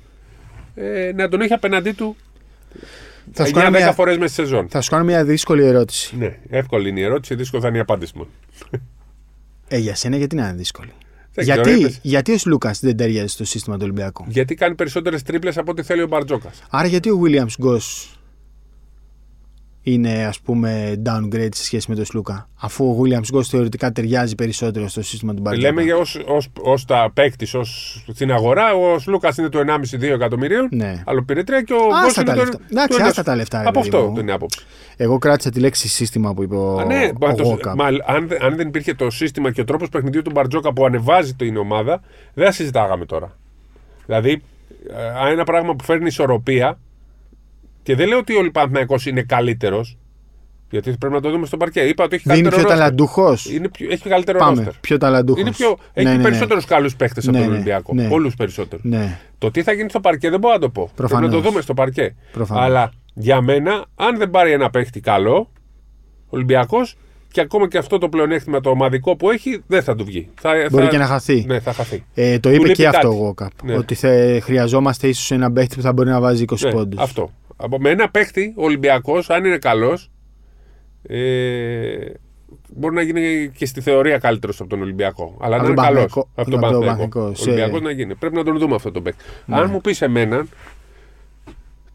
ε, 0.74 1.12
να 1.14 1.28
τον 1.28 1.40
έχει 1.40 1.52
απέναντί 1.52 1.92
του 1.92 2.16
Θα 3.32 3.44
σου 3.44 3.50
9-10 3.50 3.54
κάνω 3.54 3.70
μια, 3.78 3.92
φορές 3.92 4.16
μέσα 4.18 4.32
στη 4.32 4.42
σεζόν. 4.42 4.68
θα 4.68 4.80
σου 4.80 4.90
κάνω 4.90 5.04
μια 5.04 5.24
δύσκολη 5.24 5.64
ερώτηση. 5.64 6.16
Ναι, 6.16 6.38
εύκολη 6.48 6.88
είναι 6.88 7.00
η 7.00 7.02
ερώτηση, 7.02 7.34
δύσκολη 7.34 7.62
θα 7.62 7.68
είναι 7.68 7.76
η 7.78 7.80
απάντηση 7.80 8.12
μου. 8.16 8.26
Ε, 9.68 9.78
για 9.78 9.94
σένα 9.94 10.16
γιατί 10.16 10.36
να 10.36 10.42
είναι 10.48 10.56
δύσκολη; 10.56 10.92
Δεν 11.34 11.44
ξέρω, 11.44 11.62
Γιατί, 11.62 11.80
είπες. 11.80 11.98
γιατί 12.02 12.32
ο 12.32 12.36
Λούκας 12.46 12.80
δεν 12.80 12.96
ταιριάζει 12.96 13.26
στο 13.26 13.44
σύστημα 13.44 13.76
του 13.76 13.82
Ολυμπιακού; 13.84 14.24
Γιατί 14.28 14.54
κάνει 14.54 14.74
περισσότερες 14.74 15.22
τρίπλες 15.22 15.58
από 15.58 15.70
ό,τι 15.70 15.82
θέλει 15.82 16.02
ο 16.02 16.06
Μπαρτζόκας. 16.06 16.62
Άρα 16.70 16.86
γιατί 16.88 17.10
ο 17.10 17.20
Williams 17.24 17.52
Γκος 17.60 18.17
είναι 19.92 20.24
ας 20.26 20.40
πούμε 20.40 21.02
downgrade 21.06 21.48
σε 21.54 21.64
σχέση 21.64 21.86
με 21.90 21.96
τον 21.96 22.04
Σλούκα. 22.04 22.48
Αφού 22.60 22.84
ο 22.84 23.02
Williams 23.02 23.36
Ghost 23.36 23.42
θεωρητικά 23.42 23.92
ταιριάζει 23.92 24.34
περισσότερο 24.34 24.88
στο 24.88 25.02
σύστημα 25.02 25.34
του 25.34 25.40
Μπαρτζόκα. 25.42 25.68
Λέμε 25.68 25.82
για 25.82 25.96
ως, 25.96 26.18
ως, 26.26 26.48
ως 26.60 26.84
τα 26.84 27.10
παίκτης 27.14 27.54
ως 27.54 28.02
στην 28.12 28.32
αγορά, 28.32 28.72
ο 28.74 28.98
Σλούκας 28.98 29.36
είναι 29.36 29.48
το 29.48 29.58
1,5-2 29.58 30.02
εκατομμυρίων. 30.02 30.68
Ναι. 30.70 31.02
Αλλά 31.06 31.24
πήρε 31.24 31.42
τρία 31.42 31.62
και 31.62 31.72
ο 31.72 31.76
Άστα 31.76 32.02
Γκος 32.02 32.14
τα 32.14 32.20
είναι 32.22 32.30
το. 32.30 32.36
λεφτά. 32.36 32.58
Εντάξει, 32.70 32.88
το 32.88 32.96
ένα- 32.98 33.06
άστα 33.08 33.22
τα 33.22 33.36
λεφτά, 33.36 33.62
ρε 33.62 33.68
Από 33.68 33.80
παιδί 33.80 33.88
αυτό 33.96 34.06
μου. 34.06 34.12
την 34.12 34.22
είναι 34.22 34.30
η 34.30 34.34
άποψη. 34.34 34.60
Εγώ 34.96 35.18
κράτησα 35.18 35.50
τη 35.50 35.60
λέξη 35.60 35.88
σύστημα 35.88 36.34
που 36.34 36.42
είπε 36.42 36.54
ο, 36.56 36.78
Α, 36.78 36.84
ναι, 36.84 37.10
ο 37.14 37.26
μα 37.26 37.34
το- 37.34 37.50
Walkup. 37.52 37.74
μα, 37.76 37.86
αν, 37.86 38.28
δεν- 38.28 38.42
αν 38.44 38.56
δεν 38.56 38.68
υπήρχε 38.68 38.94
το 38.94 39.10
σύστημα 39.10 39.52
και 39.52 39.60
ο 39.60 39.64
τρόπος 39.64 39.88
παιχνιδιού 39.88 40.22
του 40.22 40.30
Μπαρτζόκα 40.30 40.72
που 40.72 40.84
ανεβάζει 40.86 41.34
την 41.34 41.56
ομάδα, 41.56 42.00
δεν 42.34 42.44
θα 42.44 42.52
συζητάγαμε 42.52 43.04
τώρα. 43.06 43.36
Δηλαδή, 44.06 44.42
ε, 45.26 45.30
ένα 45.32 45.44
πράγμα 45.44 45.74
που 45.76 45.84
φέρνει 45.84 46.06
ισορροπία 46.06 46.78
και 47.88 47.94
δεν 47.96 48.08
λέω 48.08 48.18
ότι 48.18 48.34
ο 48.34 48.50
Παναθηναϊκός 48.52 49.06
είναι 49.06 49.22
καλύτερος. 49.22 49.98
Γιατί 50.70 50.96
πρέπει 50.98 51.14
να 51.14 51.20
το 51.20 51.30
δούμε 51.30 51.46
στο 51.46 51.56
παρκέ. 51.56 51.80
Είπα 51.80 52.04
ότι 52.04 52.14
έχει 52.14 52.24
Δεν 52.26 52.38
είναι 52.38 52.48
καλύτερο 52.48 52.66
πιο 52.68 52.76
ρόστερ. 52.76 52.78
ταλαντούχος. 52.78 53.50
Είναι 53.52 53.68
πιο, 53.68 53.88
έχει 53.90 54.08
καλύτερο 54.08 54.38
Πάμε. 54.38 54.54
ρόστερ. 54.56 54.72
Πιο 54.80 54.98
ταλαντούχος. 54.98 55.40
Είναι 55.40 55.50
πιο, 55.52 55.76
έχει 55.92 56.18
περισσότερους 56.18 56.64
καλούς 56.64 56.96
παίχτες 56.96 57.28
από 57.28 57.32
Ναι, 57.36 57.38
τον 57.42 57.48
ναι, 57.48 57.54
Ολυμπιακό. 57.56 57.94
ναι. 57.94 58.08
Πολλού 58.08 58.30
περισσότερου. 58.36 58.82
Ναι. 58.84 59.18
Το 59.38 59.50
τι 59.50 59.62
θα 59.62 59.72
γίνει 59.72 59.88
στο 59.88 60.00
παρκέ 60.00 60.30
δεν 60.30 60.38
μπορώ 60.40 60.54
να 60.54 60.60
το 60.60 60.68
πω. 60.68 60.90
Προφανώς. 60.94 61.20
Πρέπει 61.20 61.36
να 61.36 61.42
το 61.42 61.48
δούμε 61.48 61.62
στο 61.62 61.74
παρκέ. 61.74 62.14
Προφανώς. 62.32 62.62
Αλλά 62.64 62.92
για 63.14 63.40
μένα, 63.40 63.84
αν 63.94 64.18
δεν 64.18 64.30
πάρει 64.30 64.52
ένα 64.52 64.70
παίχτη 64.70 65.00
καλό, 65.00 65.36
ο 66.24 66.28
Ολυμπιακός 66.28 66.96
και 67.32 67.40
ακόμα 67.40 67.68
και 67.68 67.78
αυτό 67.78 67.98
το 67.98 68.08
πλεονέκτημα 68.08 68.60
το 68.60 68.70
ομαδικό 68.70 69.16
που 69.16 69.30
έχει, 69.30 69.62
δεν 69.66 69.82
θα 69.82 69.94
του 69.94 70.04
βγει. 70.04 70.28
Θα, 70.40 70.50
Μπορεί 70.70 70.84
θα- 70.84 70.90
και 70.90 70.98
να 70.98 71.06
χαθεί. 71.06 71.44
Ναι, 71.46 71.60
θα 71.60 71.72
χαθεί. 71.72 72.04
Ε, 72.14 72.38
το 72.38 72.48
Του 72.48 72.54
είπε 72.54 72.62
λείπει 72.62 72.72
και 72.78 72.86
αυτό 72.86 73.08
κάτι. 73.08 73.20
ο 73.20 73.34
Walkup. 73.38 73.48
Ναι. 73.64 73.76
Ότι 73.76 73.94
θε, 73.94 74.40
χρειαζόμαστε 74.40 75.08
ίσως 75.08 75.30
ένα 75.30 75.52
παίχτη 75.52 75.76
που 75.76 75.82
θα 75.82 75.92
μπορεί 75.92 76.08
να 76.08 76.20
βάζει 76.20 76.42
20 76.42 76.64
Ναι, 76.66 76.70
πόντους. 76.72 77.00
αυτό. 77.02 77.30
Από, 77.60 77.78
με 77.80 77.90
ένα 77.90 78.10
παίχτη, 78.10 78.54
ο 78.56 78.64
Ολυμπιακός, 78.64 79.30
αν 79.30 79.44
είναι 79.44 79.58
καλός, 79.58 80.10
ε, 81.02 81.96
μπορεί 82.74 82.94
να 82.94 83.02
γίνει 83.02 83.50
και 83.56 83.66
στη 83.66 83.80
θεωρία 83.80 84.18
καλύτερος 84.18 84.60
από 84.60 84.68
τον 84.68 84.82
Ολυμπιακό. 84.82 85.36
Αλλά 85.40 85.56
Από 85.56 85.64
να 85.64 85.68
είναι 85.70 85.76
τον 85.76 85.84
καλός. 85.84 86.12
Παναθηναϊκό- 86.12 86.28
Από 86.34 86.50
τον 86.50 86.58
από 86.58 86.72
τον 86.72 86.80
Παναθηναϊκό. 86.80 87.02
Ο 87.02 87.08
Παναθηναϊκός, 87.08 87.42
σε- 87.42 87.50
Ολυμπιακός 87.50 87.80
να 87.80 87.90
γίνει. 87.90 88.14
Πρέπει 88.14 88.34
να 88.36 88.44
τον 88.44 88.58
δούμε 88.58 88.74
αυτό 88.74 88.90
τον 88.90 89.02
παίχτη. 89.02 89.24
Ναι. 89.46 89.56
Αν 89.56 89.70
μου 89.70 89.80
πεις 89.80 90.02
εμένα, 90.02 90.46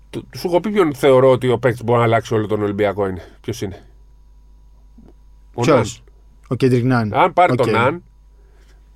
του- 0.09 0.27
σου 0.35 0.47
έχω 0.47 0.59
πει 0.59 0.69
ποιον 0.71 0.93
θεωρώ 0.95 1.29
ότι 1.31 1.49
ο 1.49 1.57
παίχτης 1.57 1.83
μπορεί 1.83 1.97
να 1.99 2.05
αλλάξει 2.05 2.33
όλο 2.33 2.47
τον 2.47 2.61
Ολυμπιακό 2.61 3.07
είναι. 3.07 3.21
Ποιος 3.41 3.61
είναι; 3.61 3.79
Ο 5.53 5.61
Ποιος; 5.61 5.75
Ναν. 6.03 6.15
Ο 6.47 6.55
Κέντρικ 6.55 6.83
Ναν. 6.83 7.13
Αν 7.13 7.33
πάρει 7.33 7.51
Οκ. 7.51 7.57
τον 7.57 7.69
Ναν, 7.71 8.03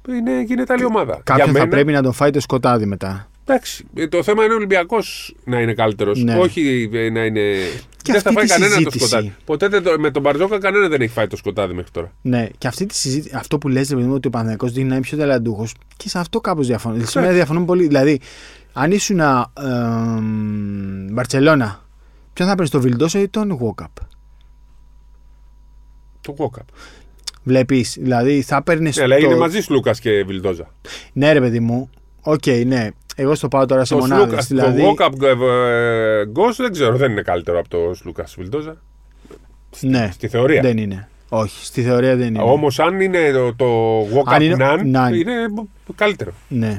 είναι, 0.09 0.41
γίνεται 0.41 0.73
άλλη 0.73 0.85
ομάδα. 0.85 1.13
Κάποιον 1.23 1.35
Για 1.35 1.45
θα 1.45 1.51
μένα- 1.51 1.67
πρέπει 1.67 1.91
να 1.91 2.01
τον 2.01 2.13
φάει 2.13 2.29
το 2.31 2.39
σκοτάδι 2.39 2.85
μετά. 2.85 3.29
Εντάξει, 3.49 3.85
ε, 3.93 4.07
το 4.07 4.23
θέμα 4.23 4.43
είναι 4.43 4.53
ο 4.53 4.55
Ολυμπιακός 4.55 5.35
να 5.43 5.59
είναι 5.61 5.73
καλύτερος. 5.73 6.23
Ναι. 6.23 6.35
Όχι 6.37 6.89
ε, 6.93 7.09
να 7.09 7.25
είναι. 7.25 7.41
δεν 8.03 8.15
αυτή 8.15 8.27
θα 8.27 8.31
φάει 8.31 8.43
τη 8.45 8.49
κανένα 8.51 8.69
το 8.69 8.75
συζήτηση. 8.77 9.05
σκοτάδι. 9.05 9.35
Ποτέ 9.45 9.67
δεν 9.67 9.83
το- 9.83 9.99
με 9.99 10.11
τον 10.11 10.21
Μπαρτζόκα 10.21 10.57
κανένα 10.59 10.87
δεν 10.87 11.01
έχει 11.01 11.11
φάει 11.13 11.27
το 11.27 11.35
σκοτάδι 11.37 11.73
μέχρι 11.73 11.91
τώρα. 11.91 12.11
Ναι, 12.21 12.47
και 12.57 12.67
αυτή 12.67 12.85
τη 12.85 12.95
συζήτηση, 12.95 13.35
αυτό 13.35 13.57
που 13.57 13.67
λες, 13.67 13.89
ρε 13.89 13.95
παιδί 13.95 14.07
μου, 14.07 14.13
ότι 14.13 14.27
ο 14.27 14.29
Παναθηναϊκός 14.29 14.71
δίνει 14.71 14.87
να 14.87 14.93
είναι 14.95 15.03
πιο 15.03 15.17
ταλαντούχος, 15.17 15.73
και 15.97 16.09
σε 16.09 16.19
αυτό 16.19 16.41
κάπως 16.41 16.67
διαφωνώ. 16.67 16.93
Δηλαδή, 16.93 17.11
σήμερα 17.11 17.33
διαφωνούμε 17.33 17.65
πολύ. 17.65 17.87
Δηλαδή, 17.87 18.19
αν 18.73 18.91
ήσουν 18.91 19.19
Μπαρσελόνα, 21.11 21.85
ποιον 22.33 22.47
θα 22.47 22.55
παίρνει, 22.55 22.69
τον 22.69 22.81
Βιλντόσο 22.81 23.19
ή 23.19 23.27
τον 23.27 23.59
Walkup. 23.61 24.03
Το 26.21 26.35
Walkup. 26.37 26.65
Βλέπεις, 27.43 27.97
δηλαδή 27.99 28.41
θα 28.41 28.63
παίρνει. 28.63 28.91
Ναι, 28.95 29.03
αλλά 29.03 29.17
είναι 29.17 29.35
μαζί 29.35 29.59
Λούκας 29.69 29.99
και 29.99 30.23
Βιλντόζα. 30.23 30.73
Ναι, 31.13 31.31
ρε 31.31 31.39
παιδί 31.39 31.59
μου. 31.59 31.89
Οκ, 32.29 32.45
ναι. 32.65 32.89
Εγώ 33.15 33.35
στο 33.35 33.47
πάω 33.47 33.65
τώρα 33.65 33.85
σε 33.85 33.93
Το, 33.93 33.99
μονάδες. 33.99 34.45
Σλούκα, 34.45 34.69
Δηλαδή, 34.71 34.95
το 34.95 35.05
Walkup 35.05 35.21
ε, 35.69 36.25
Γκος 36.25 36.57
δεν 36.57 36.71
ξέρω, 36.71 36.95
δεν 36.97 37.11
είναι 37.11 37.21
καλύτερο 37.21 37.59
από 37.59 37.69
το 37.69 37.77
Λούκας 38.05 38.35
Βιλντόζα. 38.37 38.77
ναι, 39.81 40.09
Στη 40.13 40.27
θεωρία. 40.27 40.61
δεν 40.61 40.77
είναι. 40.77 41.07
Όχι, 41.29 41.65
στη 41.65 41.81
θεωρία 41.81 42.15
δεν 42.15 42.27
είναι. 42.27 42.41
Όμως 42.41 42.79
αν 42.79 43.01
είναι 43.01 43.31
το, 43.31 43.53
το 43.55 44.01
Walkup 44.01 44.33
Αν 44.33 44.41
είναι- 44.41 44.55
Nan, 44.59 44.79
Nan. 44.79 45.13
είναι 45.15 45.33
καλύτερο. 45.95 46.31
Ναι. 46.47 46.77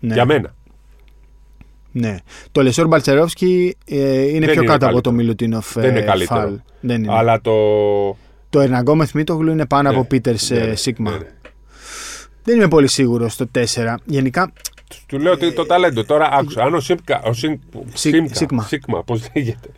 ναι. 0.00 0.14
Για 0.14 0.24
μένα. 0.24 0.54
Ναι. 1.92 2.16
Το 2.52 2.62
Λεσόρ 2.62 2.86
Μπαλτσερόφσκι 2.86 3.76
ε, 3.84 3.96
είναι 4.20 4.30
Δεν 4.30 4.40
πιο 4.40 4.52
είναι 4.52 4.52
κάτω 4.52 4.72
από 4.72 4.78
καλύτερο. 4.78 5.00
το 5.00 5.12
Μιλουτίνοφ. 5.12 5.72
Δεν 5.72 5.90
είναι 5.90 5.98
ε, 5.98 6.02
καλύτερο. 6.02 6.40
Φαλ. 6.40 6.58
Δεν 6.80 7.02
είναι. 7.02 7.12
Αλλά 7.14 7.40
το. 7.40 7.52
Το 8.50 8.60
Ερναγκόμεθ 8.60 9.12
Μίτογλου 9.12 9.50
είναι 9.50 9.66
πάνω 9.66 9.90
Ναι. 9.90 9.94
από 9.96 10.04
Πίτερ 10.04 10.34
Ναι, 10.48 10.58
ναι, 10.58 10.74
Σίγμα. 10.74 11.10
ναι, 11.10 11.16
ναι. 11.16 11.24
Δεν 12.44 12.56
είμαι 12.56 12.68
πολύ 12.68 12.88
σίγουρος 12.88 13.32
στο 13.32 13.46
4. 13.54 13.94
Γενικά, 14.04 14.52
Του 15.06 15.18
λέω 15.18 15.32
ότι 15.32 15.52
το 15.52 15.66
ταλέντο. 15.66 16.04
Τώρα 16.04 16.28
άκουσα. 16.32 16.62
Αν 16.62 16.74
ο 16.74 16.80
Σίμκα. 16.80 17.22
Ο 17.24 17.32
Σιμ, 17.32 17.54
Σι- 17.94 18.14
Σίμκα, 18.14 18.34
Σίγμα. 18.34 18.62
Σίγμα, 18.62 19.02
πώς 19.04 19.22
λέγεται. 19.34 19.68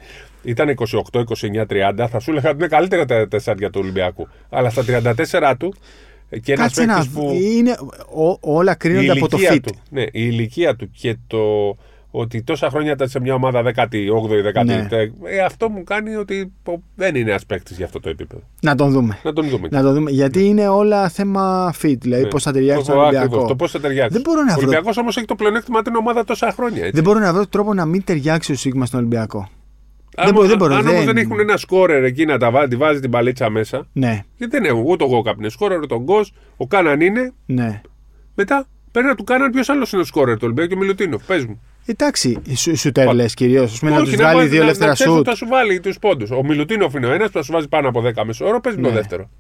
Ήταν 0.43 0.69
28, 0.69 1.19
29, 1.19 1.67
30. 1.67 2.09
Θα 2.11 2.19
σου 2.21 2.31
έλεγα 2.31 2.49
ότι 2.49 2.59
είναι 2.59 2.67
καλύτερα 2.69 3.05
τα 3.05 3.29
τεσσάρια 3.29 3.71
του 3.71 3.81
Ολυμπιακού. 3.83 4.29
Αλλά 4.51 4.71
στα 4.71 4.85
34 4.87 5.55
του 5.59 5.75
και 6.43 6.53
ένας 6.53 6.67
κάτσε 6.67 6.85
να. 6.85 6.95
παίκτης 6.95 7.13
που. 7.13 7.31
Είναι, 7.33 7.77
ό, 8.15 8.39
όλα 8.41 8.73
η 8.73 8.77
κρίνονται 8.77 9.11
από 9.11 9.29
το 9.29 9.37
ηλικία 9.37 9.55
fit. 9.57 9.61
του, 9.63 9.75
ναι, 9.91 10.03
η 10.03 10.09
ηλικία 10.13 10.77
του 10.77 10.91
και 10.91 11.17
το 11.27 11.39
ότι 12.17 12.43
τόσα 12.43 12.71
χρόνια 12.71 12.93
ήταν 12.93 13.09
σε 13.09 13.21
μια 13.21 13.35
ομάδα 13.35 13.63
18η, 13.63 14.09
19η. 14.43 14.65
Ναι. 14.65 14.87
Ε, 15.25 15.41
αυτό 15.45 15.69
μου 15.71 15.85
κάνει 15.85 16.15
ότι 16.15 16.53
ο- 16.69 16.79
δεν 16.95 17.15
είναι 17.15 17.31
ένας 17.31 17.47
παίκτης 17.47 17.77
για 17.77 17.85
αυτό 17.87 18.01
το 18.01 18.09
επίπεδο. 18.09 18.43
Να 18.63 18.75
τον 18.75 18.91
δούμε. 18.91 19.19
Να 19.23 19.33
τον 19.33 19.49
δούμε. 19.49 19.69
Να 19.71 19.83
το 19.83 19.93
δούμε. 19.93 20.11
Γιατί 20.11 20.45
είναι 20.47 20.69
όλα 20.69 21.09
θέμα 21.09 21.75
fit. 21.83 21.97
Δηλαδή, 22.01 22.23
Ναι. 22.23 22.29
πώς 22.29 22.43
θα 22.43 22.53
ταιριάξει 22.53 22.79
Το- 22.85 22.91
στον 22.91 22.99
Ολυμπιακό. 22.99 23.25
ακριβώς, 23.27 23.49
Το 23.49 23.57
πώς 23.57 23.71
θα 23.71 23.81
ταιριάξει. 23.81 24.13
Δεν 24.13 24.23
μπορώ 24.23 24.43
να 24.43 24.53
Ο 24.53 24.55
βρω- 24.55 24.59
Ολυμπιακός 24.67 24.97
όμως 24.97 25.17
έχει 25.17 25.27
το 25.27 25.35
πλεονέκτημα 25.35 25.79
ότι 25.79 25.89
είναι 25.89 25.99
ομάδα 25.99 26.25
τόσα 26.25 26.53
χρόνια. 26.53 26.79
Έτσι. 26.81 26.91
Δεν 26.91 27.03
μπορώ 27.03 27.19
να 27.19 27.33
βρω 27.33 27.47
τρόπο 27.47 27.75
να 27.75 27.85
μην 27.87 28.05
ταιριάξει 28.05 28.53
ο 28.53 28.57
Σίγμα 28.57 28.87
στον 28.87 28.99
Ολυμπιακό. 29.01 29.49
Αν, 30.17 30.25
δεν 30.25 30.35
μπορώ, 30.35 30.49
δεν 30.49 30.57
μπορώ, 30.57 30.75
αν 30.75 30.81
όμως 30.81 30.93
δεν- 31.05 31.05
δεν 31.05 31.17
έχουν 31.17 31.41
ένα 31.41 31.57
σκόρερ 31.57 32.05
εκεί 32.05 32.25
να 32.25 32.39
τα 32.39 32.51
βάζει, 32.51 32.69
τη 32.69 32.77
βάζει 32.77 33.01
την 33.01 33.11
παλίτσα 33.11 33.51
μέσα. 33.51 33.87
Ναι, 33.93 34.21
Γιατί 34.37 34.57
δεν 34.59 34.65
έχουν 34.65 34.83
ούτε 34.87 35.05
ο 35.05 35.07
Γόκαπ 35.07 35.39
είναι 35.39 35.49
σκόρερ, 35.49 35.79
ούτε 35.81 35.95
ο 35.95 36.01
Γκος, 36.03 36.33
ο 36.57 36.67
Κάναν 36.67 37.01
είναι. 37.01 37.33
ναι. 37.47 37.81
Μετά 38.35 38.67
πρέπει 38.91 39.07
να 39.07 39.15
του 39.15 39.25
κάναν 39.25 39.51
ποιος 39.51 39.69
άλλος 39.69 39.93
είναι 39.93 40.03
ο 40.03 40.05
σκόρερ 40.05 40.35
του 40.35 40.41
Ολυμπιακού 40.45 40.69
και 40.71 40.75
ο 40.75 40.79
Μιλουτίνοφ. 40.79 41.25
Πες 41.27 41.45
μου. 41.47 41.61
Εντάξει, 41.87 42.39
σου, 42.57 42.77
σουτέρ 42.77 43.15
λε 43.15 43.25
κυρίως. 43.27 43.75
Α 43.77 43.79
πούμε 43.79 43.91
να 43.91 43.97
Όχι, 43.97 44.07
τους 44.07 44.15
βγάλει 44.17 44.35
βάζει- 44.37 44.49
δύο 44.51 44.59
να- 44.59 44.65
ελεύθερα 44.65 44.89
να 44.89 44.95
ξέρεις 44.95 45.13
ότι 45.13 45.19
σουτ. 45.21 45.29
Θα 45.39 45.45
σου 45.45 45.47
βάλει 45.51 45.81
τους 45.81 45.99
πόντους. 45.99 46.31
Ο 46.31 46.43
Μιλουτίνοφ 46.45 46.95
είναι 46.95 47.07
ο 47.07 47.13
ένας 47.13 47.27
που 47.31 47.33
θα 47.39 47.43
σου 47.43 47.53
βάζει 47.53 47.69
πάνω 47.69 47.89
από 47.89 48.01
10 48.01 48.25
μεσόωρο. 48.25 48.61
Πες 48.61 48.75
μου 48.77 48.83
το 48.83 48.89
Ναι. 48.89 48.95
δεύτερο. 48.95 49.31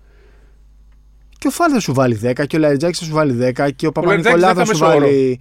Και 1.38 1.46
ο 1.46 1.50
Φάλ 1.50 1.70
θα 1.72 1.80
σου 1.80 1.92
βάλει 1.94 2.14
10 2.14 2.46
και 2.46 2.56
ο 2.56 2.58
Λαριτζάκη 2.58 2.98
θα 2.98 3.04
σου 3.04 3.12
βάλει 3.12 3.32
10 3.32 3.70
και 3.70 3.86
ο 3.86 3.92
Παπα-Νικολάου 3.92 4.40
θα 4.40 4.46
Λαριτζάκης 4.46 4.78
σου 4.78 4.84
δεν 4.84 4.92
θα 4.92 4.98
βάλει. 5.00 5.38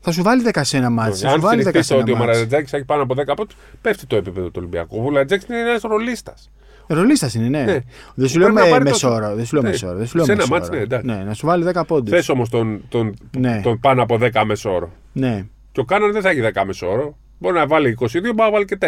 Θα 0.00 0.12
σου 0.12 0.22
βάλει 0.22 0.42
10 0.42 0.64
σε 0.64 0.76
ένα 0.76 0.90
μάτι. 0.90 1.10
Θα 1.10 1.16
σου 1.16 1.34
Αν 1.34 1.40
βάλει 1.40 1.62
10 1.62 1.68
στηριχθεί 1.68 1.86
σε 1.86 1.94
το 1.94 2.00
ότι 2.00 2.10
ο 2.10 2.14
ένα 2.14 2.24
μάτι. 2.24 2.30
Μαραζετζάκη 2.36 2.74
έχει 2.76 2.84
πάνω 2.84 3.02
από 3.02 3.14
10 3.14 3.34
πόντους, 3.36 3.56
πέφτει 3.80 4.06
το 4.06 4.16
επίπεδο 4.16 4.46
του 4.46 4.52
Ολυμπιακού. 4.58 4.98
Ο 4.98 5.02
Βουλατζάκη 5.02 5.44
είναι 5.48 5.58
ένας 5.60 5.82
ρολίστας. 5.82 6.50
Ρολίστας 6.86 7.34
είναι, 7.34 7.48
ναι. 7.48 7.64
Ναι. 7.64 7.78
Δεν 8.14 8.28
σου 8.28 8.38
λέω 8.38 8.46
Πρέπει 8.46 8.60
να 8.60 8.64
με 8.64 8.70
πάρει 8.70 8.84
το- 8.84 8.90
μεσόωρο. 8.90 9.34
Δεν 9.34 9.44
σου 9.46 9.54
λέω 9.54 9.62
Ναι. 9.62 9.68
μεσόωρο. 9.70 9.96
Δεν 9.98 10.06
σου 10.06 10.16
λέω 10.16 10.24
Σε 10.24 10.32
ένα 10.32 10.40
μεσόωρο. 10.40 10.60
μάτς, 10.64 10.76
ναι, 10.76 10.82
εντάξει. 10.82 11.06
ναι, 11.06 11.24
να 11.26 11.34
σου 11.34 11.46
βάλει 11.46 11.64
10 11.64 11.84
πόντους. 11.84 12.10
Θες 12.10 12.28
όμως 12.28 12.48
τον, 12.48 12.80
τον, 12.88 13.14
Ναι. 13.38 13.60
τον 13.62 13.80
πάνω 13.80 14.02
από 14.02 14.18
10 14.18 14.44
μεσόωρο. 14.44 14.90
Ναι. 15.12 15.44
Και 15.74 15.80
ο 15.80 15.84
Κάναν 15.84 16.12
δεν 16.12 16.22
θα 16.22 16.30
έχει 16.30 16.40
10 16.54 16.62
μεσόωρο. 16.66 17.16
Μπορεί 17.38 17.54
να 17.54 17.66
βάλει 17.66 17.96
22, 18.00 18.06
μπορεί 18.20 18.34
να 18.36 18.50
βάλει 18.50 18.64
και 18.64 18.78
4. 18.80 18.86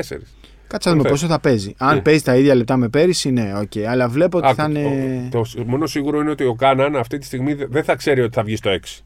Κάτσε 0.66 0.88
να 0.88 0.94
δούμε 0.94 1.02
Θε. 1.08 1.08
πόσο 1.14 1.26
θα 1.26 1.40
παίζει. 1.40 1.74
Αν 1.78 1.94
Ναι. 1.94 2.00
παίζει 2.02 2.22
τα 2.22 2.36
ίδια 2.36 2.54
λεπτά 2.54 2.76
με 2.76 2.88
πέρυσι, 2.88 3.30
ναι, 3.30 3.52
οκ. 3.58 3.72
Αλλά 3.88 4.08
βλέπω 4.08 4.38
ότι 4.38 4.46
Άκου, 4.46 4.56
θα 4.56 4.66
είναι. 4.68 5.28
το, 5.30 5.42
το 5.54 5.64
μόνο 5.66 5.86
σίγουρο 5.86 6.20
είναι 6.20 6.30
ότι 6.30 6.44
ο 6.44 6.54
Κάναν 6.54 6.96
αυτή 6.96 7.18
τη 7.18 7.24
στιγμή 7.26 7.54
δεν 7.54 7.84
θα 7.84 7.94
ξέρει 7.94 8.20
ότι 8.20 8.34
θα 8.34 8.42
βγει 8.42 8.56
στο 8.56 8.70
6. 8.70 9.02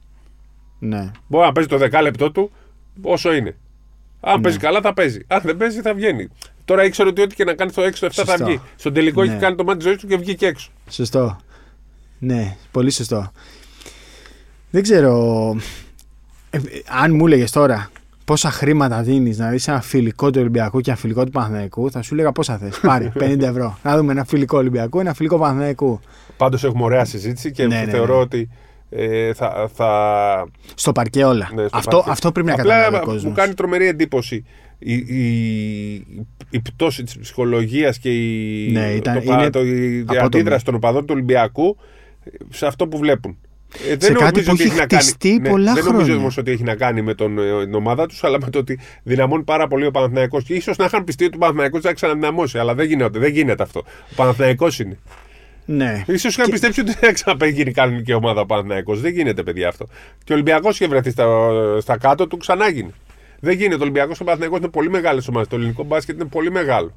Ναι. 0.79 1.11
Μπορεί 1.27 1.47
να 1.47 1.53
παίζει 1.53 1.69
το 1.69 1.79
10 1.99 2.03
λεπτό 2.03 2.31
του 2.33 2.51
όσο 3.03 3.33
είναι. 3.35 3.57
Αν 4.21 4.37
Ναι. 4.37 4.43
παίζει 4.43 4.59
καλά 4.59 4.81
θα 4.81 4.95
παίζει. 4.95 5.21
Αν 5.27 5.41
δεν 5.45 5.57
παίζει 5.57 5.81
θα 5.81 5.95
βγαίνει. 5.95 6.29
Τώρα 6.65 6.85
ήξερε 6.85 7.09
ότι 7.09 7.23
ό,τι 7.23 7.35
και 7.35 7.45
να 7.45 7.55
κάνει 7.55 7.71
στο 7.71 7.83
6 7.83 7.99
το 8.01 8.07
7 8.07 8.11
θα 8.25 8.25
Σωστό. 8.27 8.45
βγει. 8.45 8.61
Στον 8.77 8.93
τελικό 8.93 9.23
Ναι. 9.25 9.31
έχει 9.31 9.41
κάνει 9.41 9.57
το 9.57 9.65
ματς 9.65 9.77
της 9.79 9.87
ζωής 9.87 9.99
του 10.01 10.07
και 10.07 10.17
βγήκε 10.17 10.47
έξω. 10.47 10.71
Σωστό. 10.89 11.37
Ναι, 12.19 12.57
πολύ 12.71 12.91
σωστό. 12.91 13.33
Δεν 14.71 14.83
ξέρω. 14.83 15.57
Ε, 16.51 16.59
αν 17.03 17.15
μου 17.15 17.27
έλεγες 17.27 17.51
τώρα 17.51 17.91
πόσα 18.25 18.51
χρήματα 18.51 19.03
δίνεις 19.03 19.39
να 19.39 19.49
δεις 19.51 19.69
ένα 19.69 19.81
φιλικό 19.81 20.31
του 20.31 20.41
Ολυμπιακού 20.41 20.81
και 20.81 20.91
ένα 20.91 20.99
φιλικό 20.99 21.25
του 21.25 21.31
Παναθηναϊκού, 21.31 21.91
θα 21.91 22.03
σου 22.03 22.15
έλεγα 22.15 22.33
πόσα 22.33 22.59
θες. 22.59 22.79
Πάρε 22.83 23.13
50 23.21 23.41
ευρώ. 23.41 23.79
Να 23.83 23.97
δούμε 23.97 24.13
ένα 24.13 24.25
φιλικό 24.25 24.59
Ολυμπιακού, 24.59 25.01
ένα 25.01 25.15
φιλικό 25.15 25.39
Παναθηναϊκού. 25.39 26.01
Πάντως 26.37 26.65
έχουμε 26.65 26.85
ωραία 26.85 27.05
συζήτηση 27.05 27.51
και 27.53 27.67
Ναι, 27.67 27.83
ναι, 27.85 27.91
θεωρώ 27.91 28.15
ναι. 28.15 28.21
ότι 28.21 28.49
ε, 28.91 29.33
θα, 29.35 29.71
θα, 29.75 29.91
Στο 30.75 30.93
παρκέ 30.93 31.25
όλα. 31.25 31.51
Ναι, 31.55 31.67
στο 31.67 31.77
αυτό, 31.77 31.97
παρκέ. 31.97 32.11
αυτό 32.11 32.33
πρέπει 32.33 32.47
να 32.49 32.55
Απλά 32.55 32.65
καταλάβει 32.75 32.97
ο 32.97 32.99
μου 32.99 33.05
κόσμο. 33.13 33.33
κάνει 33.33 33.55
τρομερή 33.55 33.87
εντύπωση 33.87 34.45
η, 34.79 34.95
η, 34.95 36.07
η 36.51 36.61
πτώση 36.61 37.03
της 37.03 37.19
ψυχολογίας 37.19 37.99
και 37.99 38.11
η, 38.11 38.71
Ναι, 38.73 38.93
ήταν- 38.93 39.15
το, 39.25 39.33
είναι 39.33 39.51
το, 39.51 39.65
η 39.65 40.01
απότομη. 40.01 40.21
αντίδραση 40.25 40.65
των 40.65 40.75
οπαδών 40.75 41.01
του 41.07 41.13
Ολυμπιακού 41.15 41.77
σε 42.49 42.67
αυτό 42.67 42.89
που 42.89 42.99
βλέπουν. 42.99 43.39
Ε, 43.89 43.97
Σε 44.05 44.13
κάτι 44.13 44.43
που 44.43 44.51
ότι 44.53 44.63
έχει 44.63 44.71
να 44.77 44.87
κάνει- 44.87 45.03
χτιστεί 45.03 45.41
πολλά 45.49 45.73
Δεν 45.75 45.85
νομίζω 45.85 46.03
χρόνια. 46.03 46.21
όμως 46.21 46.37
ότι 46.37 46.51
έχει 46.51 46.63
να 46.63 46.75
κάνει 46.75 47.03
με 47.03 47.15
τον, 47.15 47.39
ε, 47.39 47.65
την 47.65 47.75
ομάδα 47.75 48.07
τους, 48.07 48.25
αλλά 48.25 48.39
με 48.41 48.51
το 48.51 48.59
ότι 48.59 48.79
δυναμώνει 49.03 49.43
πάρα 49.43 49.67
πολύ 49.69 49.87
ο 49.87 49.91
Παναθηναϊκός 49.91 50.45
Και 50.45 50.55
ίσως 50.55 50.77
να 50.77 50.85
είχαν 50.85 51.05
πιστεί 51.05 51.25
ότι 51.25 51.37
ο 51.37 51.39
Παναθηναϊκός 51.39 51.81
θα 51.81 51.93
ξαναδυναμώσει, 51.93 52.59
αλλά 52.59 52.75
δεν 52.75 52.87
γίνεται, 52.87 53.19
δεν 53.19 53.33
γίνεται 53.33 53.63
αυτό. 53.63 53.81
Ο 54.11 54.15
Παναθηναϊκός 54.17 54.79
είναι. 54.79 54.99
Ναι. 55.65 56.05
σω 56.19 56.29
είχαν 56.29 56.45
Και- 56.45 56.51
πιστέψει 56.51 56.81
ότι 56.81 56.91
δεν 56.91 56.99
θα 57.01 57.13
ξαναπέγινε 57.13 57.71
κανονική 57.71 58.13
ομάδα 58.13 58.41
ο 58.41 58.47
Παναθηναϊκός. 58.47 59.01
Δεν 59.01 59.13
γίνεται, 59.13 59.43
παιδιά 59.43 59.69
αυτό. 59.69 59.87
Και 60.25 60.33
ο 60.33 60.35
Ολυμπιακός 60.35 60.75
είχε 60.75 60.89
βρεθεί 60.89 61.11
στα, 61.11 61.27
στα 61.81 61.99
κάτω 61.99 62.27
του, 62.27 62.37
ξανά 62.37 62.69
γίνει. 62.69 62.95
Δεν 63.41 63.57
γίνεται. 63.57 63.77
Ο 63.77 63.83
Ολυμπιακός 63.83 64.17
και 64.17 64.23
ο 64.23 64.25
Παναθηναϊκός 64.27 64.59
είναι 64.61 64.69
πολύ 64.69 64.91
μεγάλες 64.91 65.29
ομάδες. 65.29 65.49
Το 65.49 65.57
ελληνικό 65.57 65.85
μπάσκετ 65.85 66.15
είναι 66.15 66.25
πολύ 66.29 66.51
μεγάλο. 66.51 66.97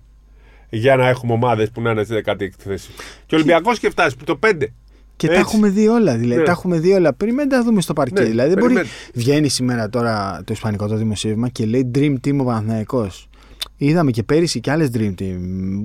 για 0.70 0.96
να 0.96 1.08
έχουμε 1.08 1.34
ομάδες 1.34 1.70
που 1.72 1.82
να 1.82 1.92
είναι 1.92 2.04
στη 2.04 2.14
16η 2.14 2.50
θέση. 2.58 2.90
Και 3.26 3.36
ο 3.36 3.38
Ολυμπιακός 3.38 3.80
και 3.80 3.90
φτάσει 3.90 4.16
το 4.26 4.36
5. 4.38 4.74
Και 5.16 5.28
τα 5.28 5.34
Έτσι. 5.34 5.46
έχουμε 5.48 5.70
δει 5.70 5.88
όλα. 5.88 6.16
Δηλαδή, 6.18 6.40
Ναι. 6.40 6.46
τα 6.46 6.52
έχουμε 6.52 6.80
δει 6.80 6.94
όλα. 6.94 7.14
Περιμένετε 7.14 7.56
να 7.56 7.64
δούμε 7.64 7.82
στο 7.82 7.94
παρκέ. 7.94 8.22
Ναι, 8.22 8.28
δηλαδή, 8.28 8.50
δεν 8.50 8.58
μπορεί. 8.60 8.74
περιμένετε. 8.74 9.10
Βγαίνει 9.14 9.50
σήμερα 9.50 9.90
τώρα 9.90 10.42
το 10.46 10.54
Ισπανικό 10.54 10.88
το 10.88 10.96
δημοσίευμα 10.96 11.50
και 11.50 11.66
λέει 11.66 11.92
Dream 11.96 12.14
Team 12.28 12.36
ο 12.40 12.44
Παναθηναϊκός. 12.44 13.28
Είδαμε 13.78 14.12
και 14.12 14.24
πέρυσι 14.24 14.60
και 14.60 14.72
άλλες 14.72 14.90
Dream 14.98 15.14
Team. 15.22 15.38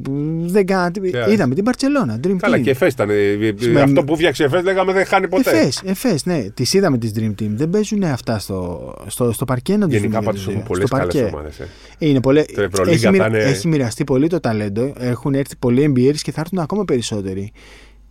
που 0.03 0.13
Δεν 0.47 0.67
κάνανε 0.67 0.91
τίποτα. 0.91 1.19
Ποια; 1.25 1.33
Είδαμε 1.33 1.55
την 1.55 1.65
Παρσελόνα. 1.65 2.21
Dream 2.25 2.37
Καλά, 2.39 2.57
Team. 2.57 2.63
και 2.63 2.71
εφές 2.71 2.93
ήταν. 2.93 3.11
ε, 3.11 3.15
ε, 3.15 3.55
Με- 3.73 3.81
Αυτό 3.81 4.05
που 4.05 4.15
φτιάξε 4.17 4.45
εφές 4.45 4.63
λέγαμε 4.63 4.93
δεν 4.93 5.05
χάνει 5.07 5.29
ποτέ. 5.29 5.51
Εφές, 5.51 5.83
εφές, 5.85 6.25
ναι. 6.27 6.47
Τις 6.55 6.75
είδαμε 6.75 6.99
τις 6.99 7.13
Dream 7.17 7.31
Team. 7.43 7.49
Δεν 7.55 7.71
παίζουν 7.71 8.03
αυτά 8.05 8.39
στο, 8.39 8.95
στο, 9.07 9.33
στο 9.33 9.45
παρκέ 9.45 9.77
να 9.77 9.87
τους 9.89 9.95
Γενικά 9.95 10.19
δούμε 10.19 10.25
πάντως 10.25 10.45
για 10.45 10.53
τους 10.53 10.63
έχουν 10.63 10.65
δύο. 10.65 10.67
πολλές 10.69 10.89
Στο 10.89 10.97
καλές 10.97 11.15
παρκέ. 11.15 11.35
ομάδε. 11.37 11.51
Είναι 11.99 12.21
πολλέ... 12.21 12.43
Το 12.45 12.63
Ευρωλίγκα 12.63 12.95
έχει, 12.95 13.05
θα 13.05 13.11
μοιρα- 13.11 13.27
είναι- 13.27 13.39
έχει 13.39 13.69
μοιραστεί 13.69 14.05
πολύ 14.05 14.27
το 14.29 14.41
ταλέντο. 14.41 14.93
Έχουν 14.99 15.35
έρθει 15.35 15.57
πολλοί 15.59 15.83
εμπειρίες 15.83 16.23
και 16.23 16.33
θα 16.33 16.41
έρθουν 16.41 16.59
ακόμα 16.59 16.85
περισσότεροι. 16.85 17.53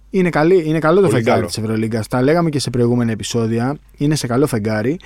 Είναι, 0.10 0.30
καλή, 0.30 0.64
είναι 0.68 0.80
καλό 0.80 0.96
το 0.96 1.02
Πολύ 1.02 1.14
φεγγάρι 1.16 1.36
καλό. 1.38 1.48
της 1.48 1.58
Ευρωλίγκας. 1.58 2.08
Τα 2.08 2.22
λέγαμε 2.22 2.50
και 2.50 2.60
σε 2.60 2.70
προηγούμενα 2.70 3.12
επεισόδια. 3.12 3.78
Είναι 3.98 4.16
σε 4.16 4.28
καλό 4.28 4.48
φεγγάρι. 4.48 5.00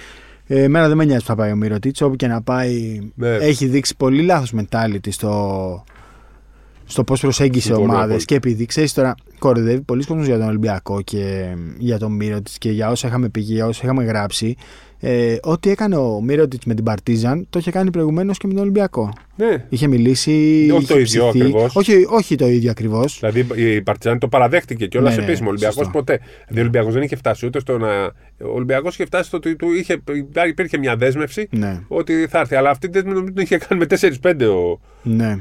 Ε, 0.48 0.64
εμένα 0.64 0.88
δεν 0.88 0.98
με 0.98 1.06
νοιάζει 1.06 1.20
που 1.22 1.26
θα 1.28 1.36
πάει 1.36 1.52
ο 1.52 1.56
Μυρωτήτης 1.56 2.02
Όπου 2.02 2.16
και 2.16 2.28
να 2.28 2.42
πάει, 2.42 3.00
Ναι. 3.16 3.28
έχει 3.30 3.66
δείξει 3.66 3.96
πολύ 3.98 4.22
λάθος 4.22 4.54
mentality 4.58 5.08
στο, 5.10 5.84
στο 6.86 7.04
πώς 7.04 7.20
προσέγγισε 7.20 7.66
Συμφωνώ 7.66 7.84
ομάδες. 7.86 8.04
απόλυτα. 8.06 8.26
Και 8.26 8.36
επειδή 8.36 8.66
ξέρεις 8.66 8.94
τώρα, 8.94 9.16
κοροϊδεύει 9.40 9.82
πολλοί 9.82 10.06
κόσμος 10.06 10.26
για 10.26 10.38
τον 10.38 10.48
Ολυμπιακό 10.48 11.02
και 11.02 11.46
για 11.78 12.00
τον 12.00 12.12
Μύρωτιτ 12.12 12.54
και 12.58 12.72
για 12.72 12.90
όσα 12.90 13.08
είχαμε 13.08 13.30
πει 13.30 13.44
και 13.44 13.54
για 13.54 13.66
όσα 13.68 13.82
είχαμε 13.84 14.04
γράψει. 14.04 14.56
Ε, 15.04 15.36
ό,τι 15.42 15.70
έκανε 15.70 15.96
ο 15.96 16.22
Μύρωτιτ 16.22 16.62
με 16.66 16.74
την 16.74 16.84
Παρτίζαν 16.84 17.46
το 17.50 17.60
είχε 17.60 17.72
κάνει 17.72 17.92
προηγουμένως 17.92 18.38
και 18.38 18.48
με 18.48 18.54
τον 18.54 18.62
Ολυμπιακό. 18.62 19.14
Ναι. 19.36 19.66
Είχε 19.70 19.88
μιλήσει. 19.88 20.32
Όχι 20.74 20.84
είχε 20.84 20.94
το 20.94 21.00
ίδιο 21.00 21.28
ψηθεί. 21.28 21.40
ακριβώς. 21.42 21.76
Όχι, 21.76 22.06
όχι 22.10 22.36
το 22.36 22.48
ίδιο 22.48 22.72
ακριβώς. 22.72 23.20
Δηλαδή 23.20 23.48
η 23.56 23.82
Παρτιζάν 23.82 24.20
το 24.20 24.28
παραδέχτηκε 24.28 24.86
και 24.88 24.98
όλα 24.98 25.08
Ναι, 25.08 25.14
σε 25.14 25.20
ναι, 25.20 25.26
επίσημο. 25.26 25.48
Ο 25.48 25.50
Ολυμπιακός 25.52 25.76
σωστό. 25.78 25.92
ποτέ. 25.98 26.20
Δηλαδή 26.48 26.58
ο 26.58 26.62
Ολυμπιακός 26.62 26.94
δεν 26.94 27.02
είχε 27.04 27.16
φτάσει 27.16 27.46
ούτε 27.46 27.60
στο 27.60 27.78
να. 27.78 28.04
Ο 28.06 28.54
Ολυμπιακός 28.54 28.94
είχε 28.94 29.06
φτάσει 29.06 29.28
στο 29.28 29.38
ότι 29.38 29.56
του 29.56 29.74
είχε, 29.74 30.02
υπήρχε 30.48 30.78
μια 30.78 30.96
δέσμευση 30.96 31.48
Ναι, 31.52 31.80
ότι 31.88 32.28
θα 32.30 32.40
έρθει. 32.40 32.56
Αλλά 32.56 32.70
αυτή 32.70 32.90
την 32.90 33.04
δέσμευση 33.04 33.34
την 33.34 33.44
είχε 33.44 33.58
κάνει 33.58 33.86
με 33.90 33.98
4-5 34.32 34.46
ο. 34.46 34.80
ναι. 35.04 35.38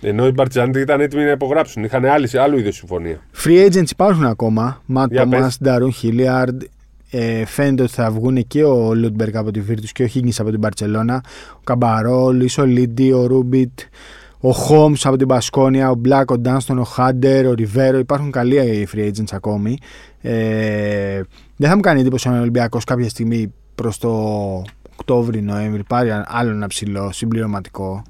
Ενώ 0.00 0.26
οι 0.26 0.32
Παρτιζάν 0.32 0.72
ήταν 0.74 1.00
έτοιμοι 1.00 1.24
να 1.24 1.30
υπογράψουν. 1.30 1.84
Είχαν 1.84 2.04
άλλη, 2.04 2.28
άλλου 2.32 2.58
είδου 2.58 2.72
συμφωνία. 2.72 3.20
Free 3.44 3.66
agents 3.70 3.90
υπάρχουν 3.90 4.24
ακόμα. 4.24 4.82
Ματ 4.86 5.10
Για 5.12 5.22
Τόμα, 5.22 5.38
πες. 5.38 5.58
Νταρούν 5.62 5.92
Χίλιαρντ. 5.92 6.62
Ε, 7.10 7.44
φαίνεται 7.44 7.82
ότι 7.82 7.92
θα 7.92 8.10
βγουν 8.10 8.46
και 8.46 8.64
ο 8.64 8.94
Λούντμπεργκ 8.94 9.36
από 9.36 9.50
τη 9.50 9.60
Βίρτους 9.60 9.92
και 9.92 10.02
ο 10.02 10.06
Χίγκινς 10.06 10.32
από 10.38 10.50
την 10.50 10.60
Μπαρσελόνα. 10.60 11.22
Ο 11.56 11.60
Καμπαρό, 11.64 12.24
ο 12.24 12.30
Λίσο 12.32 12.66
Λίντι, 12.66 13.12
ο 13.12 13.26
Ρούμπιτ, 13.26 13.78
ο 14.40 14.50
Χολμς 14.52 15.06
από 15.06 15.16
την 15.16 15.26
Μπασκόνια, 15.26 15.90
ο 15.90 15.94
Μπλακ, 15.94 16.30
ο 16.30 16.38
Ντάνστον, 16.38 16.78
ο 16.78 16.84
Χάντερ, 16.84 17.46
ο 17.46 17.52
Ριβέρο. 17.52 17.98
Υπάρχουν 17.98 18.30
καλοί 18.30 18.56
οι 18.56 18.88
free 18.94 19.06
agents 19.06 19.32
ακόμη. 19.32 19.78
Ε, 20.20 21.20
δεν 21.56 21.68
θα 21.68 21.74
μου 21.74 21.80
κάνει 21.80 22.00
εντύπωση 22.00 22.28
αν 22.28 22.34
ο 22.36 22.40
Ολυμπιακός 22.40 22.84
κάποια 22.84 23.08
στιγμή 23.08 23.52
προς 23.74 23.98
το 23.98 24.08
Οκτώβρη-Νοέμβρη 24.96 25.82
πάρει 25.84 26.10
άλλο 26.26 26.50
ένα 26.50 26.66
ψηλό 26.66 27.10
συμπληρωματικό. 27.12 28.02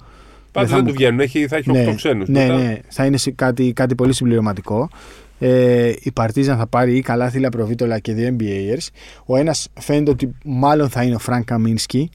Πάντως 0.53 0.67
θα 0.69 0.75
δεν 0.75 0.85
μου- 0.85 0.91
του 0.91 0.97
βγαίνουν. 0.97 1.21
Έχει, 1.21 1.47
θα 1.47 1.57
έχει 1.57 1.71
8 1.71 1.95
ξένους. 1.95 2.29
ναι, 2.29 2.45
ναι, 2.47 2.79
θα 2.89 3.05
είναι 3.05 3.17
σε 3.17 3.31
κάτι, 3.31 3.73
κάτι 3.73 3.95
πολύ 3.95 4.13
συμπληρωματικό. 4.13 4.89
Ε, 5.39 5.93
η 6.01 6.13
Παρτίζαν 6.13 6.59
θα 6.59 6.67
πάρει 6.67 6.97
ή 6.97 7.01
Καλάθη 7.01 7.31
ή 7.31 7.49
Λαπροβίτολα 7.49 7.99
και 7.99 8.13
δύο 8.13 8.37
NBAers. 8.39 8.87
Ο 9.25 9.37
ένας 9.37 9.69
φαίνεται 9.81 10.11
ότι 10.11 10.31
μάλλον 10.45 10.89
θα 10.89 11.03
είναι 11.03 11.15
ο 11.15 11.19
Φρανκ 11.19 11.45
Καμίνσκι, 11.45 12.11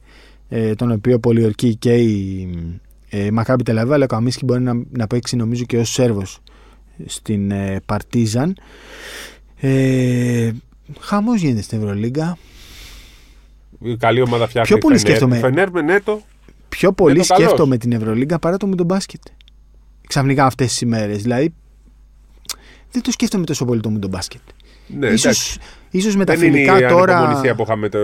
ε, 0.50 0.76
τον 0.76 0.92
οποίο 0.92 1.20
πολιορκεί 1.20 1.76
και 1.76 1.94
η 1.94 2.50
ε, 3.10 3.32
Μακάμπι 3.32 3.64
Τελ 3.64 3.75
Αβίβ, 3.75 3.94
αλλά 3.94 4.04
ο 4.04 4.08
Καμίνσκι 4.08 4.46
μπορεί 4.46 4.62
να, 4.62 4.74
να 4.90 5.08
παίξει 5.08 5.36
νομίζω 5.36 5.64
και 5.64 5.78
ως 5.78 5.90
Σέρβος 5.90 6.40
στην 7.06 7.52
ε, 7.52 7.82
Παρτίζαν. 7.86 8.58
Ε, 9.60 10.52
Χαμός 11.00 11.42
γίνεται 11.42 11.62
στην 11.62 11.78
Ευρωλίγκα. 11.78 12.38
Καλή 13.98 14.22
ομάδα 14.22 14.48
φτιάχνει. 14.48 14.70
Πιο 14.70 14.78
πολύ 14.78 14.96
η 14.96 15.00
Φενέρ. 15.00 15.16
σκέφτομαι. 15.16 15.38
Η 15.38 15.40
Φενέρ 15.40 15.72
με 15.72 15.82
Νέτο. 15.82 16.22
Πιο 16.70 16.92
πολύ 16.94 17.20
το 17.20 17.26
καλός. 17.26 17.44
σκέφτομαι 17.46 17.78
την 17.78 17.92
Ευρωλίγκα 17.92 18.40
παρά 18.40 18.58
το 18.58 18.68
με 18.68 18.76
τον 18.76 18.86
μπάσκετ. 18.86 19.22
Ξαφνικά 20.08 20.46
αυτές 20.46 20.68
τις 20.68 20.82
ημέρες. 20.82 21.22
Δηλαδή, 21.22 21.54
δεν 22.94 23.02
το 23.02 23.12
σκέφτομαι 23.12 23.46
τόσο 23.46 23.66
πολύ 23.66 23.82
το 23.82 23.90
με 23.90 24.00
τον 24.00 24.10
μπάσκετ. 24.10 24.42
Ναι, 24.88 25.06
εντάξει. 25.08 25.30
ίσως, 25.30 25.58
ίσως 25.92 26.16
με 26.16 26.26
τα 26.26 26.36
Δεν 26.36 26.48
είναι 26.48 26.60
η 26.60 26.66
φιλικά 26.66 26.88
τώρα. 26.90 27.14
ανυπομονησία 27.18 27.56
που 27.56 27.62
είχαμε 27.64 27.90
το, 27.90 28.00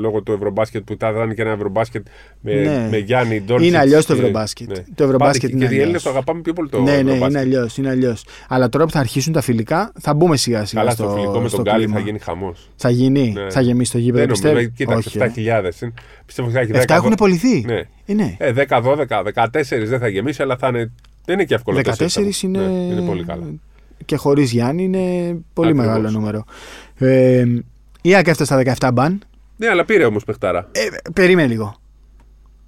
λόγω 0.00 0.22
του 0.22 0.32
Ευρωμπάσκετ 0.32 0.82
που 0.84 0.96
θα 0.98 1.08
ήταν 1.10 1.34
και 1.34 1.42
ένα 1.42 1.50
Ευρωμπάσκετ 1.50 2.06
με, 2.40 2.52
Ναι. 2.54 2.88
με 2.90 2.96
Γιάννη 2.98 3.40
Ντόρτσιτ. 3.42 3.68
Είναι 3.68 3.78
αλλιώς 3.78 4.06
το 4.06 4.12
και- 4.14 4.18
Ευρωμπάσκετ. 4.20 4.68
Ναι. 4.68 4.84
Το 4.94 5.04
Ευρωμπάσκετ 5.04 5.50
Πάντα 5.50 5.56
είναι 5.64 5.66
Και 5.68 5.74
οι 5.74 5.78
Έλληνες 5.80 5.86
αλλιώς. 5.88 6.02
το 6.02 6.10
αγαπάμε 6.10 6.40
πιο 6.40 6.52
πολύ 6.52 6.68
το 6.68 6.78
ναι, 6.82 6.90
ναι, 6.90 6.96
Ευρωμπάσκετ. 6.96 7.28
είναι 7.30 7.38
αλλιώς. 7.38 7.76
Είναι 7.76 7.88
αλλιώς. 7.88 8.24
Αλλά 8.48 8.68
τώρα 8.68 8.84
που 8.84 8.90
θα 8.90 8.98
αρχίσουν 8.98 9.32
τα 9.32 9.40
φιλικά, 9.40 9.92
θα 10.00 10.14
μπούμε 10.14 10.36
σιγά 10.36 10.64
σιγά 10.64 10.80
Καλά, 10.80 10.92
στο, 10.94 11.02
στο 11.02 11.12
φιλικό 11.12 11.40
με 11.40 11.48
στο 11.48 11.56
τον 11.56 11.64
Γκάλι 11.66 11.84
κλίμα. 11.84 11.98
θα 11.98 12.04
γίνει 12.04 12.18
χαμός. 12.18 12.68
Θα 12.76 12.90
γίνει, 12.90 13.32
Ναι. 13.32 13.50
θα 13.50 13.60
γεμίσει 13.60 13.92
το 13.92 13.98
γήπεδο. 13.98 14.18
Δεν 14.18 14.28
πιστεύω. 14.28 14.54
νομίζω. 14.54 14.70
Κοίταξε, 14.76 15.08
Όχι, 15.08 15.18
ε. 15.18 15.24
7.000. 15.24 15.82
είναι. 15.82 15.92
Πιστεύω 16.26 16.48
ότι 16.48 16.56
θα 16.56 16.62
έχει 16.62 16.72
10. 16.72 16.80
7 16.80 16.94
έχουν 16.94 17.14
πωληθεί. 17.14 17.64
Ναι. 17.66 17.82
Ε, 18.06 18.12
ναι. 18.14 18.34
Ε, 18.38 18.52
10, 18.52 18.80
12, 18.82 19.22
14 19.22 19.84
δεν 19.86 19.98
θα 19.98 20.08
γεμίσει, 20.08 20.42
αλλά 20.42 20.56
θα 20.56 20.68
είναι. 20.68 20.90
Δεν 21.24 21.34
είναι 21.34 21.44
και 21.44 21.54
εύκολο. 21.54 21.78
14 21.78 22.42
είναι... 22.42 22.58
Ναι, 22.58 22.72
είναι 22.72 23.00
πολύ 23.00 23.24
καλά. 23.24 23.44
Και 24.04 24.16
χωρίς 24.16 24.50
Γιάννη 24.52 24.82
είναι 24.82 25.36
πολύ 25.52 25.68
Ακριβώς. 25.68 25.86
μεγάλο 25.86 26.10
νούμερο. 26.10 26.44
Ε, 26.98 27.44
η 28.02 28.14
ΑΕΚ 28.14 28.26
έφτασε 28.26 28.44
στα 28.62 28.88
17 28.88 28.92
μπαν. 28.94 29.22
Ναι, 29.56 29.68
αλλά 29.68 29.84
πήρε 29.84 30.04
όμως 30.04 30.24
παιχτάρα. 30.24 30.68
Ε, 30.72 31.10
περίμενε 31.12 31.48
λίγο. 31.48 31.76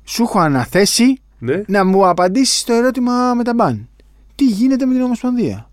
Σου 0.04 0.22
έχω 0.22 0.38
αναθέσει 0.38 1.20
Ναι. 1.38 1.62
να 1.66 1.84
μου 1.84 2.08
απαντήσεις 2.08 2.64
το 2.64 2.72
ερώτημα 2.72 3.34
με 3.34 3.44
τα 3.44 3.54
μπαν. 3.54 3.88
Τι 4.34 4.44
γίνεται 4.44 4.86
με 4.86 4.92
την 4.94 5.02
Ομοσπονδία; 5.02 5.70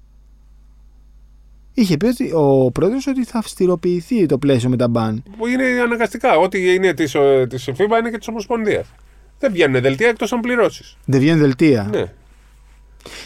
Είχε 1.74 1.98
πει 1.98 2.06
ότι 2.06 2.32
ο 2.34 2.72
πρόεδρος 2.72 3.08
ότι 3.08 3.24
θα 3.26 3.38
αυστηροποιηθεί 3.38 4.26
το 4.26 4.38
πλαίσιο 4.38 4.70
με 4.70 4.78
τα 4.78 4.88
μπαν. 4.88 5.24
Που 5.38 5.48
είναι 5.48 5.64
αναγκαστικά. 5.84 6.36
Ό,τι 6.38 6.74
είναι 6.74 6.94
της 6.94 7.16
της 7.50 7.70
FIBA 7.70 8.00
είναι 8.00 8.10
και 8.10 8.18
της 8.18 8.28
Ομοσπονδίας. 8.28 8.88
Δεν 9.40 9.52
βγαίνουν 9.52 9.82
δελτία 9.82 10.08
εκτός 10.08 10.34
αν 10.34 10.40
πληρώσεις. 10.40 10.98
Δεν 11.06 11.20
βγαίνουν 11.20 11.40
δελτία. 11.40 11.88
Ναι. 11.92 12.14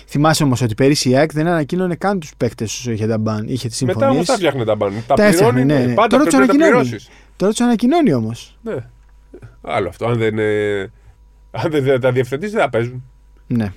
Θυμάσαι 0.07 0.43
όμως 0.43 0.61
ότι 0.61 0.73
πέρυσι 0.73 1.09
η 1.09 1.15
ΑΕΚ 1.17 1.31
δεν 1.33 1.47
ανακοίνωνε 1.47 1.95
καν 1.95 2.19
τους 2.19 2.31
παίκτες 2.37 2.77
όσο 2.79 2.91
είχε 2.91 3.07
τα 3.07 3.17
μπαν. 3.17 3.45
Είχε 3.47 3.67
τις 3.67 3.81
Μετά 3.81 3.91
συμφωνίες. 3.93 4.15
όμω 4.15 4.23
τα 4.23 4.33
φτιάχνει 4.33 4.63
τα 4.63 4.75
μπαν. 4.75 4.93
Τα 5.07 5.15
Τα 5.15 5.23
έφτιαχνε, 5.25 5.61
πληρώνει. 5.63 5.79
ναι, 5.81 5.85
ναι. 5.87 5.93
Πάντα 5.93 6.17
Τώρα 6.17 6.23
πρέπει 6.23 6.37
να 6.37 6.47
τους 6.47 6.57
τα 6.57 6.65
ανακοινώνει. 6.65 6.71
πληρώσεις. 6.87 7.09
Τώρα 7.35 7.51
τους 7.51 7.61
ανακοινώνει 7.61 8.13
όμως. 8.13 8.57
Ναι. 8.61 8.75
Άλλο 9.61 9.87
αυτό. 9.87 10.05
Αν 10.05 10.17
δεν, 10.17 10.39
ε, 10.39 10.79
αν 11.51 11.71
δεν 11.71 11.99
τα 12.01 12.11
διευθετήσει, 12.11 12.51
δεν 12.51 12.61
θα 12.61 12.69
παίζουν. 12.69 13.03
Ναι. 13.47 13.73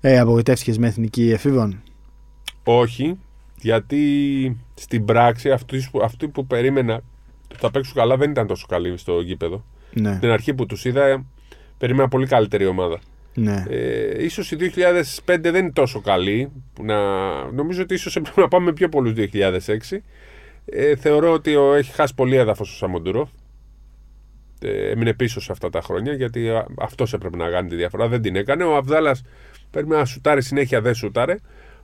Ε, 0.00 0.18
απογοητεύτηκες 0.18 0.78
με 0.78 0.86
εθνική 0.86 1.30
εφήβων; 1.30 1.82
Όχι, 2.64 3.18
γιατί 3.60 4.56
στην 4.74 5.04
πράξη 5.04 5.50
αυτοί 5.50 5.88
που, 5.90 6.00
αυτοί 6.02 6.28
που 6.28 6.46
περίμενα 6.46 6.94
ότι 7.50 7.60
θα 7.60 7.70
παίξουν 7.70 7.94
καλά 7.94 8.16
δεν 8.16 8.30
ήταν 8.30 8.46
τόσο 8.46 8.66
καλοί 8.68 8.96
στο 8.96 9.20
γήπεδο. 9.20 9.64
Ναι. 9.92 10.18
Την 10.18 10.30
αρχή 10.30 10.54
που 10.54 10.66
τους 10.66 10.84
είδα, 10.84 11.24
περίμενα 11.78 12.08
πολύ 12.08 12.26
καλύτερη 12.26 12.66
ομάδα. 12.66 12.98
Ναι. 13.34 13.64
Ε, 13.68 14.24
ίσως 14.24 14.50
η 14.50 14.56
2005 15.26 15.36
δεν 15.40 15.54
είναι 15.54 15.70
τόσο 15.72 16.00
καλή. 16.00 16.52
που 16.74 16.84
Να... 16.84 16.96
Νομίζω 17.52 17.82
ότι 17.82 17.94
ίσως 17.94 18.16
έπρεπε 18.16 18.40
να 18.40 18.48
πάμε 18.48 18.64
με 18.64 18.72
πιο 18.72 18.88
πολλούς 18.88 19.12
2006. 19.16 19.98
Ε, 20.64 20.96
θεωρώ 20.96 21.32
ότι 21.32 21.56
ο, 21.56 21.74
έχει 21.74 21.92
χάσει 21.92 22.14
πολύ 22.14 22.36
έδαφος 22.36 22.70
ο 22.72 22.74
Σαμοντουρό. 22.76 23.28
Ε, 24.62 24.90
έμεινε 24.90 25.14
πίσω 25.14 25.40
σε 25.40 25.52
αυτά 25.52 25.70
τα 25.70 25.80
χρόνια 25.80 26.12
γιατί 26.12 26.48
α, 26.50 26.66
αυτός 26.78 27.12
έπρεπε 27.12 27.36
να 27.36 27.48
κάνει 27.48 27.68
τη 27.68 27.76
διαφορά. 27.76 28.08
Δεν 28.08 28.22
την 28.22 28.36
έκανε. 28.36 28.64
Ο 28.64 28.76
Αβδάλας 28.76 29.22
πρέπει 29.70 29.88
να 29.88 30.04
σουτάρει 30.04 30.42
συνέχεια, 30.42 30.80
δεν 30.80 30.94
σουτάρε. 30.94 31.36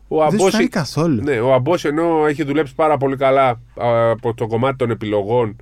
Ο 0.09 0.17
Δεν 0.19 0.27
Αμπόση- 0.27 0.63
σου 0.63 0.69
καθόλου. 0.69 1.23
ναι, 1.23 1.41
ο 1.41 1.53
Αμπός 1.53 1.85
ενώ 1.85 2.27
έχει 2.27 2.45
δουλέψει 2.45 2.75
πάρα 2.75 2.97
πολύ 2.97 3.17
καλά 3.17 3.49
α, 3.49 4.11
από 4.11 4.35
το 4.35 4.47
κομμάτι 4.47 4.77
των 4.77 4.91
επιλογών 4.91 5.57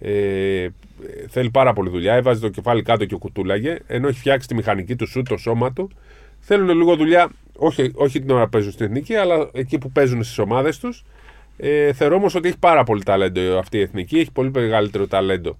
ε, 0.00 0.68
θέλει 1.28 1.50
πάρα 1.50 1.72
πολύ 1.72 1.90
δουλειά. 1.90 2.14
Έβαζε 2.14 2.40
το 2.40 2.48
κεφάλι 2.48 2.82
κάτω 2.82 3.04
και 3.04 3.16
κουτούλαγε. 3.16 3.78
Ενώ 3.86 4.08
έχει 4.08 4.18
φτιάξει 4.18 4.48
τη 4.48 4.54
μηχανική 4.54 4.96
του 4.96 5.06
σου, 5.06 5.22
το 5.22 5.36
σώμα 5.36 5.72
του. 5.72 5.90
Θέλουν 6.40 6.76
λίγο 6.76 6.96
δουλειά, 6.96 7.30
όχι, 7.56 7.90
όχι 7.94 8.20
την 8.20 8.30
ώρα 8.30 8.44
που 8.44 8.50
παίζουν 8.50 8.72
στην 8.72 8.86
εθνική, 8.86 9.14
αλλά 9.14 9.50
εκεί 9.52 9.78
που 9.78 9.90
παίζουν 9.90 10.22
στις 10.22 10.38
ομάδες 10.38 10.78
τους. 10.78 11.04
Ε, 11.56 11.92
θεωρώ 11.92 12.14
όμως 12.16 12.34
ότι 12.34 12.48
έχει 12.48 12.58
πάρα 12.58 12.84
πολύ 12.84 13.02
ταλέντο 13.02 13.58
αυτή 13.58 13.76
η 13.78 13.80
εθνική. 13.80 14.18
Έχει 14.18 14.32
πολύ 14.32 14.50
μεγαλύτερο 14.50 15.06
ταλέντο 15.06 15.58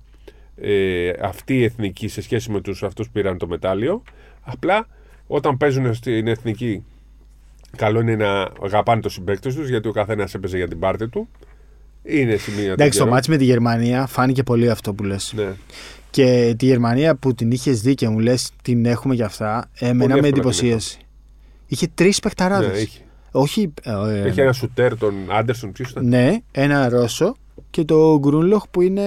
ε, 0.61 1.13
αυτή 1.21 1.59
η 1.59 1.65
εθνική 1.65 2.09
σε 2.09 2.23
σχέση 2.23 2.51
με 2.51 2.61
τους 2.61 2.83
αυτούς 2.83 3.07
που 3.07 3.13
πήραν 3.13 3.39
το 3.39 3.47
μετάλλιο. 3.47 4.03
Απλά 4.41 4.87
όταν 5.27 5.57
παίζουν 5.57 5.95
στην 5.95 6.27
εθνική, 6.27 6.85
καλό 7.77 8.01
είναι 8.01 8.17
να 8.17 8.49
αγαπάνε 8.63 9.01
το 9.01 9.09
συμπέκτη 9.09 9.55
τους 9.55 9.69
γιατί 9.69 9.89
ο 9.89 9.93
καθένας 9.93 10.35
έπαιζε 10.35 10.57
για 10.57 10.69
την 10.69 10.79
πάρτη 10.79 11.09
του. 11.09 11.29
Είναι 12.03 12.37
σημεία 12.37 12.73
Εντάξει, 12.73 12.99
το 12.99 13.05
καιρό. 13.05 13.15
μάτς 13.15 13.29
με 13.29 13.37
τη 13.37 13.45
Γερμανία 13.45 14.07
φάνηκε 14.07 14.43
πολύ 14.43 14.71
αυτό 14.71 14.93
που 14.95 15.05
λες. 15.05 15.33
Ναι. 15.37 15.53
Και 16.11 16.55
τη 16.59 16.65
Γερμανία 16.67 17.15
που 17.15 17.35
την 17.35 17.51
είχες 17.51 17.81
δει 17.81 17.95
και 17.95 18.09
μου 18.09 18.19
λες 18.19 18.51
την 18.63 18.85
έχουμε 18.87 19.15
για 19.15 19.25
αυτά, 19.27 19.71
εμένα 19.79 19.97
με 19.99 20.05
εύκολα 20.05 20.21
την 20.23 20.33
εντυπωσίασε. 20.33 20.99
Είχε 21.67 21.87
τρεις 21.95 22.21
παιχταράδες. 22.21 22.71
Ναι, 22.73 22.79
είχε. 22.79 23.01
Όχι. 23.31 23.73
ε, 23.83 23.91
ε, 24.19 24.23
Έχει 24.27 24.41
ένα 24.41 24.53
σουτέρ, 24.53 24.97
τον 24.97 25.15
Άντερσον, 25.29 25.73
ποιο 25.73 25.85
ήταν. 25.91 26.07
Ναι, 26.09 26.37
ένα 26.53 26.89
Ρώσο 26.89 27.37
και 27.71 27.85
το 27.85 28.19
Γκρούνλοχ 28.19 28.69
που 28.69 28.81
είναι 28.83 29.03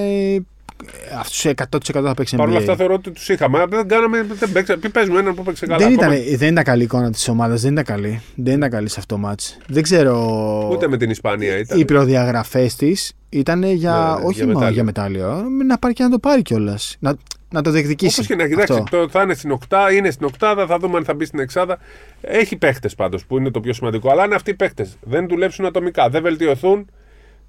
αυτούς 1.20 1.46
100% 1.46 2.04
θα 2.04 2.14
παίξει 2.14 2.36
Παρ' 2.36 2.48
όλα 2.48 2.58
NBA. 2.58 2.60
αυτά 2.60 2.76
θεωρώ 2.76 2.94
ότι 2.94 3.12
τους 3.12 3.30
είχαμε. 3.30 3.58
Αλλά 3.58 3.68
Δεν 3.68 3.88
κάναμε. 3.88 4.26
Δεν 4.30 4.52
παίξα, 4.52 4.78
πει 4.78 4.90
παίζουμε 4.90 5.20
έναν 5.20 5.36
που 5.36 5.44
παίξε 5.44 5.66
καλά. 5.66 5.78
Δεν 5.84 5.94
ήταν, 5.94 6.12
Ακόμα 6.12 6.38
δεν 6.38 6.52
ήταν 6.52 6.64
καλή 6.64 6.84
εικόνα 6.84 7.12
της 7.12 7.28
ομάδας, 7.28 7.62
δεν 7.62 7.72
ήταν 7.72 7.84
καλή. 7.84 8.22
Δεν 8.36 8.56
ήταν 8.58 8.70
καλή 8.70 8.90
σε 8.90 8.96
αυτό 9.00 9.16
το 9.16 9.22
μάτς. 9.22 9.58
Δεν 9.68 9.84
ξέρω. 9.84 10.70
Ούτε 10.72 10.88
με 10.88 10.98
την 10.98 11.10
Ισπανία 11.10 11.58
ήταν. 11.58 11.80
Οι 11.80 11.86
προδιαγραφές 11.86 12.76
της 12.76 13.14
ήταν 13.30 13.64
για. 13.64 13.92
Ναι, 13.92 14.22
ναι, 14.22 14.26
όχι 14.28 14.36
για 14.36 14.46
μόνο 14.46 14.54
μετάλλιο. 14.60 14.74
για 14.74 14.84
μετάλλιο. 14.84 15.44
Να 15.68 15.78
πάρει 15.78 15.94
και 15.94 16.04
να 16.04 16.10
το 16.10 16.20
πάρει 16.20 16.42
κιόλας. 16.42 16.96
Να, 17.00 17.16
να 17.50 17.62
το 17.62 17.72
διεκδικήσει. 17.72 18.14
Όπως 18.14 18.28
και 18.28 18.36
να 18.36 18.48
κοιτάξει, 18.48 18.74
Αυτό. 18.74 18.98
το, 18.98 19.10
θα 19.10 19.22
είναι 19.22 19.34
στην 19.34 19.52
οκτάδα, 19.52 19.92
είναι 19.94 20.12
στην 20.12 20.26
οκτάδα, 20.26 20.66
θα 20.66 20.78
δούμε 20.78 20.98
αν 20.98 21.04
θα 21.06 21.14
μπει 21.14 21.26
στην 21.26 21.40
εξάδα. 21.40 21.78
Έχει 22.22 22.56
παίχτες 22.56 22.96
πάντως 22.96 23.26
που 23.26 23.38
είναι 23.38 23.52
το 23.52 23.60
πιο 23.60 23.74
σημαντικό. 23.74 24.12
Αλλά 24.12 24.24
αν 24.24 24.34
αυτοί 24.34 24.50
οι 24.50 24.54
παίχτες 24.54 24.98
δεν 25.02 25.28
δουλέψουν 25.28 25.66
ατομικά, 25.66 26.10
δεν 26.10 26.22
βελτιωθούν 26.22 26.90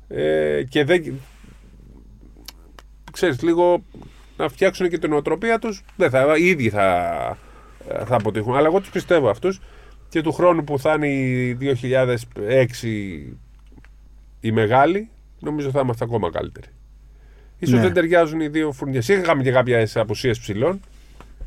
ε, 0.09 0.63
και 0.69 0.85
δεν. 0.85 1.03
Ξέρεις, 3.15 3.43
λίγο 3.43 3.85
να 4.37 4.49
φτιάξουν 4.49 4.89
και 4.89 4.99
την 4.99 5.11
νοοτροπία 5.11 5.59
τους, 5.59 5.83
δεν 5.97 6.11
θα, 6.11 6.37
οι 6.37 6.47
ίδιοι 6.47 6.71
θα, 6.71 7.39
θα 8.07 8.15
αποτύχουν. 8.15 8.57
Αλλά 8.57 8.67
εγώ 8.67 8.81
τους 8.81 8.91
πιστεύω 8.91 9.29
αυτούς 9.29 9.61
και 10.09 10.21
του 10.23 10.33
χρόνου 10.33 10.65
που 10.65 10.79
θα 10.79 10.93
είναι 10.95 11.09
η 11.09 11.59
2006 11.61 13.27
οι 14.41 14.53
μεγάλοι, 14.53 15.09
νομίζω 15.41 15.71
θα 15.71 15.81
είμαστε 15.81 16.05
ακόμα 16.05 16.31
καλύτεροι. 16.31 16.67
Ίσως 17.59 17.75
Ναι. 17.75 17.81
δεν 17.83 17.93
ταιριάζουν 17.93 18.41
οι 18.41 18.49
δύο 18.49 18.73
φουρνιές. 18.73 19.09
Είχαμε 19.09 19.43
και 19.43 19.51
κάποιες 19.51 19.97
απουσίες 19.97 20.39
ψηλών. 20.39 20.81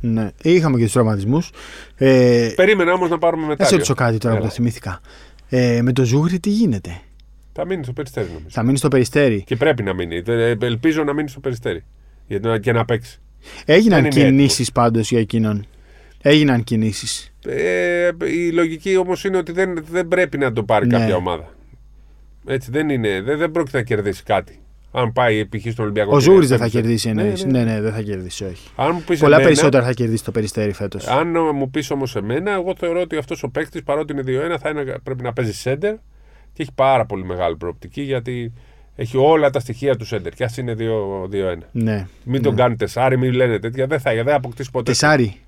Ναι. 0.01 0.31
Είχαμε 0.41 0.77
και 0.77 0.83
τους 0.83 0.91
τραυματισμούς. 0.93 1.49
Ε, 1.95 2.51
Περίμενα 2.55 2.93
όμως 2.93 3.09
να 3.09 3.17
πάρουμε 3.17 3.41
να 3.41 3.47
μετά. 3.47 3.65
σε 3.65 3.71
ρωτήσω 3.73 3.93
κάτι 3.93 4.17
τώρα 4.17 4.33
που 4.35 4.39
Έλα. 4.41 4.49
το 4.49 4.55
θυμήθηκα. 4.55 5.01
Ε, 5.49 5.81
με 5.81 5.93
το 5.93 6.03
Ζούγρι 6.05 6.39
τι 6.39 6.49
γίνεται; 6.49 7.01
Θα 7.59 7.65
μείνει 7.65 7.83
στο 7.83 7.93
περιστέρι 7.93 8.27
νομίζω. 8.27 8.45
Θα 8.49 8.63
μείνει 8.63 8.77
στο 8.77 8.87
περιστέρι. 8.87 9.43
Και 9.45 9.55
πρέπει 9.55 9.83
να 9.83 9.93
μείνει. 9.93 10.21
Ε, 10.27 10.53
Ελπίζω 10.61 11.03
να 11.03 11.13
μείνει 11.13 11.29
στο 11.29 11.39
περιστέρι. 11.39 11.83
Για 12.27 12.39
να, 12.41 12.57
και 12.59 12.71
να 12.71 12.85
παίξει. 12.85 13.19
Έγιναν 13.65 14.01
Δεν 14.01 14.11
είναι 14.11 14.25
κινήσεις 14.29 14.71
πάντως 14.71 15.09
για 15.11 15.19
εκείνον. 15.19 15.65
Έγιναν 16.21 16.63
κινήσεις. 16.63 17.33
Ε, 17.47 18.09
η 18.33 18.51
λογική 18.51 18.97
όμως 18.97 19.23
είναι 19.23 19.37
ότι 19.37 19.51
δεν, 19.51 19.83
δεν 19.91 20.07
πρέπει 20.07 20.37
να 20.37 20.51
το 20.53 20.63
πάρει 20.63 20.87
Ναι. 20.87 20.97
κάποια 20.97 21.15
ομάδα. 21.15 21.53
Έτσι 22.47 22.71
δεν 22.71 22.89
είναι. 22.89 23.21
Δεν, 23.21 23.37
δεν 23.37 23.51
πρόκειται 23.51 23.77
να 23.77 23.83
κερδίσει 23.83 24.23
κάτι. 24.23 24.59
Αν 24.91 25.13
πάει 25.13 25.45
π.χ. 25.45 25.71
στον 25.71 25.83
Ολυμπιακό. 25.85 26.11
Ο 26.15 26.17
και 26.17 26.23
Ζούγρι 26.23 26.45
δεν 26.45 26.57
θα 26.57 26.63
πέμπτος. 26.63 26.81
κερδίσει 26.81 27.11
Ναι, 27.11 27.21
εννοείς. 27.21 27.45
ναι. 27.45 27.51
Ναι, 27.63 27.71
ναι, 27.73 27.81
δεν 27.81 27.93
θα 27.93 28.01
κερδίσει, 28.01 28.43
όχι. 28.43 28.69
Αν 28.75 28.91
μου 28.93 29.03
πεις 29.07 29.19
Πολλά 29.19 29.35
εμένα, 29.35 29.49
περισσότερα 29.49 29.85
θα 29.85 29.93
κερδίσει 29.93 30.23
το 30.23 30.31
περιστέρι 30.31 30.71
φέτος. 30.73 31.07
Αν 31.07 31.31
μου 31.53 31.69
πεις 31.69 31.91
όμως 31.91 32.15
εμένα, 32.15 32.51
εγώ 32.51 32.73
θεωρώ 32.77 33.01
ότι 33.01 33.17
αυτός 33.17 33.43
ο 33.43 33.49
παίκτης 33.49 33.83
παρότι 33.83 34.13
είναι 34.13 34.23
2-1 34.53 34.57
θα 34.59 34.69
είναι, 34.69 34.95
πρέπει 35.03 35.23
να 35.23 35.33
παίζει 35.33 35.53
σέντερ 35.53 35.95
και 36.57 36.63
έχει 36.63 36.71
πάρα 36.75 37.05
πολύ 37.05 37.23
μεγάλη 37.25 37.55
προοπτική 37.55 38.01
γιατί 38.01 38.53
έχει 38.95 39.17
όλα 39.17 39.49
τα 39.49 39.59
στοιχεία 39.59 39.95
του 39.95 40.05
σέντερ. 40.05 40.33
Και 40.33 40.43
ας 40.43 40.57
είναι 40.57 40.75
2-1. 40.79 41.57
Ναι. 41.71 42.07
Μην 42.23 42.41
τον 42.41 42.55
κάνει 42.55 42.75
τεσάρι, 42.75 43.17
μην 43.17 43.33
λένε 43.33 43.59
τέτοια. 43.59 43.87
Δεν 43.87 43.99
θα 43.99 44.13
δεν 44.13 44.25
θα 44.25 44.35
αποκτήσει 44.35 44.71
ποτέ. 44.71 44.91
Τεσάρι. 44.91 45.39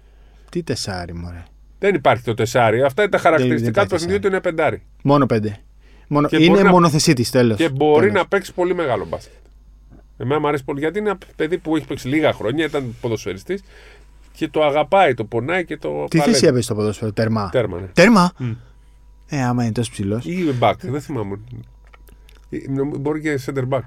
Τι 0.49 0.63
τεσάρι, 0.63 1.13
μωρέ. 1.13 1.43
Δεν 1.79 1.95
υπάρχει 1.95 2.23
το 2.23 2.33
τεσάρι. 2.33 2.81
Αυτά 2.81 3.01
είναι 3.01 3.11
τα 3.11 3.17
χαρακτηριστικά 3.17 3.71
δεν 3.71 3.83
του 3.83 3.89
παιχνιδιού 3.89 4.19
του 4.19 4.27
είναι 4.27 4.39
πεντάρι. 4.41 4.81
Μόνο 5.01 5.25
πέντε. 5.25 5.57
Μόνο... 6.07 6.27
Και 6.27 6.37
μπορεί 6.37 6.47
Είναι 6.49 6.61
να- 6.61 6.69
μονοθεσίτης, 6.69 7.31
τέλος. 7.31 7.57
Και 7.57 7.69
μπορεί 7.69 8.11
να 8.11 8.27
παίξει 8.27 8.53
πολύ 8.53 8.75
μεγάλο 8.75 9.05
μπάσκετ. 9.05 9.33
Εμένα 10.17 10.39
μου 10.39 10.47
αρέσει 10.47 10.63
πολύ 10.63 10.79
γιατί 10.79 10.99
είναι 10.99 11.09
ένα 11.09 11.17
παιδί 11.35 11.57
που 11.57 11.75
έχει 11.75 11.85
παίξει 11.85 12.07
λίγα 12.07 12.33
χρόνια, 12.33 12.65
ήταν 12.65 12.95
ποδοσφαιριστής 13.01 13.63
και 14.35 14.47
το 14.47 14.63
αγαπάει, 14.63 15.13
το 15.13 15.23
πονάει 15.23 15.65
και 15.65 15.77
το. 15.77 16.05
Τι 16.09 16.17
παλεύει. 16.17 16.33
θέση 16.33 16.45
έπαιζε 16.47 16.61
στο 16.61 16.75
ποδόσφαιρο, 16.75 17.11
τέρμα. 17.11 17.49
Τέρμα, 17.51 17.79
ναι. 17.79 17.87
Τέρμα! 17.93 18.31
Μμ. 18.37 18.51
Ε, 19.29 19.41
άμα 19.43 19.63
είναι 19.63 19.71
τόσο 19.71 19.91
ψηλός. 19.91 20.25
Ή 20.25 20.53
back, 20.59 20.73
δεν 20.81 21.01
θυμάμαι. 21.01 21.39
Ε, 22.49 22.57
νομ- 22.69 22.97
Μπορεί 22.99 23.21
και 23.21 23.39
center 23.45 23.63
back. 23.69 23.81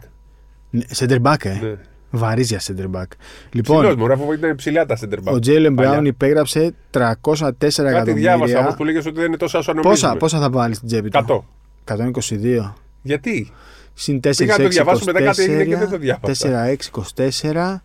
Center 0.97 1.22
back, 1.22 1.45
ε. 1.45 1.59
Ναι. 1.62 1.74
Βαρύς 2.11 2.49
για 2.49 2.61
center 2.61 2.90
back. 3.01 3.05
Λοιπόν, 3.53 3.86
Λοιπόν, 3.88 4.07
μου 4.07 4.12
αφού 4.12 4.32
ήταν 4.32 4.55
ψηλά 4.57 4.86
τα 4.86 4.99
center 5.01 5.18
back. 5.18 5.32
ο 5.32 5.38
Τζέιλεν 5.38 5.74
Παλιά. 5.74 5.90
Μπράουν 5.90 6.07
υπέγραψε 6.07 6.74
304 6.90 7.90
Κάτι 7.93 8.12
διάβασα 8.12 8.34
όμως 8.34 8.51
εκατομμύρια. 8.51 8.76
που 8.76 8.84
λέγες 8.84 9.07
ότι 9.07 9.16
δεν 9.16 9.26
είναι 9.26 9.36
τόσα 9.36 9.59
όσο 9.59 9.72
νομίζουμε. 9.72 9.95
Πόσα, 9.95 10.16
πόσα 10.16 10.38
θα 10.40 10.51
βάλεις 10.51 10.76
στην 10.76 10.88
τσέπη 10.88 11.09
του; 11.09 11.18
100. 11.18 11.45
122. 11.84 12.74
Γιατί; 13.03 13.51
Συν 13.95 14.20
4, 14.20 14.30
Πήγα 14.36 14.53
να 14.53 14.59
το 14.59 14.64
6, 14.64 14.70
διαβάσω, 14.70 15.05
μετά 15.05 15.22
κάτι 15.22 15.43
έγινε 15.43 15.64
και 15.64 15.76
δεν 15.76 15.88
το 15.90 15.99
διάβασα. 15.99 16.49
4, 16.49 16.66
6, 16.66 16.90
24. 16.90 17.82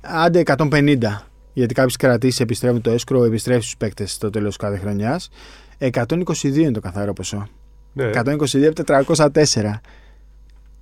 Άντε 0.00 0.38
150. 0.40 0.98
Γιατί 1.52 1.74
κάποιες 1.74 1.96
κρατήσεις 1.96 2.40
επιστρέφουν 2.40 2.80
το 2.80 2.90
έσκρο, 2.90 3.24
επιστρέφει 3.24 3.60
στους 3.60 3.76
παίκτες 3.76 4.12
στο 4.12 4.30
τέλος 4.30 4.56
κάθε 4.56 4.76
χρονιάς. 4.78 5.30
122 5.92 6.56
είναι 6.56 6.70
το 6.70 6.80
καθαρό 6.80 7.12
ποσό. 7.12 7.46
Ναι. 7.92 8.10
122 8.14 8.64
από 8.64 9.14
404. 9.42 9.80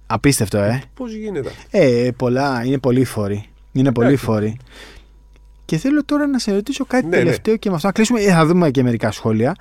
Απίστευτο, 0.06 0.58
ε. 0.58 0.82
Πώς 0.94 1.12
γίνεται. 1.12 1.50
Ε, 1.70 2.10
πολλά, 2.16 2.64
είναι 2.64 2.78
πολλοί 2.78 3.04
φόροι. 3.04 3.46
Είναι 3.72 3.92
πολλοί 3.92 4.06
Εντάξει. 4.06 4.24
φόροι. 4.24 4.56
Και 5.64 5.76
θέλω 5.76 6.04
τώρα 6.04 6.26
να 6.26 6.38
σε 6.38 6.52
ρωτήσω 6.52 6.84
κάτι 6.84 7.06
Ναι, 7.06 7.16
τελευταίο 7.16 7.56
και 7.56 7.68
με 7.68 7.74
αυτό 7.74 7.86
να 7.86 7.92
κλείσουμε. 7.92 8.20
Ε, 8.20 8.30
θα 8.30 8.46
δούμε 8.46 8.70
και 8.70 8.82
μερικά 8.82 9.10
σχόλια. 9.10 9.56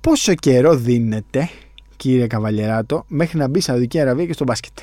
Πόσο 0.00 0.34
καιρό 0.34 0.76
δίνεται, 0.76 1.48
κύριε 1.96 2.26
Καβαλιεράτο, 2.26 3.04
μέχρι 3.08 3.38
να 3.38 3.48
μπει 3.48 3.60
Σαουδική 3.60 4.00
Αραβία 4.00 4.26
και 4.26 4.32
στο 4.32 4.44
μπάσκετ; 4.44 4.78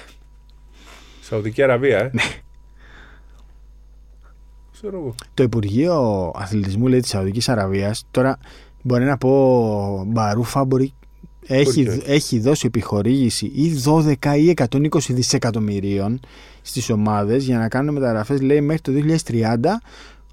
Σαουδική 1.21 1.63
Αραβία, 1.63 1.97
ε. 1.97 2.09
Ναι. 2.13 2.21
Ξέρω 4.71 4.97
εγώ. 4.97 5.15
Το 5.33 5.43
Υπουργείο 5.43 6.31
Αθλητισμού 6.35 6.87
λέει 6.87 6.99
της 6.99 7.09
Σαουδικής 7.09 7.49
Αραβίας, 7.49 8.05
τώρα 8.11 8.37
μπορεί 8.83 9.03
να 9.03 9.17
πω 9.17 10.03
μπαρούφα, 10.07 10.65
μπορεί. 10.65 10.93
Έχει, 11.47 11.83
και. 11.83 12.01
έχει 12.05 12.39
δώσει 12.39 12.65
επιχορήγηση 12.67 13.45
ή 13.45 13.81
12 13.85 14.37
ή 14.37 14.53
120 14.69 14.87
δισεκατομμυρίων 15.09 16.19
στις 16.61 16.89
ομάδες 16.89 17.43
για 17.43 17.57
να 17.57 17.67
κάνουν 17.67 17.93
μεταγραφές 17.93 18.41
λέει 18.41 18.61
μέχρι 18.61 18.81
το 18.81 18.91
2030 19.27 19.57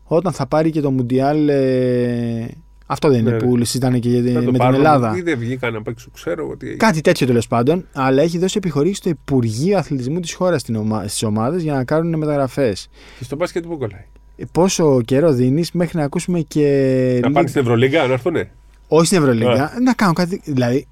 όταν 0.04 0.32
θα 0.32 0.46
πάρει 0.46 0.70
και 0.70 0.80
το 0.80 0.90
Μουντιάλ 0.90 1.48
ε, 1.48 2.48
αυτό 2.86 3.08
δεν 3.08 3.18
είναι 3.18 3.30
Ναι, 3.30 3.36
που 3.36 3.56
συζητάνε 3.56 3.98
και 3.98 4.08
για, 4.08 4.32
Θα 4.32 4.38
με 4.38 4.44
το 4.44 4.50
την 4.50 4.58
πάρουν, 4.58 4.74
Ελλάδα 4.74 5.16
Ή 5.16 5.20
δεν 5.20 5.38
βγήκαν 5.38 5.72
να 5.72 5.82
παίξουν, 5.82 6.12
ξέρω 6.14 6.44
εγώ 6.44 6.56
τι 6.56 6.66
έγινε. 6.66 6.78
Κάτι 6.84 7.00
τέτοιο 7.00 7.26
τέλος 7.26 7.46
πάντων, 7.46 7.86
αλλά 7.92 8.22
έχει 8.22 8.38
δώσει 8.38 8.54
επιχορήγηση 8.56 9.00
στο 9.00 9.08
Υπουργείο 9.08 9.78
Αθλητισμού 9.78 10.20
της 10.20 10.34
χώρας 10.34 10.60
στις 11.06 11.22
ομάδες 11.22 11.62
για 11.62 11.74
να 11.74 11.84
κάνουν 11.84 12.18
μεταγραφές. 12.18 12.88
Και 13.18 13.24
στο 13.24 13.36
μπάσκετ 13.36 13.66
που 13.66 13.78
κολλάει. 13.78 14.04
Πόσο 14.52 15.00
καιρό 15.04 15.32
δίνεις 15.32 15.72
μέχρι 15.72 15.98
να 15.98 16.04
ακούσουμε 16.04 16.40
και. 16.40 16.62
Να 17.22 17.26
λίγ- 17.28 17.32
πάνε 17.32 17.48
στην 17.48 17.60
Ευρωλίγκα, 17.60 18.06
να 18.06 18.12
έρθουνε; 18.12 18.50
Όχι 18.88 19.06
στην 19.06 19.18
Ευρωλίγα, 19.18 19.72
να 19.84 19.92
κάνουν 19.94 20.14
κάτι. 20.14 20.40
Δηλαδή, 20.44 20.86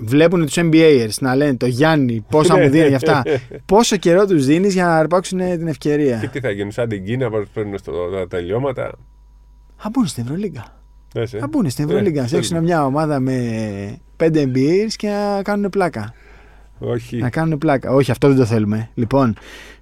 βλέπουν 0.00 0.44
τους 0.46 0.54
NBAers 0.58 1.08
να 1.20 1.34
λένε 1.34 1.56
το 1.56 1.66
Γιάννη, 1.66 2.24
πόσα 2.30 2.56
μου 2.58 2.68
δίνει 2.68 2.86
για 2.86 2.96
αυτά. 2.96 3.22
Πόσο 3.66 3.96
καιρό 3.96 4.26
τους 4.26 4.46
δίνεις 4.46 4.74
για 4.74 4.84
να 4.84 4.96
αρπάξουν 4.96 5.38
την 5.38 5.64
Και 5.64 5.70
ευκαιρία. 5.70 6.28
τι 6.32 6.40
θα 6.40 6.50
γίνουν, 6.50 6.70
σαν 6.72 6.88
την 6.88 7.04
Κίνα, 7.04 7.30
που 7.30 7.44
παίρνουν 7.54 7.78
στο, 7.78 7.92
τα 8.16 8.28
τελειώματα. 8.28 8.84
Α 9.76 9.88
μπουν 9.92 10.06
στην 10.06 10.24
Ευρωλίγα. 10.24 10.64
Δες, 11.12 11.34
ε. 11.34 11.38
Α 11.42 11.46
μπουν 11.50 11.70
στην 11.70 11.84
Ευρωλίγα. 11.84 12.20
Να 12.20 12.26
φτιάξουν 12.26 12.62
μια 12.62 12.84
ομάδα 12.84 13.20
με 13.20 13.98
5 14.16 14.26
NBAers 14.34 14.92
και 14.96 15.08
να 15.08 15.42
κάνουν 15.42 15.70
πλάκα. 15.70 16.14
Όχι. 16.78 17.16
Να 17.16 17.30
κάνουν 17.30 17.58
πλάκα. 17.58 17.90
Όχι, 17.92 18.10
αυτό 18.10 18.28
δεν 18.28 18.36
το 18.36 18.44
θέλουμε. 18.44 18.90
Λοιπόν, 18.94 19.34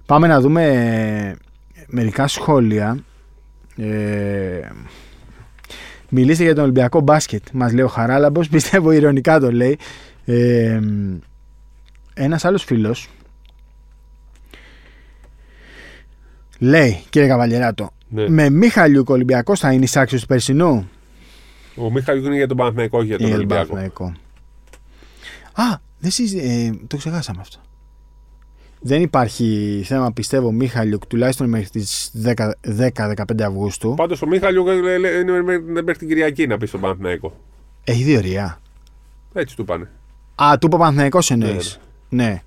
πάμε 0.05 0.27
να 0.27 0.41
δούμε 0.41 0.63
ε, 0.67 1.35
μερικά 1.87 2.27
σχόλια. 2.27 2.97
Ε, 3.77 4.59
μιλήστε 6.09 6.43
για 6.43 6.53
τον 6.55 6.63
Ολυμπιακό 6.63 6.99
μπάσκετ, 7.01 7.43
μας 7.53 7.73
λέει 7.73 7.83
ο 7.83 7.87
Χαράλαμπος, 7.87 8.49
πιστεύω 8.49 8.91
ηρωνικά 8.91 9.39
το 9.39 9.51
λέει. 9.51 9.77
Ε, 10.25 10.79
ένας 12.13 12.45
άλλος 12.45 12.63
φίλος 12.63 13.09
λέει, 16.59 17.03
κύριε 17.09 17.27
Καβαλιεράτο, 17.27 17.89
Ναι. 18.09 18.29
με 18.29 18.49
Μίχαλιουκ 18.49 19.09
ο 19.09 19.13
Ολυμπιακός 19.13 19.59
θα 19.59 19.71
είναι 19.71 19.83
εισάξιος 19.83 20.21
του 20.21 20.27
περσινού; 20.27 20.89
Ο 21.75 21.91
Μίχαλ 21.91 22.25
είναι 22.25 22.35
για 22.35 22.47
τον 22.47 22.57
Παναθηναϊκό, 22.57 22.97
όχι 22.97 23.07
για 23.07 23.17
τον 23.17 23.27
Ή 23.29 23.33
Ολυμπιακό. 23.33 23.67
Παναθηναϊκό. 23.73 24.05
Α, 25.53 25.77
δεν 25.99 26.11
συζη- 26.11 26.43
ε, 26.43 26.71
το 26.87 26.97
ξεχάσαμε 26.97 27.41
αυτό. 27.41 27.59
Δεν 28.81 29.01
υπάρχει 29.01 29.81
θέμα, 29.85 30.11
πιστεύω, 30.11 30.51
Μίχαλιουκ 30.51 31.05
τουλάχιστον 31.07 31.49
μέχρι 31.49 31.69
τις 31.69 32.11
10-15 32.13 33.41
Αυγούστου. 33.41 33.93
Πάντως 33.97 34.21
ο 34.21 34.27
Μίχαλ 34.27 34.55
είναι 34.55 35.41
μέχρι 35.71 35.95
την 35.97 36.07
Κυριακή 36.07 36.47
να 36.47 36.57
πει 36.57 36.65
στον 36.65 36.79
Παναθηναϊκό. 36.79 37.39
Έχει 37.83 38.03
διορία. 38.03 38.61
Έτσι 39.33 39.55
του 39.55 39.65
πάνε. 39.65 39.89
Α, 40.35 40.51
του 40.59 40.65
είπε 40.67 40.75
ο 40.75 40.79
Παναθηναϊκός 40.79 41.31
εννοείς. 41.31 41.79
Ναι. 42.09 42.41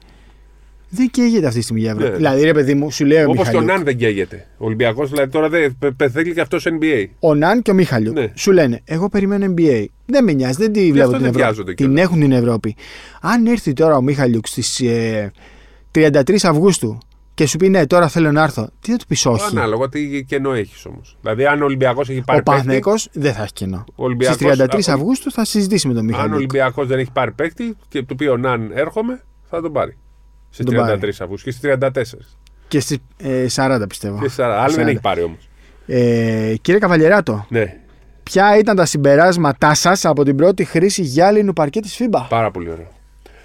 Δεν 0.91 1.09
καίγεται 1.11 1.47
αυτή 1.47 1.59
τη 1.59 1.65
στιγμή 1.65 1.81
για 1.81 1.91
Ευρώπη. 1.91 2.11
Ναι. 2.11 2.17
Δηλαδή, 2.17 2.43
ρε 2.43 2.53
παιδί 2.53 2.75
μου, 2.75 2.91
σου 2.91 3.05
λέει 3.05 3.23
ο 3.23 3.31
Όπως 3.31 3.35
και 3.35 3.41
ο 3.41 3.45
Μιχαλιουκ. 3.61 3.71
Ναν 3.71 3.85
δεν 3.85 3.97
καίγεται. 3.97 4.47
Ο 4.59 4.65
Ολυμπιακός 4.67 5.11
δηλαδή 5.11 5.31
τώρα 5.31 5.49
δεν 5.49 5.77
πε- 5.79 5.93
πε- 5.93 6.11
θέλει 6.11 6.33
και 6.35 6.41
αυτός 6.41 6.67
NBA. 6.69 7.07
Ο 7.21 7.35
Ναν 7.35 7.63
και 7.63 7.71
ο 7.71 7.75
Μίχαλιουκ 7.75 8.15
Ναι. 8.19 8.33
σου 8.35 8.53
λένε: 8.53 8.81
Εγώ 8.85 9.09
περιμένω 9.09 9.55
NBA. 9.57 9.85
Δεν 10.07 10.25
με 10.25 10.33
νοιάζει, 10.33 10.57
δεν 10.59 10.73
τη 10.73 10.81
βλέπω 10.93 10.99
αυτό 10.99 11.11
την 11.11 11.19
δεν 11.21 11.29
Ευρώπη. 11.29 11.37
βιάζονται 11.45 11.75
Την 11.75 11.87
κιόλας. 11.87 12.05
έχουν 12.05 12.21
την 12.21 12.33
Ευρώπη. 12.33 12.77
Αν 13.21 13.47
έρθει 13.47 13.73
τώρα 13.73 13.97
ο 13.97 14.03
Μίχαλιουκ 14.03 14.47
στις 14.47 14.81
ε, 14.81 15.33
33 15.95 16.37
Αυγούστου 16.43 16.99
και 17.35 17.47
σου 17.47 17.57
πει 17.57 17.69
ναι, 17.69 17.87
τώρα 17.87 18.09
θέλω 18.09 18.33
να 18.33 18.43
έρθω, 18.43 18.69
τι 18.81 18.91
θα 18.91 18.97
του 18.97 19.07
πεις 19.07 19.27
όχι. 19.27 19.57
Ανάλογα 19.57 19.89
τι 19.89 20.25
κενό 20.25 20.53
έχεις 20.53 20.85
όμως. 20.87 21.17
Δηλαδή 21.21 21.47
αν 21.47 21.63
ο 21.63 21.65
Ολυμπιακός 21.65 22.09
έχει 22.09 22.21
πάρει. 22.21 22.39
Ο 22.39 22.43
παίκτη, 22.43 22.51
Παναθηναϊκός 22.51 23.09
δεν 23.13 23.33
θα 23.35 23.43
έχει 23.43 23.53
κενό. 23.53 23.85
Ο 23.95 24.05
Ολυμπιακός- 24.05 24.37
Στις 24.37 24.49
33 24.49 24.89
α, 24.89 24.93
ο- 24.93 24.97
Αυγούστου 24.97 25.31
θα 25.33 25.45
συζητήσει 25.45 25.87
με 25.89 25.93
τον 25.95 26.03
Αν 26.03 26.09
ο 26.09 26.11
Μιχαλιουκ. 26.13 26.37
Ολυμπιακός 26.37 26.87
δεν 26.87 26.99
έχει 26.99 27.11
πάρει 27.13 27.33
παίκτη 27.33 27.77
και 27.89 28.03
του 28.03 28.15
πει 28.15 28.27
ο 28.27 28.37
Ναν 28.37 28.71
έρχομαι, 28.75 29.23
θα 29.51 29.61
τον 29.61 29.73
πάρει. 29.73 29.97
Στις 30.51 30.65
Τον 30.65 30.75
33 30.75 30.99
πάρει. 30.99 31.13
Αυγούστου 31.21 31.45
και 31.45 31.51
στις 31.51 31.61
34. 31.61 32.37
Και 32.69 32.81
στις 32.81 32.99
ε, 33.17 33.47
40 33.55 33.85
πιστεύω. 33.89 34.19
Και 34.21 34.31
40. 34.37 34.43
Άλλο 34.43 34.75
δεν 34.75 34.85
40. 34.85 34.89
έχει 34.89 35.01
πάρει 35.01 35.23
όμως. 35.23 35.49
Ε, 35.87 36.55
κύριε 36.61 36.81
Καβαλιεράτο, 36.81 37.47
Ναι, 37.49 37.77
ποια 38.23 38.59
ήταν 38.59 38.77
τα 38.77 38.85
συμπεράσματά 38.85 39.75
σας 39.75 40.05
από 40.05 40.25
την 40.25 40.37
πρώτη 40.37 40.65
χρήση 40.65 41.03
γυάλινου 41.03 41.53
παρκέ 41.53 41.81
της 41.81 41.99
FIBA. 42.01 42.27
πάρα 42.29 42.51
πολύ 42.51 42.71
ωραίο. 42.71 42.89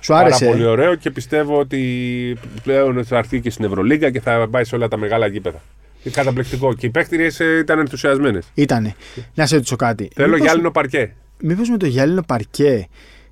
Σου 0.03 0.13
άρεσε; 0.13 0.45
Πάρα 0.45 0.51
πολύ 0.57 0.65
ωραίο 0.67 0.95
και 0.95 1.11
πιστεύω 1.11 1.59
ότι 1.59 2.37
πλέον 2.63 3.05
θα 3.05 3.17
έρθει 3.17 3.39
και 3.41 3.49
στην 3.49 3.65
Ευρωλίγκα 3.65 4.09
και 4.11 4.19
θα 4.19 4.47
πάει 4.51 4.63
σε 4.63 4.75
όλα 4.75 4.87
τα 4.87 4.97
μεγάλα 4.97 5.27
γήπεδα. 5.27 5.61
Είναι 6.03 6.13
καταπληκτικό. 6.15 6.73
Και 6.73 6.85
οι 6.85 6.89
παίκτριε 6.89 7.29
ήταν 7.59 7.79
ενθουσιασμένες. 7.79 8.45
Ήτανε. 8.53 8.95
Να 9.33 9.45
σε 9.45 9.55
ρωτήσω 9.55 9.75
κάτι. 9.75 10.09
Θέλω 10.15 10.27
Μήπως- 10.27 10.43
γυάλινο 10.45 10.71
παρκέ. 10.71 11.13
Μήπως 11.39 11.69
με 11.69 11.77
το 11.77 11.85
γυάλινο 11.85 12.21
παρκέ. 12.23 12.87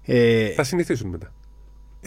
Ε, 0.05 0.47
Θα 0.47 0.63
συνηθίσουν 0.63 1.09
μετά. 1.09 1.33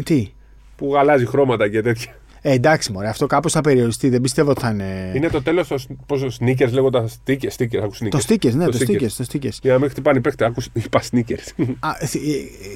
τι; 0.05 0.33
Που 0.77 0.97
αλλάζει 0.97 1.27
χρώματα 1.27 1.69
και 1.69 1.83
τέτοια. 1.83 2.13
Ε, 2.47 2.53
εντάξει, 2.53 2.93
μωρέ, 2.93 3.09
αυτό 3.09 3.27
κάπως 3.27 3.53
θα 3.53 3.61
περιοριστεί. 3.61 4.09
Δεν 4.09 4.21
πιστεύω 4.21 4.51
ότι 4.51 4.61
θα 4.61 4.71
είναι. 4.71 5.13
Είναι 5.15 5.29
το 5.29 5.43
τέλος 5.43 5.87
πόσο 6.07 6.27
sneakers 6.41 6.71
λέγονταν 6.73 7.09
stickers. 7.09 7.49
stickers 7.59 7.77
άκου 7.83 7.95
sneakers. 7.97 8.09
Το 8.11 8.19
stickers, 8.29 8.53
ναι, 8.53 8.65
το 8.69 8.79
stickers. 8.81 8.91
stickers. 8.91 9.11
Το 9.17 9.25
stickers. 9.33 9.59
Για 9.63 9.73
να 9.73 9.79
μην 9.79 9.91
χτυπάνε 9.91 10.19
οι 10.19 10.21
παίκτες. 10.21 10.47
Άκου, 10.47 10.63
είπα 10.85 11.03
sneakers. 11.11 11.65
Α, 11.81 11.91
θυ- 12.07 12.23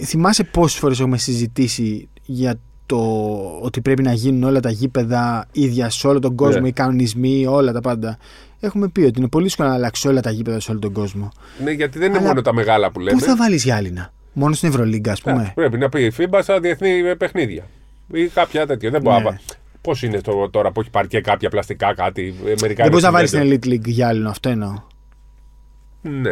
ε, 0.01 0.05
θυμάσαι 0.05 0.45
πόσες 0.45 0.79
φορές 0.79 1.01
έχουμε 1.01 1.19
συζητήσει 1.19 2.09
για 2.25 2.55
το 2.87 2.99
ότι 3.63 3.81
πρέπει 3.81 4.03
να 4.03 4.13
γίνουν 4.13 4.43
όλα 4.43 4.61
τα 4.61 4.71
γήπεδα 4.71 5.47
ίδια 5.53 5.91
σε 5.91 6.07
όλο 6.07 6.19
τον 6.19 6.35
κόσμο, 6.35 6.61
Ναι. 6.61 6.69
οι 6.69 6.73
κανονισμοί, 6.73 7.47
όλα 7.47 7.73
τα 7.73 7.81
πάντα. 7.81 8.19
Έχουμε 8.61 8.89
πει 8.89 9.01
ότι 9.01 9.19
είναι 9.19 9.29
πολύ 9.29 9.45
δύσκολο 9.45 9.69
να 9.69 9.75
αλλάξει 9.75 10.09
όλα 10.09 10.21
τα 10.21 10.31
γήπεδα 10.31 10.61
σε 10.61 10.71
όλο 10.71 10.81
τον 10.81 10.93
κόσμο. 10.93 11.29
ναι, 11.65 11.71
γιατί 11.71 11.99
δεν 11.99 12.09
είναι 12.09 12.19
Αλλά 12.19 12.27
μόνο 12.27 12.43
τα 12.43 12.55
μεγάλα 12.55 12.91
που 12.91 13.01
λέμε. 13.01 13.19
Πού 13.19 13.25
θα 13.25 13.37
βάλεις 13.37 13.65
γυάλινα, 13.65 14.13
Μόνο 14.33 14.55
στην 14.55 14.69
Ευρωλίγκα, 14.69 15.13
ας 15.13 15.25
Ναι, 15.25 15.33
πούμε. 15.33 15.53
πρέπει 15.55 15.79
να 15.79 15.89
πει 15.89 16.05
η 16.05 16.13
FIBA 16.19 16.39
στα 16.43 16.61
διεθνή 16.61 17.17
παιχνίδια. 17.17 17.67
Ή 18.13 18.27
κάποια 18.27 18.67
τέτοια. 18.67 18.91
Δεν 18.91 19.01
μπορεί 19.03 19.17
Ναι. 19.17 19.23
να 19.23 19.29
βάλει. 19.29 19.39
Πώς 19.81 20.03
είναι 20.03 20.21
το, 20.21 20.51
τώρα 20.51 20.73
που 20.73 20.81
έχει 20.81 20.91
παρκέ 20.91 21.21
κάποια 21.21 21.49
πλαστικά 21.51 21.95
κάτι. 21.95 22.35
ε, 22.47 22.53
Μερικά 22.61 22.83
Δεν 22.83 22.91
μπορείς 22.91 23.03
να 23.05 23.09
είναι 23.09 23.17
βάλεις 23.17 23.31
συνδέονται. 23.31 23.55
στην 23.57 23.71
Elite 23.73 23.75
League 23.75 23.89
γυάλινο, 23.91 24.29
αυτό 24.31 24.49
εννοώ. 24.49 24.73
Ναι. 26.03 26.31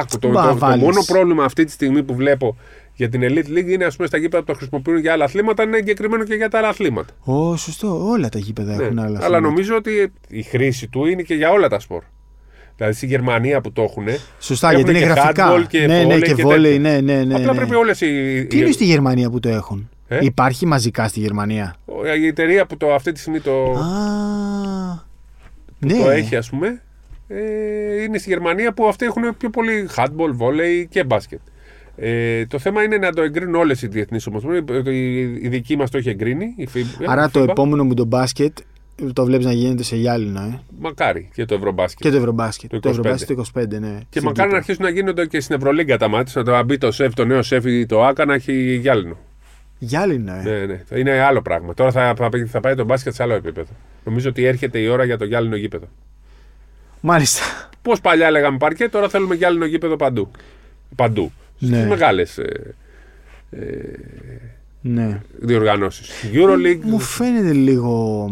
Άκου, 0.00 0.18
το, 0.18 0.28
Μπα, 0.28 0.42
το, 0.42 0.48
το 0.48 0.58
βάλεις. 0.58 0.82
μόνο 0.82 1.02
πρόβλημα 1.06 1.44
αυτή 1.44 1.64
τη 1.64 1.70
στιγμή 1.72 2.02
που 2.02 2.14
βλέπω 2.14 2.56
για 2.94 3.08
την 3.08 3.20
Elite 3.24 3.58
League 3.58 3.66
είναι 3.68 3.84
ας 3.84 3.96
πούμε, 3.96 4.08
στα 4.08 4.16
γήπεδα 4.18 4.42
που 4.44 4.50
το 4.52 4.58
χρησιμοποιούν 4.58 4.98
για 4.98 5.12
άλλα 5.12 5.24
αθλήματα 5.24 5.62
είναι 5.62 5.76
εγκεκριμένο 5.76 6.24
και 6.24 6.34
για 6.34 6.48
τα 6.48 6.58
άλλα 6.58 6.68
αθλήματα. 6.68 7.12
Ω, 7.24 7.56
σωστό. 7.56 8.08
Όλα 8.08 8.28
τα 8.28 8.38
γήπεδα 8.38 8.76
Ναι. 8.76 8.82
έχουν 8.84 8.98
άλλα. 8.98 9.06
Αλλά 9.08 9.18
θέματα. 9.18 9.40
νομίζω 9.40 9.76
ότι 9.76 10.12
η 10.28 10.42
χρήση 10.42 10.88
του 10.88 11.04
είναι 11.06 11.22
και 11.22 11.34
για 11.34 11.50
όλα 11.50 11.68
τα 11.68 11.80
σπορ. 11.80 12.02
Δηλαδή 12.76 12.94
στη 12.94 13.06
Γερμανία 13.06 13.60
που 13.60 13.72
το 13.72 13.82
έχουν. 13.82 14.06
Σωστά, 14.40 14.70
έχουν 14.70 14.82
γιατί 14.84 14.98
είναι 14.98 15.06
και 15.06 15.12
γραφικά. 15.12 15.52
handball 15.52 15.66
και 15.68 15.86
ναι, 15.86 16.02
ναι, 16.04 16.14
volley 16.16 16.22
και 16.22 16.32
και 16.34 16.42
βόλεϊ, 16.42 16.78
τέτοια. 16.80 17.00
ναι, 17.00 17.14
ναι, 17.14 17.24
ναι. 17.24 17.34
Απλά 17.34 17.52
ναι. 17.52 17.58
πρέπει 17.58 17.74
όλες 17.74 18.00
οι. 18.00 18.46
Τι 18.46 18.58
είναι 18.58 18.70
στη 18.70 18.84
Γερμανία 18.84 19.30
που 19.30 19.40
το 19.40 19.48
έχουν; 19.48 19.90
Ε; 20.08 20.18
Υπάρχει 20.22 20.66
μαζικά 20.66 21.08
στη 21.08 21.20
Γερμανία. 21.20 21.76
Η 22.20 22.26
εταιρεία 22.26 22.66
που 22.66 22.76
το, 22.76 22.94
αυτή 22.94 23.12
τη 23.12 23.20
στιγμή 23.20 23.40
το, 23.40 23.72
Α. 23.72 25.04
Ναι. 25.78 25.98
το 25.98 26.10
έχει, 26.10 26.36
ας 26.36 26.50
πούμε, 26.50 26.82
ε, 27.28 28.02
είναι 28.02 28.18
στη 28.18 28.28
Γερμανία 28.28 28.72
που 28.72 28.86
αυτοί 28.88 29.04
έχουν 29.04 29.36
πιο 29.36 29.50
πολύ 29.50 29.88
handball, 29.96 30.36
volley 30.38 30.84
και 30.88 31.04
μπάσκετ. 31.04 31.40
Ε, 31.96 32.46
το 32.46 32.58
θέμα 32.58 32.82
είναι 32.82 32.96
να 32.96 33.12
το 33.12 33.22
εγκρίνουν 33.22 33.54
όλες 33.54 33.82
οι 33.82 33.86
διεθνείς 33.86 34.26
ομοσπονδίε. 34.26 34.92
Η, 34.92 35.22
η 35.22 35.48
δική 35.48 35.76
μας 35.76 35.90
το 35.90 35.98
έχει 35.98 36.08
εγκρίνει. 36.08 36.54
Η 36.56 36.68
FIBA, 36.74 37.04
Άρα 37.06 37.24
η 37.24 37.30
το 37.30 37.42
FIBA. 37.42 37.48
επόμενο 37.48 37.84
μου 37.84 37.94
το 37.94 38.04
μπάσκετ 38.04 38.56
το 39.12 39.24
βλέπεις 39.24 39.46
να 39.46 39.52
γίνεται 39.52 39.82
σε 39.82 39.96
γυάλινο, 39.96 40.40
ε. 40.40 40.60
Μακάρι 40.80 41.28
και 41.34 41.44
το 41.44 41.54
Ευρωμπάσκετ. 41.54 42.02
Και 42.06 42.10
το 42.10 42.16
Ευρωμπάσκετ. 42.16 42.70
Το 42.70 42.80
Το, 42.80 42.88
25. 42.88 42.92
Ευρωμπάσκετ 42.92 43.36
το 43.36 43.44
25, 43.60 43.66
ναι. 43.68 43.98
Και 43.98 44.06
Στην 44.08 44.22
μακάρι 44.22 44.22
να 44.22 44.44
Κύπρο. 44.44 44.56
αρχίσουν 44.56 44.82
να 44.84 44.90
γίνονται 44.90 45.26
και 45.26 45.40
στην 45.40 45.56
Ευρωλίγκα 45.56 45.96
τα 45.98 46.08
μάτια. 46.08 46.42
Να 46.42 46.52
το 46.58 46.64
μπει 46.64 46.78
το 46.78 46.92
σεφ, 46.92 47.14
το 47.14 47.24
νέο 47.24 47.42
σεφ 47.42 47.64
ή 47.64 47.86
το 47.86 48.04
άκα 48.04 48.24
να 48.24 48.34
έχει 48.34 48.74
γυάλινο. 48.76 49.16
Γυάλινο, 49.78 50.32
ε. 50.34 50.42
Ναι, 50.42 50.64
ναι. 50.66 50.82
Θα 50.88 50.98
Είναι 50.98 51.20
άλλο 51.20 51.42
πράγμα. 51.42 51.74
Τώρα 51.74 51.90
θα, 51.92 52.14
θα, 52.16 52.28
θα 52.46 52.60
πάει 52.60 52.74
το 52.74 52.84
μπάσκετ 52.84 53.14
σε 53.14 53.22
άλλο 53.22 53.34
επίπεδο. 53.34 53.70
Νομίζω 54.04 54.28
ότι 54.28 54.44
έρχεται 54.44 54.78
η 54.78 54.88
ώρα 54.88 55.04
για 55.04 55.18
το 55.18 55.24
γυάλινο 55.24 55.56
γήπεδο. 55.56 55.88
Μάλιστα. 57.00 57.42
Πώς 57.82 58.00
παλιά 58.00 58.30
λέγαμε 58.30 58.56
παρκέ, 58.56 58.88
τώρα 58.88 59.08
θέλουμε 59.08 59.34
γυάλινο 59.34 59.64
γήπεδο 59.64 59.96
παντού. 59.96 60.30
Παντού. 60.96 61.32
Ναι. 61.58 61.76
Στις 61.76 61.88
μεγάλες 61.88 62.38
ε, 62.38 62.74
Ναι. 64.80 65.20
διοργανώσεις. 65.38 66.10
Euroleague. 66.32 66.80
Μου 66.82 66.98
φαίνεται 66.98 67.52
λίγο. 67.52 68.30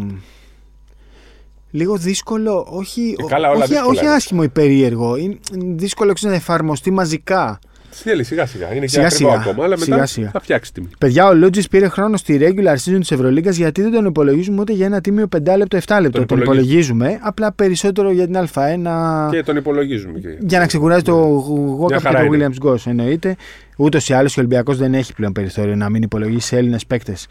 Λίγο 1.71 1.97
δύσκολο, 1.97 2.67
όχι, 2.71 3.17
Ε, 3.19 3.25
καλά, 3.29 3.49
όλα 3.51 3.59
όχι, 3.59 3.69
δύσκολα 3.69 3.91
όχι 3.91 4.05
είναι. 4.05 4.15
άσχημο 4.15 4.41
ή 4.45 4.49
περίεργο. 4.49 5.17
Είναι 5.17 5.39
δύσκολο 5.53 6.13
ξέρεις, 6.13 6.37
να 6.37 6.43
εφαρμοστεί 6.43 6.91
μαζικά. 6.91 7.59
Θέλει 8.03 8.25
σιγά 8.25 8.47
σιγά. 8.47 8.71
Είναι 8.75 8.81
και 8.85 8.89
Σιγά, 8.89 9.07
ακριβό 9.07 9.31
σιγά. 9.31 9.41
ακόμα, 9.43 9.65
αλλά 9.65 9.79
μετά 9.79 9.93
Σιγά, 9.93 10.07
σιγά. 10.07 10.31
θα 10.31 10.41
φτιάξει 10.41 10.73
τιμή. 10.73 10.89
Παιδιά, 10.99 11.27
ο 11.27 11.35
Λότζης 11.35 11.69
πήρε 11.69 11.89
χρόνο 11.89 12.17
στη 12.17 12.39
regular 12.43 12.73
season 12.75 12.99
της 13.01 13.11
Ευρωλίγκας 13.11 13.57
γιατί 13.57 13.83
δεν 13.83 13.93
τον 13.93 14.05
υπολογίζουμε 14.05 14.61
ούτε 14.61 14.73
για 14.73 14.87
ένα 14.87 15.01
τίμιο 15.01 15.29
5 15.37 15.57
λεπτό, 15.57 15.79
7 15.87 15.99
λεπτό. 16.01 16.19
Τον 16.19 16.27
Τον, 16.27 16.39
υπολογίζουμε, 16.41 17.19
απλά 17.23 17.53
περισσότερο 17.53 18.11
για 18.13 18.25
την 18.27 18.37
Α1. 18.37 19.29
Και 19.31 19.43
τον 19.43 19.57
υπολογίζουμε. 19.57 20.19
Και... 20.19 20.29
Για 20.41 20.59
να 20.59 20.67
ξεκουράζει 20.67 21.03
το 21.03 21.17
Μια 21.17 21.75
Γόκαπ 21.77 22.01
και 22.01 22.07
χαρά 22.09 22.27
το 22.27 22.35
είναι. 22.35 22.49
Williams 22.63 22.69
Goss 22.69 22.87
εννοείται. 22.87 23.37
Ούτως 23.77 24.09
ή 24.09 24.13
άλλως 24.13 24.37
ο 24.37 24.41
Ολυμπιακός 24.41 24.77
δεν 24.79 24.95
έχει 24.95 25.15
πλέον 25.15 25.33
περιθώριο 25.33 25.77
να 25.77 25.89
μην 25.91 26.03
υπολογίσει 26.03 26.57
Έλληνες 26.57 26.87
παίκτες. 26.87 27.27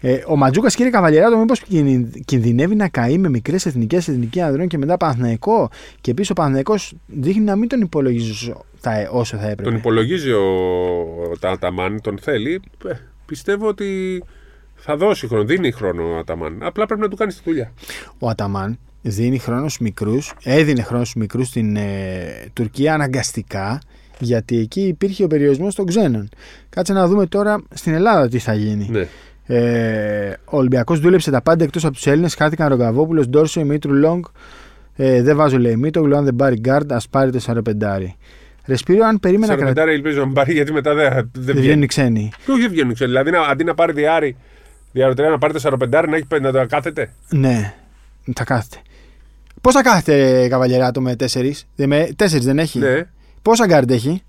Ε, 0.00 0.22
ο 0.26 0.36
Ματζούκας, 0.36 0.74
κύριε 0.74 0.90
Καβαλιεράτο, 0.90 1.38
μήπως 1.38 1.62
κινδυνεύει 2.24 2.74
να 2.74 2.88
καεί 2.88 3.18
με 3.18 3.28
μικρές 3.28 3.66
εθνικές 3.66 4.08
εθνική 4.08 4.40
ανδρών 4.40 4.68
και 4.68 4.78
μετά 4.78 4.96
Παναθηναϊκό; 4.96 5.70
Και 6.00 6.10
επίσης 6.10 6.30
ο 6.30 6.34
Παναθηναϊκός 6.34 6.94
δείχνει 7.06 7.44
να 7.44 7.56
μην 7.56 7.68
τον 7.68 7.80
υπολογίζεις 7.80 8.30
όσο 8.30 8.64
θα, 8.80 9.08
όσο 9.10 9.36
θα 9.36 9.44
έπρεπε. 9.44 9.62
Τον 9.62 9.78
υπολογίζει 9.78 10.30
ο, 10.30 10.44
ο 11.30 11.38
Ταταμάν, 11.40 12.00
τον 12.00 12.18
θέλει. 12.18 12.60
Ε, 12.86 12.92
πιστεύω 13.26 13.68
ότι 13.68 14.22
θα 14.74 14.96
δώσει 14.96 15.26
χρόνο. 15.26 15.44
Δίνει 15.44 15.70
χρόνο 15.70 16.14
ο 16.14 16.18
Αταμάν. 16.18 16.58
Απλά 16.62 16.86
πρέπει 16.86 17.00
να 17.00 17.08
του 17.08 17.16
κάνει 17.16 17.32
τη 17.32 17.40
δουλειά. 17.44 17.72
Ο 18.18 18.28
Αταμάν 18.28 18.78
δίνει 19.02 19.38
χρόνο 19.38 19.60
στους 19.60 19.78
μικρούς, 19.78 20.34
έδινε 20.42 20.82
χρόνο 20.82 21.04
στους 21.04 21.20
μικρούς 21.20 21.48
στην 21.48 21.76
ε, 21.76 22.50
Τουρκία 22.52 22.94
αναγκαστικά 22.94 23.80
γιατί 24.18 24.58
εκεί 24.58 24.80
υπήρχε 24.80 25.24
ο 25.24 25.26
περιορισμός 25.26 25.74
των 25.74 25.86
ξένων. 25.86 26.28
Κάτσε 26.68 26.92
να 26.92 27.06
δούμε 27.06 27.26
τώρα 27.26 27.62
στην 27.74 27.94
Ελλάδα 27.94 28.28
τι 28.28 28.38
θα 28.38 28.54
γίνει. 28.54 28.88
Ναι. 28.90 29.08
Ε, 29.50 30.32
ο 30.44 30.56
Ολυμπιακός 30.56 31.00
δούλεψε 31.00 31.30
τα 31.30 31.42
πάντα 31.42 31.64
εκτός 31.64 31.84
από 31.84 31.94
τους 31.94 32.06
Έλληνες. 32.06 32.34
Χάθηκαν 32.34 32.68
Ρογκαβόπουλο, 32.68 33.24
Ντόρσεϊ, 33.26 33.64
Μήτρου 33.64 33.92
Λόγκ. 33.94 34.24
Ε, 34.96 35.22
δεν 35.22 35.36
βάζω 35.36 35.58
λέει 35.58 35.76
Μήτογλου, 35.76 36.16
αν 36.16 36.24
δεν 36.24 36.36
πάρει 36.36 36.56
γκάρντ, 36.60 36.92
ας 36.92 37.08
πάρει 37.08 37.30
τεσσαροπεντάρι. 37.30 38.16
Ρεσπίρο, 38.64 39.06
αν 39.06 39.20
περίμενα 39.20 39.46
Σαν 39.46 39.56
κρατήσει. 39.56 39.74
πεντάρα 39.74 39.96
ελπίζω 39.96 40.18
να 40.18 40.24
μην 40.24 40.34
πάρει 40.34 40.52
γιατί 40.52 40.72
μετά 40.72 40.94
δεν, 40.94 41.10
δεν 41.12 41.28
Δεν 41.32 41.42
βγαίνει. 41.44 41.60
βγαίνουν 41.60 41.82
οι 41.82 41.86
ξένοι. 41.86 42.30
Και 42.44 42.50
όχι 42.50 42.60
δεν 42.60 42.70
βγαίνουν, 42.70 42.94
ξέρω. 42.94 43.10
Δηλαδή 43.10 43.30
να, 43.30 43.40
αντί 43.40 43.64
να 43.64 43.74
πάρει 43.74 43.92
δυάρι, 43.92 44.36
δυαροτριάρι 44.92 45.28
να 45.30 45.38
πάρει 45.38 45.52
τεσσαροπεντάρι 45.52 46.08
να, 46.10 46.16
έχει, 46.16 46.26
πέ- 46.26 46.40
να 46.42 46.52
το 46.52 46.66
κάθεται. 46.68 47.12
Ναι, 47.28 47.74
θα 48.34 48.44
κάθεται. 48.44 48.76
Πώς 49.60 49.74
θα 49.74 49.82
κάθεται 49.82 50.48
καβαλιεράτο 50.48 51.00
με 51.00 51.16
τέσσερις; 51.16 51.66
Με 51.76 52.08
τέσσερις 52.16 52.44
δεν 52.44 52.58
έχει; 52.58 52.78
Ναι. 52.78 53.02
Πόσα 53.42 53.66
γκάρντ 53.66 53.90
έχει; 53.90 54.22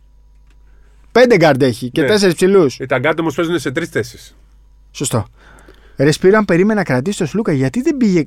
Πέντε 1.11 1.35
γκάρντ 1.37 1.61
έχει 1.61 1.89
και 1.89 2.01
Ναι. 2.01 2.07
τέσσερις 2.07 2.35
ψηλούς. 2.35 2.79
Τα 2.79 2.85
γκαρντ 2.85 3.19
όμως 3.19 3.35
παίζουν 3.35 3.59
σε 3.59 3.71
τρεις 3.71 3.89
θέσεις. 3.89 4.35
Σωστό. 4.91 5.25
Ρεσπίρο, 5.95 6.37
αν 6.37 6.45
περίμενα 6.45 6.79
να 6.79 6.83
κρατήσει 6.83 7.17
το 7.17 7.25
Σλούκα, 7.25 7.51
γιατί 7.51 7.81
δεν 7.81 7.97
πήγε 7.97 8.23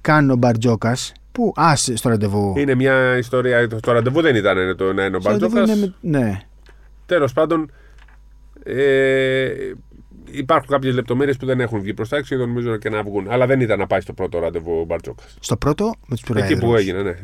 καν 0.00 0.30
ο 0.30 0.36
Μπαρτζόκας. 0.36 1.12
Πού, 1.32 1.52
α, 1.56 1.76
στο 1.76 2.08
ραντεβού; 2.08 2.54
Είναι 2.56 2.74
μια 2.74 3.16
ιστορία. 3.16 3.68
Το, 3.68 3.80
το 3.80 3.92
ραντεβού 3.92 4.20
δεν 4.20 4.34
ήταν 4.36 4.58
ε, 4.58 4.74
το 4.74 4.92
να 4.92 5.04
είναι 5.04 5.16
ο 5.16 5.20
Στο 5.20 5.30
ραντεβού 5.30 5.52
Μπαρτζόκας. 5.54 5.78
είναι 5.82 5.94
με- 6.00 6.18
Ναι. 6.18 6.40
Τέλος 7.06 7.32
πάντων, 7.32 7.70
ε, 8.64 9.48
υπάρχουν 10.30 10.68
κάποιες 10.68 10.94
λεπτομέρειες 10.94 11.36
που 11.36 11.46
δεν 11.46 11.60
έχουν 11.60 11.80
βγει 11.80 11.94
προς 11.94 12.08
τα 12.08 12.16
έξω 12.16 12.34
και 12.36 12.40
νομίζω 12.40 12.76
και 12.76 12.90
να 12.90 13.02
βγουν. 13.02 13.26
Αλλά 13.30 13.46
δεν 13.46 13.60
ήταν 13.60 13.78
να 13.78 13.86
πάει 13.86 14.00
στο 14.00 14.12
πρώτο 14.12 14.38
ραντεβού 14.38 14.78
ο 14.80 14.84
Μπαρτζόκας. 14.84 15.36
Στο 15.40 15.56
πρώτο 15.56 15.84
με 16.06 16.14
τους 16.16 16.24
προέδρου. 16.24 16.52
Εκεί 16.52 16.60
που 16.60 16.76
έγινε, 16.76 17.02
ναι. 17.02 17.14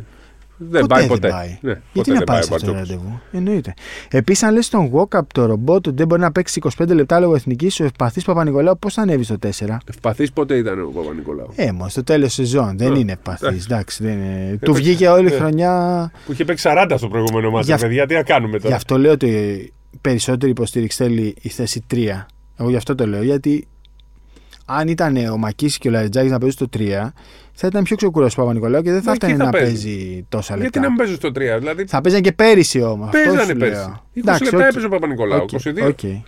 Δεν 0.70 0.80
Ποτέ 0.80 0.94
πάει 0.94 1.06
ποτέ. 1.06 1.20
δεν 1.28 1.30
πάει. 1.30 1.48
Ναι, 1.60 1.70
Γιατί 1.70 1.82
ποτέ 1.92 2.10
να 2.12 2.16
δεν 2.16 2.24
πάει 2.26 2.38
ο 2.38 2.42
σε 2.42 2.54
αυτό 2.54 2.66
το 2.66 2.72
Μπαρτζόκας. 2.72 2.98
ραντεβού; 3.02 3.20
Εννοείται. 3.32 3.74
Επίσης, 4.10 4.42
αν 4.42 4.54
λες 4.54 4.68
τον 4.68 4.90
Walkup 4.94 5.20
το 5.34 5.46
ρομπότ 5.46 5.86
ότι 5.86 5.96
δεν 5.96 6.06
μπορεί 6.06 6.20
να 6.20 6.32
παίξει 6.32 6.60
25 6.78 6.94
λεπτά 6.94 7.20
λόγω 7.20 7.34
εθνικής, 7.34 7.80
ο 7.80 7.84
ευπαθής 7.84 8.24
Παπα-Νικολάου 8.24 8.78
πώς 8.78 8.94
θα 8.94 9.02
ανέβει 9.02 9.24
στο 9.24 9.36
4. 9.38 9.48
Ευπαθής 9.88 10.32
πότε 10.32 10.56
ήταν 10.56 10.80
ο 10.80 10.86
Παπα-Νικολάου; 10.94 11.52
Ε, 11.54 11.72
μόνο 11.72 11.88
στο 11.88 12.04
τέλος 12.04 12.32
σεζόν. 12.32 12.78
Δεν 12.78 12.94
Ε, 12.94 12.98
είναι 12.98 13.12
ευπαθής. 13.12 13.42
εντάξει. 13.48 13.66
Εντάξει, 13.70 14.02
δεν 14.04 14.12
είναι. 14.12 14.48
Του 14.48 14.54
Έπαιξε. 14.70 14.80
βγήκε 14.82 15.08
όλη 15.08 15.30
η 15.30 15.34
Ε. 15.34 15.36
χρονιά. 15.38 16.10
Που 16.26 16.32
είχε 16.32 16.44
παίξει 16.44 16.68
40 16.68 16.94
στο 16.98 17.08
προηγούμενο 17.08 17.50
μάτι. 17.50 17.64
Γι' 17.66 17.72
αυ- 17.72 17.82
Παιδιά, 17.82 18.06
τι 18.06 18.14
να 18.14 18.22
κάνουμε 18.22 18.56
Γι' 18.56 18.62
τώρα. 18.62 18.74
αυτό 18.76 18.98
λέω 18.98 19.12
ότι 19.12 19.72
περισσότερη 20.00 20.50
υποστήριξη 20.50 20.96
θέλει 21.02 21.34
η 21.42 21.48
θέση 21.48 21.84
3. 21.94 22.26
Εγώ 22.56 22.70
γι' 22.70 22.76
αυτό 22.76 22.94
το 22.94 23.06
λέω. 23.06 23.22
Γιατί 23.22 23.66
αν 24.78 24.88
ήταν 24.88 25.16
ο 25.16 25.36
Μακίση 25.36 25.78
και 25.78 25.88
ο 25.88 25.90
Λαριτζάκης 25.90 26.30
να 26.30 26.38
παίζουν 26.38 26.68
στο 26.68 26.78
3, 26.78 27.12
θα 27.52 27.66
ήταν 27.66 27.82
πιο 27.82 27.96
ξεκουραστό 27.96 28.42
ο 28.42 28.44
Παπα-Νικολάου 28.44 28.82
και 28.82 28.90
δεν 28.90 29.00
θα 29.02 29.06
Μα 29.06 29.12
έφτανε 29.12 29.32
εκεί 29.32 29.40
θα 29.42 29.46
να 29.46 29.52
παίζει. 29.58 29.72
παίζει 29.88 30.26
τόσα 30.28 30.56
λεπτά. 30.56 30.62
Γιατί 30.62 30.78
να 30.78 30.88
μην 30.88 30.96
παίζουν 30.96 31.16
στο 31.16 31.28
3. 31.28 31.58
Δηλαδή, 31.58 31.84
Θα 31.86 32.00
παίζανε 32.00 32.22
και 32.22 32.32
πέρυσι 32.32 32.82
όμως. 32.82 33.08
παίζανε 33.10 33.54
πέρσι. 33.54 33.92
20 34.14 34.42
λεπτά 34.42 34.66
έπαιζε 34.66 34.86
ο 34.86 34.88
Παπα-Νικολάου. 34.88 35.44
22. 35.50 36.22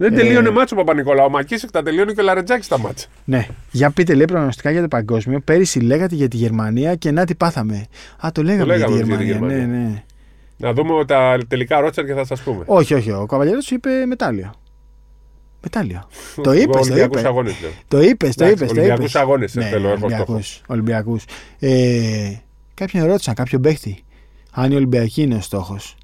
Δεν 0.00 0.12
Ε, 0.12 0.16
τελείωνε 0.16 0.50
μάτσο 0.50 0.74
ο 0.74 0.78
Παπα-Νικολάου. 0.78 1.24
Ο 1.26 1.30
Μακίσεκ 1.30 1.70
τα 1.70 1.82
τελείωνε 1.82 2.12
και 2.12 2.20
ο 2.20 2.24
Λαρετζάκη 2.24 2.64
στα 2.64 2.78
μάτσα. 2.78 3.06
Ναι. 3.24 3.46
Για 3.70 3.90
πείτε 3.90 4.14
λέει 4.14 4.24
προγνωστικά 4.24 4.70
για 4.70 4.80
το 4.80 4.88
παγκόσμιο. 4.88 5.40
Πέρυσι 5.40 5.80
λέγατε 5.80 6.14
για 6.14 6.28
τη 6.28 6.36
Γερμανία 6.36 6.94
και 6.94 7.10
να 7.10 7.24
τι 7.24 7.34
πάθαμε. 7.34 7.86
Α, 8.26 8.28
το 8.32 8.42
λέγαμε, 8.42 8.64
λέγαμε 8.76 8.94
για 8.96 9.02
τη 9.04 9.08
για 9.08 9.18
τη 9.18 9.24
Γερμανία. 9.24 9.56
Ναι, 9.56 9.62
Γερμανία. 9.62 9.88
ναι. 9.88 10.02
Να 10.56 10.72
δούμε 10.72 11.04
τα 11.04 11.38
τελικά 11.48 11.80
ρότσερ 11.80 12.04
και 12.04 12.12
θα 12.14 12.24
σας 12.24 12.40
πούμε. 12.42 12.62
Όχι, 12.66 12.94
όχι. 12.94 13.10
Ο 13.12 13.26
Καβαλιέρο 13.26 13.58
είπε 13.70 13.90
μετάλλιο. 14.06 14.52
Μετάλλιο. 15.62 16.08
το 16.42 16.52
είπες, 16.52 16.66
το 16.66 16.78
Ολυμπιακούς 16.78 17.04
είπες. 17.20 17.24
αγώνες 17.24 17.60
λέω. 17.60 17.70
Το 17.88 18.00
είπες, 18.00 18.34
το 18.34 18.44
Εντάξει, 18.44 18.64
είπες. 18.64 18.76
Ολυμπιακούς 18.76 19.14
αγώνες 19.14 19.52
θέλω, 19.52 19.88
έχω 19.88 20.08
στόχο. 20.10 20.40
Ολυμπιακούς. 20.66 21.24
Ε, 21.58 22.32
κάποιον 22.74 23.06
ρώτησαν, 23.06 23.34
κάποιον 23.34 23.60
παίχτη, 23.62 24.04
αν 24.52 24.72
η 24.72 24.74
Ολυμπιακή 24.74 25.22
είναι 25.22 25.34
ο 25.34 25.40
στόχος. 25.40 25.96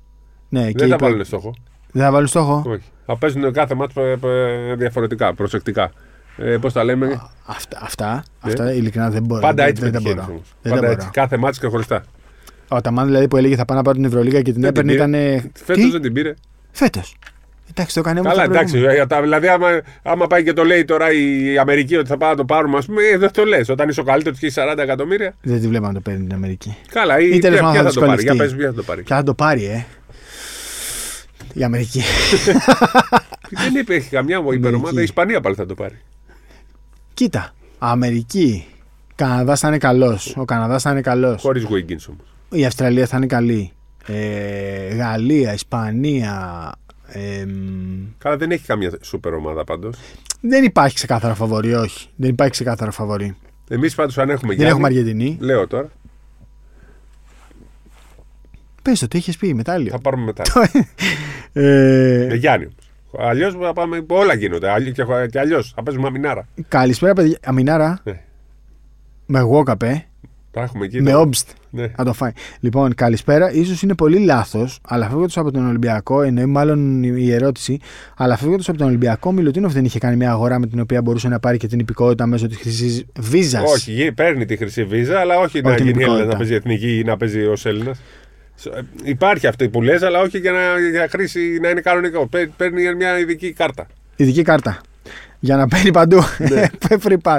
Ναι, 0.49 0.67
και 0.67 0.73
Δεν 0.79 0.89
θα 0.89 0.95
είπε- 0.95 1.05
βάλουν 1.05 1.25
στόχο. 1.25 1.55
δεν 1.93 2.03
θα 2.03 2.11
βάλουν 2.11 2.27
στόχο; 2.29 2.63
Όχι. 2.67 2.83
Θα 3.07 3.19
παίζουν 3.19 3.53
κάθε 3.53 3.75
μάτς 3.75 3.97
ε, 3.97 4.19
ε, 4.23 4.75
διαφορετικά, 4.75 5.35
προσεκτικά. 5.35 5.91
Ε, 6.37 6.57
Πώς 6.57 6.73
τα 6.73 6.85
λέμε; 6.85 7.21
Αυτά, 7.47 7.79
αυτά, 7.83 8.13
Ναι. 8.15 8.53
αυτά 8.53 8.73
ειλικρινά 8.73 9.11
δεν 9.11 9.23
μπορώ. 9.25 9.41
Πάντα 9.41 9.55
δεν, 9.63 9.67
έτσι 9.71 9.83
δεν, 9.83 9.93
τα 9.93 9.99
πετυχαίνεις 9.99 10.25
μπορώ. 10.25 10.35
όμως. 10.37 10.49
Δεν 10.63 10.73
τα 10.73 10.79
Πάντα 10.79 10.87
μπορώ. 10.87 10.93
έτσι. 11.01 11.09
Κάθε 11.13 11.37
μάτς 11.37 11.59
και 11.59 11.67
χωριστά. 11.67 12.05
Ο 12.69 12.81
Ταμάν 12.81 13.07
δηλαδή 13.07 13.29
που 13.29 13.37
έλεγε 13.37 13.57
θα 13.57 13.65
πάω 13.65 13.77
να 13.77 13.83
πάρω 13.83 13.97
την 13.97 14.05
Ευρωλίγα 14.07 14.43
και 14.43 14.53
την 14.53 14.61
Δεν 14.63 14.73
την 14.75 14.89
έπαιρνε 14.89 15.17
πήρε. 15.19 15.35
ήταν. 15.37 15.51
Φέτος 15.65 15.91
δεν 15.91 16.03
την 16.03 16.13
πήρε. 16.13 16.35
Φέτος. 16.71 17.15
Εντάξει, 17.71 17.95
το 17.95 18.01
έκανε 18.01 18.21
όμως 18.21 18.33
Καλά, 18.33 18.45
το 18.47 18.53
εντάξει. 18.53 18.73
προηγούμενο. 18.73 19.03
ε, 19.03 19.07
τα- 19.07 19.23
Δηλαδή, 19.23 19.49
άμα, 19.49 19.81
άμα 20.03 20.27
πάει 20.27 20.45
και 20.45 20.53
το 20.53 20.65
λέει 20.65 20.85
τώρα 20.85 21.13
η 21.13 21.59
Αμερική 21.59 21.97
ότι 21.97 22.09
θα 22.09 22.17
πάμε 22.17 22.31
να 22.33 22.37
το 22.37 22.45
πάρουμε, 22.45 22.77
ας 22.79 22.87
πούμε, 22.87 23.03
ε, 23.03 23.17
δεν 23.19 23.31
το 23.33 23.45
λες. 23.45 23.69
Όταν 23.69 23.89
είσαι 23.89 24.01
ο 24.01 24.05
καλύτερος 24.05 24.39
και 24.39 24.47
έχει 24.47 24.55
40 24.61 24.83
εκατομμύρια. 24.83 25.35
Δεν 25.43 25.61
τη 25.61 25.69
βλέπω 25.69 25.87
να 25.87 25.93
το 25.93 26.01
παίρνει 26.01 26.27
την 26.27 26.35
Αμερική. 26.35 26.77
Καλά, 26.91 27.21
ή, 27.21 27.29
Ή 27.35 27.39
τέλος 27.39 27.59
ποια, 27.59 27.69
πάντων 27.69 27.83
ποια 27.83 27.83
θα 27.83 27.89
θα 27.93 28.01
το 28.01 28.07
πάρει. 28.07 28.23
Για 28.23 28.33
δυσκολευτεί. 28.33 28.57
πες, 28.57 28.65
ποια 28.65 28.69
θα 28.69 28.75
το 28.75 28.83
πάρει. 28.83 29.03
Ποια 29.03 29.17
θα 29.17 29.23
το 29.23 29.35
πάρει, 29.35 29.65
ε. 29.65 29.85
Η 31.53 31.63
Αμερική. 31.65 32.03
Δεν 33.63 33.75
υπήρχε 33.81 34.09
καμιά 34.11 34.41
μου 34.41 34.53
υπερομάδα. 34.53 34.77
Αμερική. 34.89 35.01
Η 35.01 35.03
Ισπανία 35.03 35.41
πάλι 35.41 35.55
θα 35.55 35.67
το 35.67 35.75
πάρει. 35.75 35.99
Κοίτα. 37.15 37.55
Αμερική. 37.79 38.67
Καναδάς 39.15 39.61
θα 39.61 39.69
είναι 39.69 39.79
καλός. 39.79 40.35
Ο 40.37 40.45
Καναδάς 40.45 40.83
θα 40.83 40.91
είναι 40.91 41.01
καλός. 41.01 41.41
Χωρίς 41.43 41.65
Wiggins 41.65 42.05
όμως. 42.09 42.27
Η 42.51 42.65
Αυστραλία 42.65 43.07
θα 43.07 43.17
είναι 43.17 43.27
καλή. 43.27 43.73
Ε, 44.07 44.95
Γαλλία, 44.95 45.53
Ισπανία. 45.53 46.73
Ε, 47.07 47.45
μ, 47.45 47.51
Καλά, 48.19 48.37
δεν 48.37 48.51
έχει 48.51 48.67
καμία 48.67 48.93
σούπερ 49.03 49.33
ομάδα 49.35 49.65
πάντως. 49.65 49.97
δεν 50.41 50.65
υπάρχει 50.65 50.95
ξεκάθαρα 50.95 51.35
φαβορή, 51.35 51.75
όχι. 51.75 52.09
Δεν 52.17 52.31
υπάρχει 52.31 52.53
ξεκάθαρα 52.53 52.91
φαβορή. 52.91 53.37
Εμείς 53.69 53.95
πάντως 53.95 54.19
αν 54.19 54.31
έχουμε 54.31 54.55
Δεν 54.55 54.57
Γιάννη, 54.67 54.71
έχουμε 54.73 54.87
Αργεντινή. 54.87 55.37
Λέω 55.41 55.67
τώρα, 55.67 55.89
Πες 58.83 58.99
το, 59.01 59.09
τι 59.09 59.19
είχες 59.19 59.37
πει, 59.37 59.55
μετάλλιο. 59.55 59.91
θα 59.91 59.99
πάρουμε 59.99 60.25
μετά. 60.25 60.43
Ε, 61.57 62.27
Με 62.29 62.35
Γιάννη 62.35 62.65
όμω. 62.67 62.75
Αλλιώς 63.29 63.55
θα 63.61 63.73
πάμε. 63.73 64.05
Όλα 64.09 64.35
γίνονται. 64.35 64.71
Αλλιώ 64.71 64.93
και, 64.93 65.05
και 65.31 65.39
αλλιώς. 65.39 65.73
Θα 65.77 65.83
παίζουμε 65.83 66.07
αμινάρα. 66.07 66.49
καλησπέρα, 66.69 67.13
παιδιά. 67.13 67.39
Αμινάρα. 67.45 68.01
Ναι. 68.05 68.21
Με 69.27 69.41
Walkup, 69.51 69.83
ε. 69.83 69.97
Τα 70.51 70.63
έχουμε 70.63 70.85
εκεί. 70.85 71.03
Με 71.03 71.11
τώρα. 71.11 71.23
Όμπστ. 71.23 71.49
Ναι. 71.75 71.87
Να 71.97 72.05
το 72.05 72.13
φάει. 72.13 72.31
Λοιπόν, 72.61 72.95
καλησπέρα. 72.95 73.49
σω 73.51 73.75
είναι 73.83 73.95
πολύ 73.95 74.19
λάθος, 74.19 74.79
αλλά 74.89 75.07
φεύγοντας 75.09 75.37
από 75.37 75.51
τον 75.51 75.67
Ολυμπιακό, 75.69 76.23
εννοεί 76.23 76.47
μάλλον 76.47 77.03
η 77.03 77.33
ερώτηση, 77.33 77.79
αλλά 78.17 78.37
φεύγοντας 78.37 78.69
από 78.69 78.79
τον 78.79 78.87
Ολυμπιακό, 78.87 79.29
ο 79.29 79.33
Μιλουτίνοφ 79.33 79.73
δεν 79.73 79.85
είχε 79.85 79.99
κάνει 79.99 80.17
μια 80.17 80.31
αγορά 80.31 80.59
με 80.59 80.67
την 80.67 80.81
οποία 80.81 81.03
μπορούσε 81.03 81.29
να 81.29 81.41
πάρει 81.41 81.57
και 81.57 81.67
την 81.67 81.79
υπηκότητα 81.79 82.27
μέσω 82.27 82.47
της 82.47 82.57
χρυσής 82.57 83.05
βίζας. 83.19 83.73
Όχι, 83.73 83.93
γι- 83.93 84.13
παίρνει 84.13 84.45
τη 84.45 84.57
χρυσή 84.57 84.85
βίζα, 84.85 85.19
αλλά 85.21 85.39
όχι 85.39 85.61
να 85.61 85.69
Όχι 85.69 85.77
την 85.77 85.87
γίνει 85.87 86.03
Έλληνα, 86.03 86.13
υπηκότητα. 86.13 86.33
να 86.33 86.37
παίζει 86.39 86.55
εθνική 86.55 86.99
ή 86.99 87.05
να 87.05 87.17
παίζει 87.17 87.41
ως 87.45 87.67
Έλληνας. 87.67 88.01
Υπάρχει 89.05 89.47
αυτό 89.47 89.69
που 89.69 89.83
λες, 89.83 90.03
αλλά 90.03 90.21
όχι 90.21 90.39
για 90.39 90.53
να 90.53 90.59
για 90.91 91.09
χρήση 91.11 91.59
να 91.63 91.69
είναι 91.69 91.81
κανονικό. 91.81 92.27
Παί- 92.27 92.51
Παίρνει 92.57 92.95
μια 92.95 93.19
ειδική 93.19 93.53
κάρτα. 93.53 93.87
Ειδική 94.17 94.43
κάρτα. 94.43 94.81
Για 95.41 95.57
να 95.57 95.69
παίρνει 95.69 95.91
παντού. 95.93 96.19
Ναι. 96.39 96.65
Free 97.05 97.17
pass. 97.23 97.39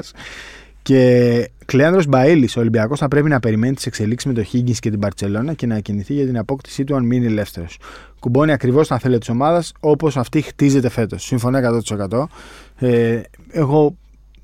Και 0.85 1.49
Κλέανδρος 1.65 2.05
Μπαίλη, 2.07 2.49
ο 2.57 2.59
Ολυμπιακός 2.59 2.99
θα 2.99 3.07
πρέπει 3.07 3.29
να 3.29 3.39
περιμένει 3.39 3.73
τις 3.73 3.85
εξελίξεις 3.85 4.31
με 4.31 4.41
το 4.41 4.49
Higgins 4.53 4.77
και 4.79 4.89
την 4.89 4.99
Παρσελώνα 4.99 5.53
και 5.53 5.65
να 5.65 5.79
κινηθεί 5.79 6.13
για 6.13 6.25
την 6.25 6.37
απόκτησή 6.37 6.83
του 6.83 6.95
αν 6.95 7.05
μείνει 7.05 7.25
ελεύθερος. 7.25 7.77
Κουμπώνει 8.19 8.51
ακριβώς 8.51 8.87
τα 8.87 8.99
θέλει 8.99 9.17
της 9.17 9.29
ομάδας 9.29 9.73
όπως 9.79 10.17
αυτή 10.17 10.41
χτίζεται 10.41 10.89
φέτος. 10.89 11.23
Συμφωνώ 11.23 11.57
100%. 11.57 12.27
Ε, 12.75 13.21
εγώ 13.51 13.95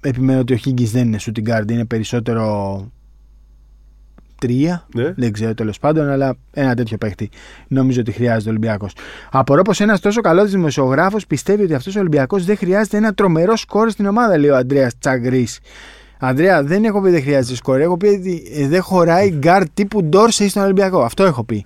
επιμένω 0.01 0.39
ότι 0.39 0.53
ο 0.53 0.57
Higgins 0.65 0.89
δεν 0.91 1.07
είναι 1.07 1.17
shooting 1.21 1.49
guard, 1.49 1.71
είναι 1.71 1.85
περισσότερο 1.85 2.85
τρία. 4.39 4.87
Ναι. 4.95 5.13
Δεν 5.15 5.31
ξέρω 5.31 5.53
τέλος 5.53 5.79
πάντων, 5.79 6.09
αλλά 6.09 6.35
ένα 6.51 6.75
τέτοιο 6.75 6.97
παίχτη 6.97 7.29
νομίζω 7.67 7.99
ότι 7.99 8.11
χρειάζεται 8.11 8.47
ο 8.47 8.51
Ολυμπιακός. 8.51 8.93
Απορώ 9.31 9.61
πως 9.61 9.79
ένας 9.79 9.99
τόσο 9.99 10.21
καλός 10.21 10.51
δημοσιογράφος 10.51 11.27
πιστεύει 11.27 11.63
ότι 11.63 11.73
αυτός 11.73 11.95
ο 11.95 11.99
Ολυμπιακός 11.99 12.45
δεν 12.45 12.57
χρειάζεται 12.57 12.97
ένα 12.97 13.13
τρομερό 13.13 13.55
σκόρερ 13.55 13.89
στην 13.89 14.05
ομάδα, 14.05 14.37
λέει 14.37 14.49
ο 14.49 14.55
Αντρέα 14.55 14.91
Τσαγκρής. 14.99 15.59
Αντρέα, 16.23 16.63
δεν 16.63 16.83
έχω 16.83 17.01
πει 17.01 17.09
δεν 17.09 17.21
χρειάζεται 17.21 17.55
σκόρερ. 17.55 17.79
Έχω 17.79 17.97
πει 17.97 18.07
ότι 18.07 18.51
ε, 18.55 18.67
δεν 18.67 18.81
χωράει 18.81 19.29
γκαρντ 19.29 19.69
τύπου 19.69 20.03
Ντόρσεϊ 20.03 20.47
στον 20.47 20.63
Ολυμπιακό. 20.63 21.01
Αυτό 21.01 21.23
έχω 21.23 21.43
πει. 21.43 21.65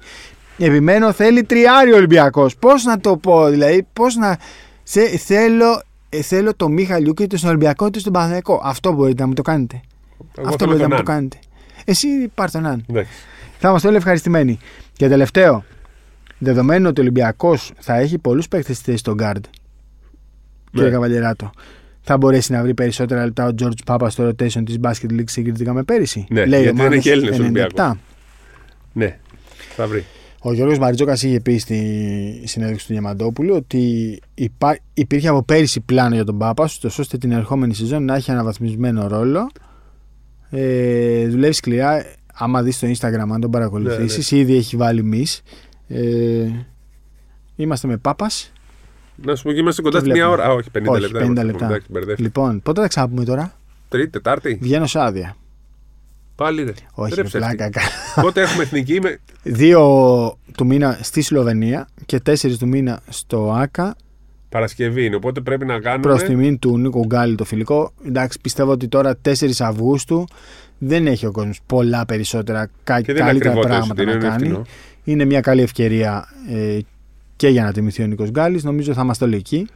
Επιμένω, 0.58 1.12
θέλει 1.12 1.44
τριάρι 1.44 1.92
ο 1.92 1.96
Ολυμπιακός. 1.96 2.58
Πώς 2.58 2.84
να 2.84 3.00
το 3.00 3.18
πω, 3.18 3.48
δηλαδή, 3.48 3.88
πώς 3.94 4.16
να. 4.16 4.38
Σε, 4.84 5.02
θέλω, 5.18 5.82
ε, 6.10 6.22
θέλω 6.22 6.56
το 6.56 6.70
Μιχαλιούκ 6.70 7.20
είτε 7.20 7.38
στον 7.38 7.50
Ολυμπιακό 7.50 7.86
είτε 7.86 8.00
στον 8.00 8.14
Παναθηναϊκό. 8.14 8.62
Αυτό 8.64 8.92
μπορείτε 8.92 9.22
να 9.22 9.28
μου 9.28 9.34
το 9.34 9.42
κάνετε. 9.42 9.82
Εγώ 10.38 10.48
Αυτό 10.48 10.58
θέλω 10.58 10.66
μπορείτε 10.72 10.82
τον 10.82 10.90
να 10.90 10.98
μου 10.98 11.04
το 11.04 11.12
Αν. 11.12 11.18
κάνετε. 11.18 11.38
Εσύ 11.86 12.08
πάρ 12.36 12.52
τον 12.52 12.66
αν. 12.66 12.86
Εντάξει. 12.90 13.12
Θα 13.60 13.70
είμαστε 13.70 13.88
όλοι 13.88 13.98
ευχαριστημένοι. 13.98 14.60
Και 14.94 15.08
τελευταίο, 15.08 15.64
δεδομένου 16.38 16.88
ότι 16.88 17.00
ο 17.00 17.04
Ολυμπιακός 17.04 17.72
θα 17.80 17.96
έχει 17.96 18.18
πολλούς 18.18 18.48
παίκτες 18.48 18.76
στη 18.76 18.86
θέση 18.86 18.98
στον 18.98 19.14
Γκάρντ, 19.14 19.46
κύριε 20.72 20.86
Ναι. 20.88 20.94
Καβαλιεράτο, 20.94 21.52
θα 22.06 22.18
μπορέσει 22.18 22.52
να 22.52 22.62
βρει 22.62 22.74
περισσότερα 22.74 23.26
λεπτά 23.26 23.46
ο 23.46 23.52
George 23.62 23.84
Πάπας 23.86 24.14
στο 24.14 24.28
rotation 24.28 24.64
της 24.66 24.78
Basket 24.82 25.12
League 25.12 25.30
συγκριτικά 25.30 25.74
με 25.74 25.84
πέρυσι. 25.84 26.26
Ναι, 26.30 26.46
Λέει 26.46 26.62
γιατί 26.62 26.76
ο 26.76 26.78
δεν 26.78 26.86
Μάνος 26.86 26.98
έχει 26.98 27.10
Έλληνες 27.10 27.38
97. 27.38 27.40
Ολυμπιακός. 27.40 27.96
Ναι, 28.94 29.18
θα 29.76 29.88
βρει. 29.88 30.06
Ο 30.40 30.54
Γιώργος 30.54 30.80
Μαριτζόκας 30.80 31.24
είχε 31.24 31.40
πει 31.40 31.58
στη 31.58 32.42
συνέντευξη 32.46 32.88
του 32.88 32.92
Διαμαντόπουλου 32.94 33.56
ότι 33.56 34.20
υπά... 34.34 34.78
υπήρχε 34.94 35.28
από 35.28 35.44
πέρυσι 35.44 35.82
πλάνο 35.82 36.16
για 36.16 36.24
τον 36.24 36.38
Πάπα, 36.38 36.70
ώστε 36.84 37.18
την 37.18 37.32
ερχόμενη 37.32 37.74
σεζόν 37.74 38.06
να 38.06 38.16
έχει 38.16 38.32
αναβαθμισμένο 38.32 39.08
ρόλο. 39.08 39.52
Ε, 40.50 41.28
δουλεύει 41.28 41.54
σκληρά. 41.54 42.06
Άμα 42.34 42.64
δεις 42.64 42.76
στο 42.76 42.88
Instagram, 42.88 43.28
αν 43.34 43.42
τον 43.42 43.52
παρακολουθήσεις, 43.52 44.32
ήδη 44.32 44.56
έχει 44.56 44.76
βάλει 44.78 45.04
μυς. 45.04 45.42
Ε, 45.88 46.48
είμαστε 47.56 47.88
με 47.88 47.98
Πάπας. 47.98 48.52
Να 49.24 49.36
σου 49.36 49.44
πω 49.44 49.52
και 49.52 49.60
είμαστε 49.60 49.82
κοντά 49.82 49.98
Το 50.00 50.04
στη 50.06 50.14
μία 50.14 50.26
βλέπουμε. 50.28 50.44
ώρα. 50.44 50.54
Α, 50.54 50.56
όχι, 50.56 50.70
50 50.72 50.92
Όχι, 50.92 51.02
λεπτά. 51.02 51.20
50 51.20 51.24
είμαστε. 51.26 51.44
λεπτά. 51.44 51.66
Εντάξει, 51.66 51.88
μπερδεύτηκα. 51.92 52.22
Λοιπόν, 52.28 52.62
πότε 52.62 52.82
θα 52.82 52.88
ξαναπούμε 52.88 53.24
τώρα; 53.24 53.54
Τρίτη, 53.90 54.10
Τετάρτη. 54.10 54.58
Βγαίνω 54.62 54.86
σε 54.86 55.00
άδεια. 55.00 55.36
Πάλι 56.36 56.64
ρε. 56.64 56.72
Όχι, 56.94 57.16
Ρε 57.16 57.22
ρε, 57.22 57.28
ψεύτη. 57.28 57.56
πλάκα. 57.56 57.82
Πότε 58.22 58.42
έχουμε 58.42 58.64
εθνική 58.64 59.00
με. 59.02 59.20
Δύο 59.44 59.82
του 60.58 60.66
μήνα 60.66 61.00
στη 61.02 61.22
Σλοβενία 61.22 61.88
και 62.06 62.20
τέσσερις 62.20 62.58
του 62.58 62.68
μήνα 62.68 63.00
στο 63.10 63.52
ΆΚΑ 63.52 63.96
Παρασκευή 64.50 65.06
είναι, 65.06 65.16
οπότε 65.16 65.42
πρέπει 65.42 65.66
να 65.66 65.80
κάνουμε. 65.80 66.02
Προς 66.02 66.24
τιμήν 66.24 66.60
του 66.60 66.78
Νίκο 66.78 67.06
Γκάλη 67.06 67.36
το 67.36 67.44
φιλικό. 67.44 67.92
Εντάξει, 68.08 68.40
πιστεύω 68.42 68.72
ότι 68.72 68.88
τώρα 68.88 69.18
4 69.22 69.32
Αυγούστου 69.60 70.26
δεν 70.78 71.08
έχει 71.08 71.26
ο 71.26 71.32
κόσμος 71.32 71.60
πολλά 71.66 72.06
περισσότερα 72.06 72.70
κα- 72.84 73.02
Και 73.02 73.14
δεν 73.14 73.16
είναι 73.16 73.26
καλύτερα 73.26 73.50
ακριβό 73.52 73.62
το 73.62 73.68
πράγματα 73.68 73.94
εισιτήριο, 74.02 74.20
να 74.20 74.26
είναι 74.26 74.30
κάνει. 74.30 74.44
φθηνό. 74.44 74.66
Είναι 75.04 75.26
μια 75.26 75.42
καλή 75.42 75.62
ευκαιρία 75.62 76.26
ε, 76.50 76.78
και 77.36 77.48
για 77.48 77.64
να 77.64 77.72
τιμηθεί 77.72 78.04
ο 78.04 78.08
Νίκος 78.08 78.30
Γκάλης. 78.30 78.64
Νομίζω 78.64 78.94
θα 78.94 79.02
είμαστε 79.04 79.26
όλοι 79.26 79.36
εκεί. 79.36 79.68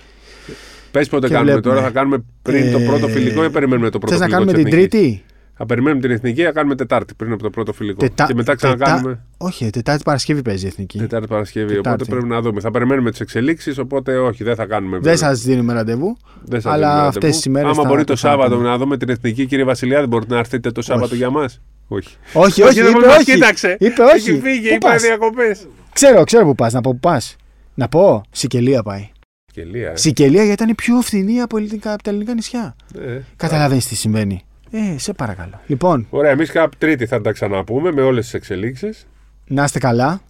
Πες 0.91 1.07
πότε 1.09 1.27
Και 1.27 1.33
κάνουμε 1.33 1.51
βλέπουμε. 1.51 1.73
τώρα, 1.75 1.85
θα 1.87 1.93
κάνουμε 1.93 2.23
πριν 2.41 2.71
το 2.71 2.77
Ε, 2.77 2.85
πρώτο 2.85 3.07
φιλικό 3.07 3.43
ή 3.43 3.49
περιμένουμε 3.49 3.89
το 3.89 3.97
πρώτο 3.99 4.13
Θες 4.17 4.19
να 4.21 4.25
φιλικό. 4.35 4.45
κάνουμε 4.51 4.63
της 4.63 4.71
την 4.71 4.79
Εθνικής; 4.83 4.99
Τρίτη; 4.99 5.23
Θα 5.61 5.65
περιμένουμε 5.65 6.01
την 6.01 6.11
εθνική, 6.11 6.43
θα 6.43 6.51
κάνουμε 6.51 6.75
Τετάρτη 6.75 7.13
πριν 7.13 7.31
από 7.31 7.43
το 7.43 7.49
πρώτο 7.49 7.73
φιλικό. 7.73 7.99
Τετά- 7.99 8.25
Και 8.27 8.33
μετά 8.33 8.55
Τετά- 8.55 8.75
ξανακάνουμε 8.75 9.19
Όχι, 9.37 9.65
ε, 9.65 9.69
Τετάρτη 9.69 10.03
Παρασκευή 10.03 10.41
παίζει 10.41 10.65
η 10.65 10.67
Εθνική. 10.67 10.97
Τετάρτη 10.97 11.27
Παρασκευή. 11.27 11.67
Τετάρτη. 11.75 11.89
Οπότε 12.03 12.05
πρέπει 12.11 12.27
να 12.27 12.41
δούμε. 12.41 12.61
Θα 12.61 12.71
περιμένουμε 12.71 13.09
τις 13.11 13.19
εξελίξεις, 13.19 13.77
οπότε 13.77 14.17
όχι, 14.17 14.43
δεν 14.43 14.55
θα 14.55 14.65
κάνουμε. 14.65 14.91
Δεν 14.91 15.01
βέβαια. 15.01 15.17
σας 15.17 15.41
δίνουμε 15.41 15.73
ραντεβού. 15.73 16.17
Δεν 16.43 16.61
σας 16.61 16.73
αλλά 16.73 16.87
δίνουμε 16.87 17.07
αυτές 17.07 17.13
ραντεβού. 17.15 17.35
τις 17.35 17.45
ημέρες 17.45 17.69
Άμα 17.71 17.81
θα- 17.81 17.87
μπορεί 17.87 18.03
το 18.03 18.11
το 18.11 18.15
Σάββατο 18.15 18.43
ξαναπούμε. 18.43 18.69
να 18.69 18.77
δούμε 18.77 18.97
την 18.97 19.09
εθνική, 19.09 19.45
κύριε 19.45 19.63
Βασιλιάδη, 19.63 20.07
μπορείτε 20.07 20.33
να 20.33 20.39
έρθετε 20.39 20.71
το 20.71 20.81
Σάββατο 20.81 21.07
Όχι. 21.07 21.15
για 21.15 21.29
μας; 21.29 21.61
Όχι. 21.87 22.15
Όχι, 22.33 22.61
όχι, 22.61 22.81
δεν 22.81 22.91
είπε 22.95 23.05
μας 23.05 23.15
όχι. 23.17 23.31
Κοίταξε. 23.33 23.77
Είπε 23.79 24.01
όχι. 24.01 24.29
Έχει 24.29 24.39
φύγει, 24.39 24.67
Πού 24.67 24.73
είπα 24.75 24.89
πας; 24.89 25.01
διακοπές. 25.01 25.67
Ξέρω, 25.93 26.23
ξέρω 26.23 26.45
που 26.45 26.55
πας. 26.55 26.73
Να 26.73 26.81
πω 26.81 26.91
που 26.91 26.99
πας. 26.99 27.35
Να 27.79 27.87
πω, 27.87 28.21
Σικελία 28.31 28.83
πάει. 28.83 29.09
Σκελία. 29.51 29.95
Σικελία 29.95 30.39
γιατί 30.43 30.51
ήταν 30.51 30.69
η 30.69 30.75
πιο 30.75 31.01
φθηνή 31.01 31.41
από, 31.41 31.57
ελληνικά- 31.57 31.93
από 31.93 32.03
τα 32.03 32.09
ελληνικά 32.09 32.33
νησιά. 32.33 32.75
Ε. 32.99 33.19
Καταλαβαίνεις 33.35 33.87
τι 33.87 33.95
συμβαίνει. 33.95 34.41
Ε, 34.71 34.97
σε 34.97 35.13
παρακαλώ. 35.13 35.59
Λοιπόν, 35.67 36.07
Ωραία, 36.09 36.31
εμείς 36.31 36.51
κάποια 36.51 36.77
Τρίτη 36.77 37.05
θα 37.05 37.21
τα 37.21 37.31
ξαναπούμε 37.31 37.91
με 37.91 38.01
όλες 38.01 38.23
τις 38.23 38.33
εξελίξεις. 38.33 39.07
να 39.47 39.63
είστε 39.63 39.79
καλά. 39.79 40.21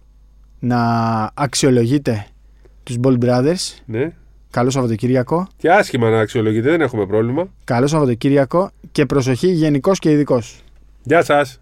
Να 0.58 0.78
αξιολογείτε 1.34 2.26
τους 2.82 2.96
Bold 3.02 3.18
Brothers. 3.18 3.78
Ναι. 3.84 4.12
Καλό 4.50 4.70
Σαββατοκύριακο. 4.70 5.48
Και 5.56 5.70
άσχημα 5.70 6.10
να 6.10 6.20
αξιολογείτε, 6.20 6.70
δεν 6.70 6.80
έχουμε 6.80 7.06
πρόβλημα. 7.06 7.48
Καλό 7.64 7.86
Σαββατοκύριακο 7.86 8.70
και 8.92 9.06
προσοχή 9.06 9.46
γενικός 9.52 9.98
και 9.98 10.10
ειδικός. 10.10 10.60
Γεια 11.02 11.22
σας. 11.22 11.60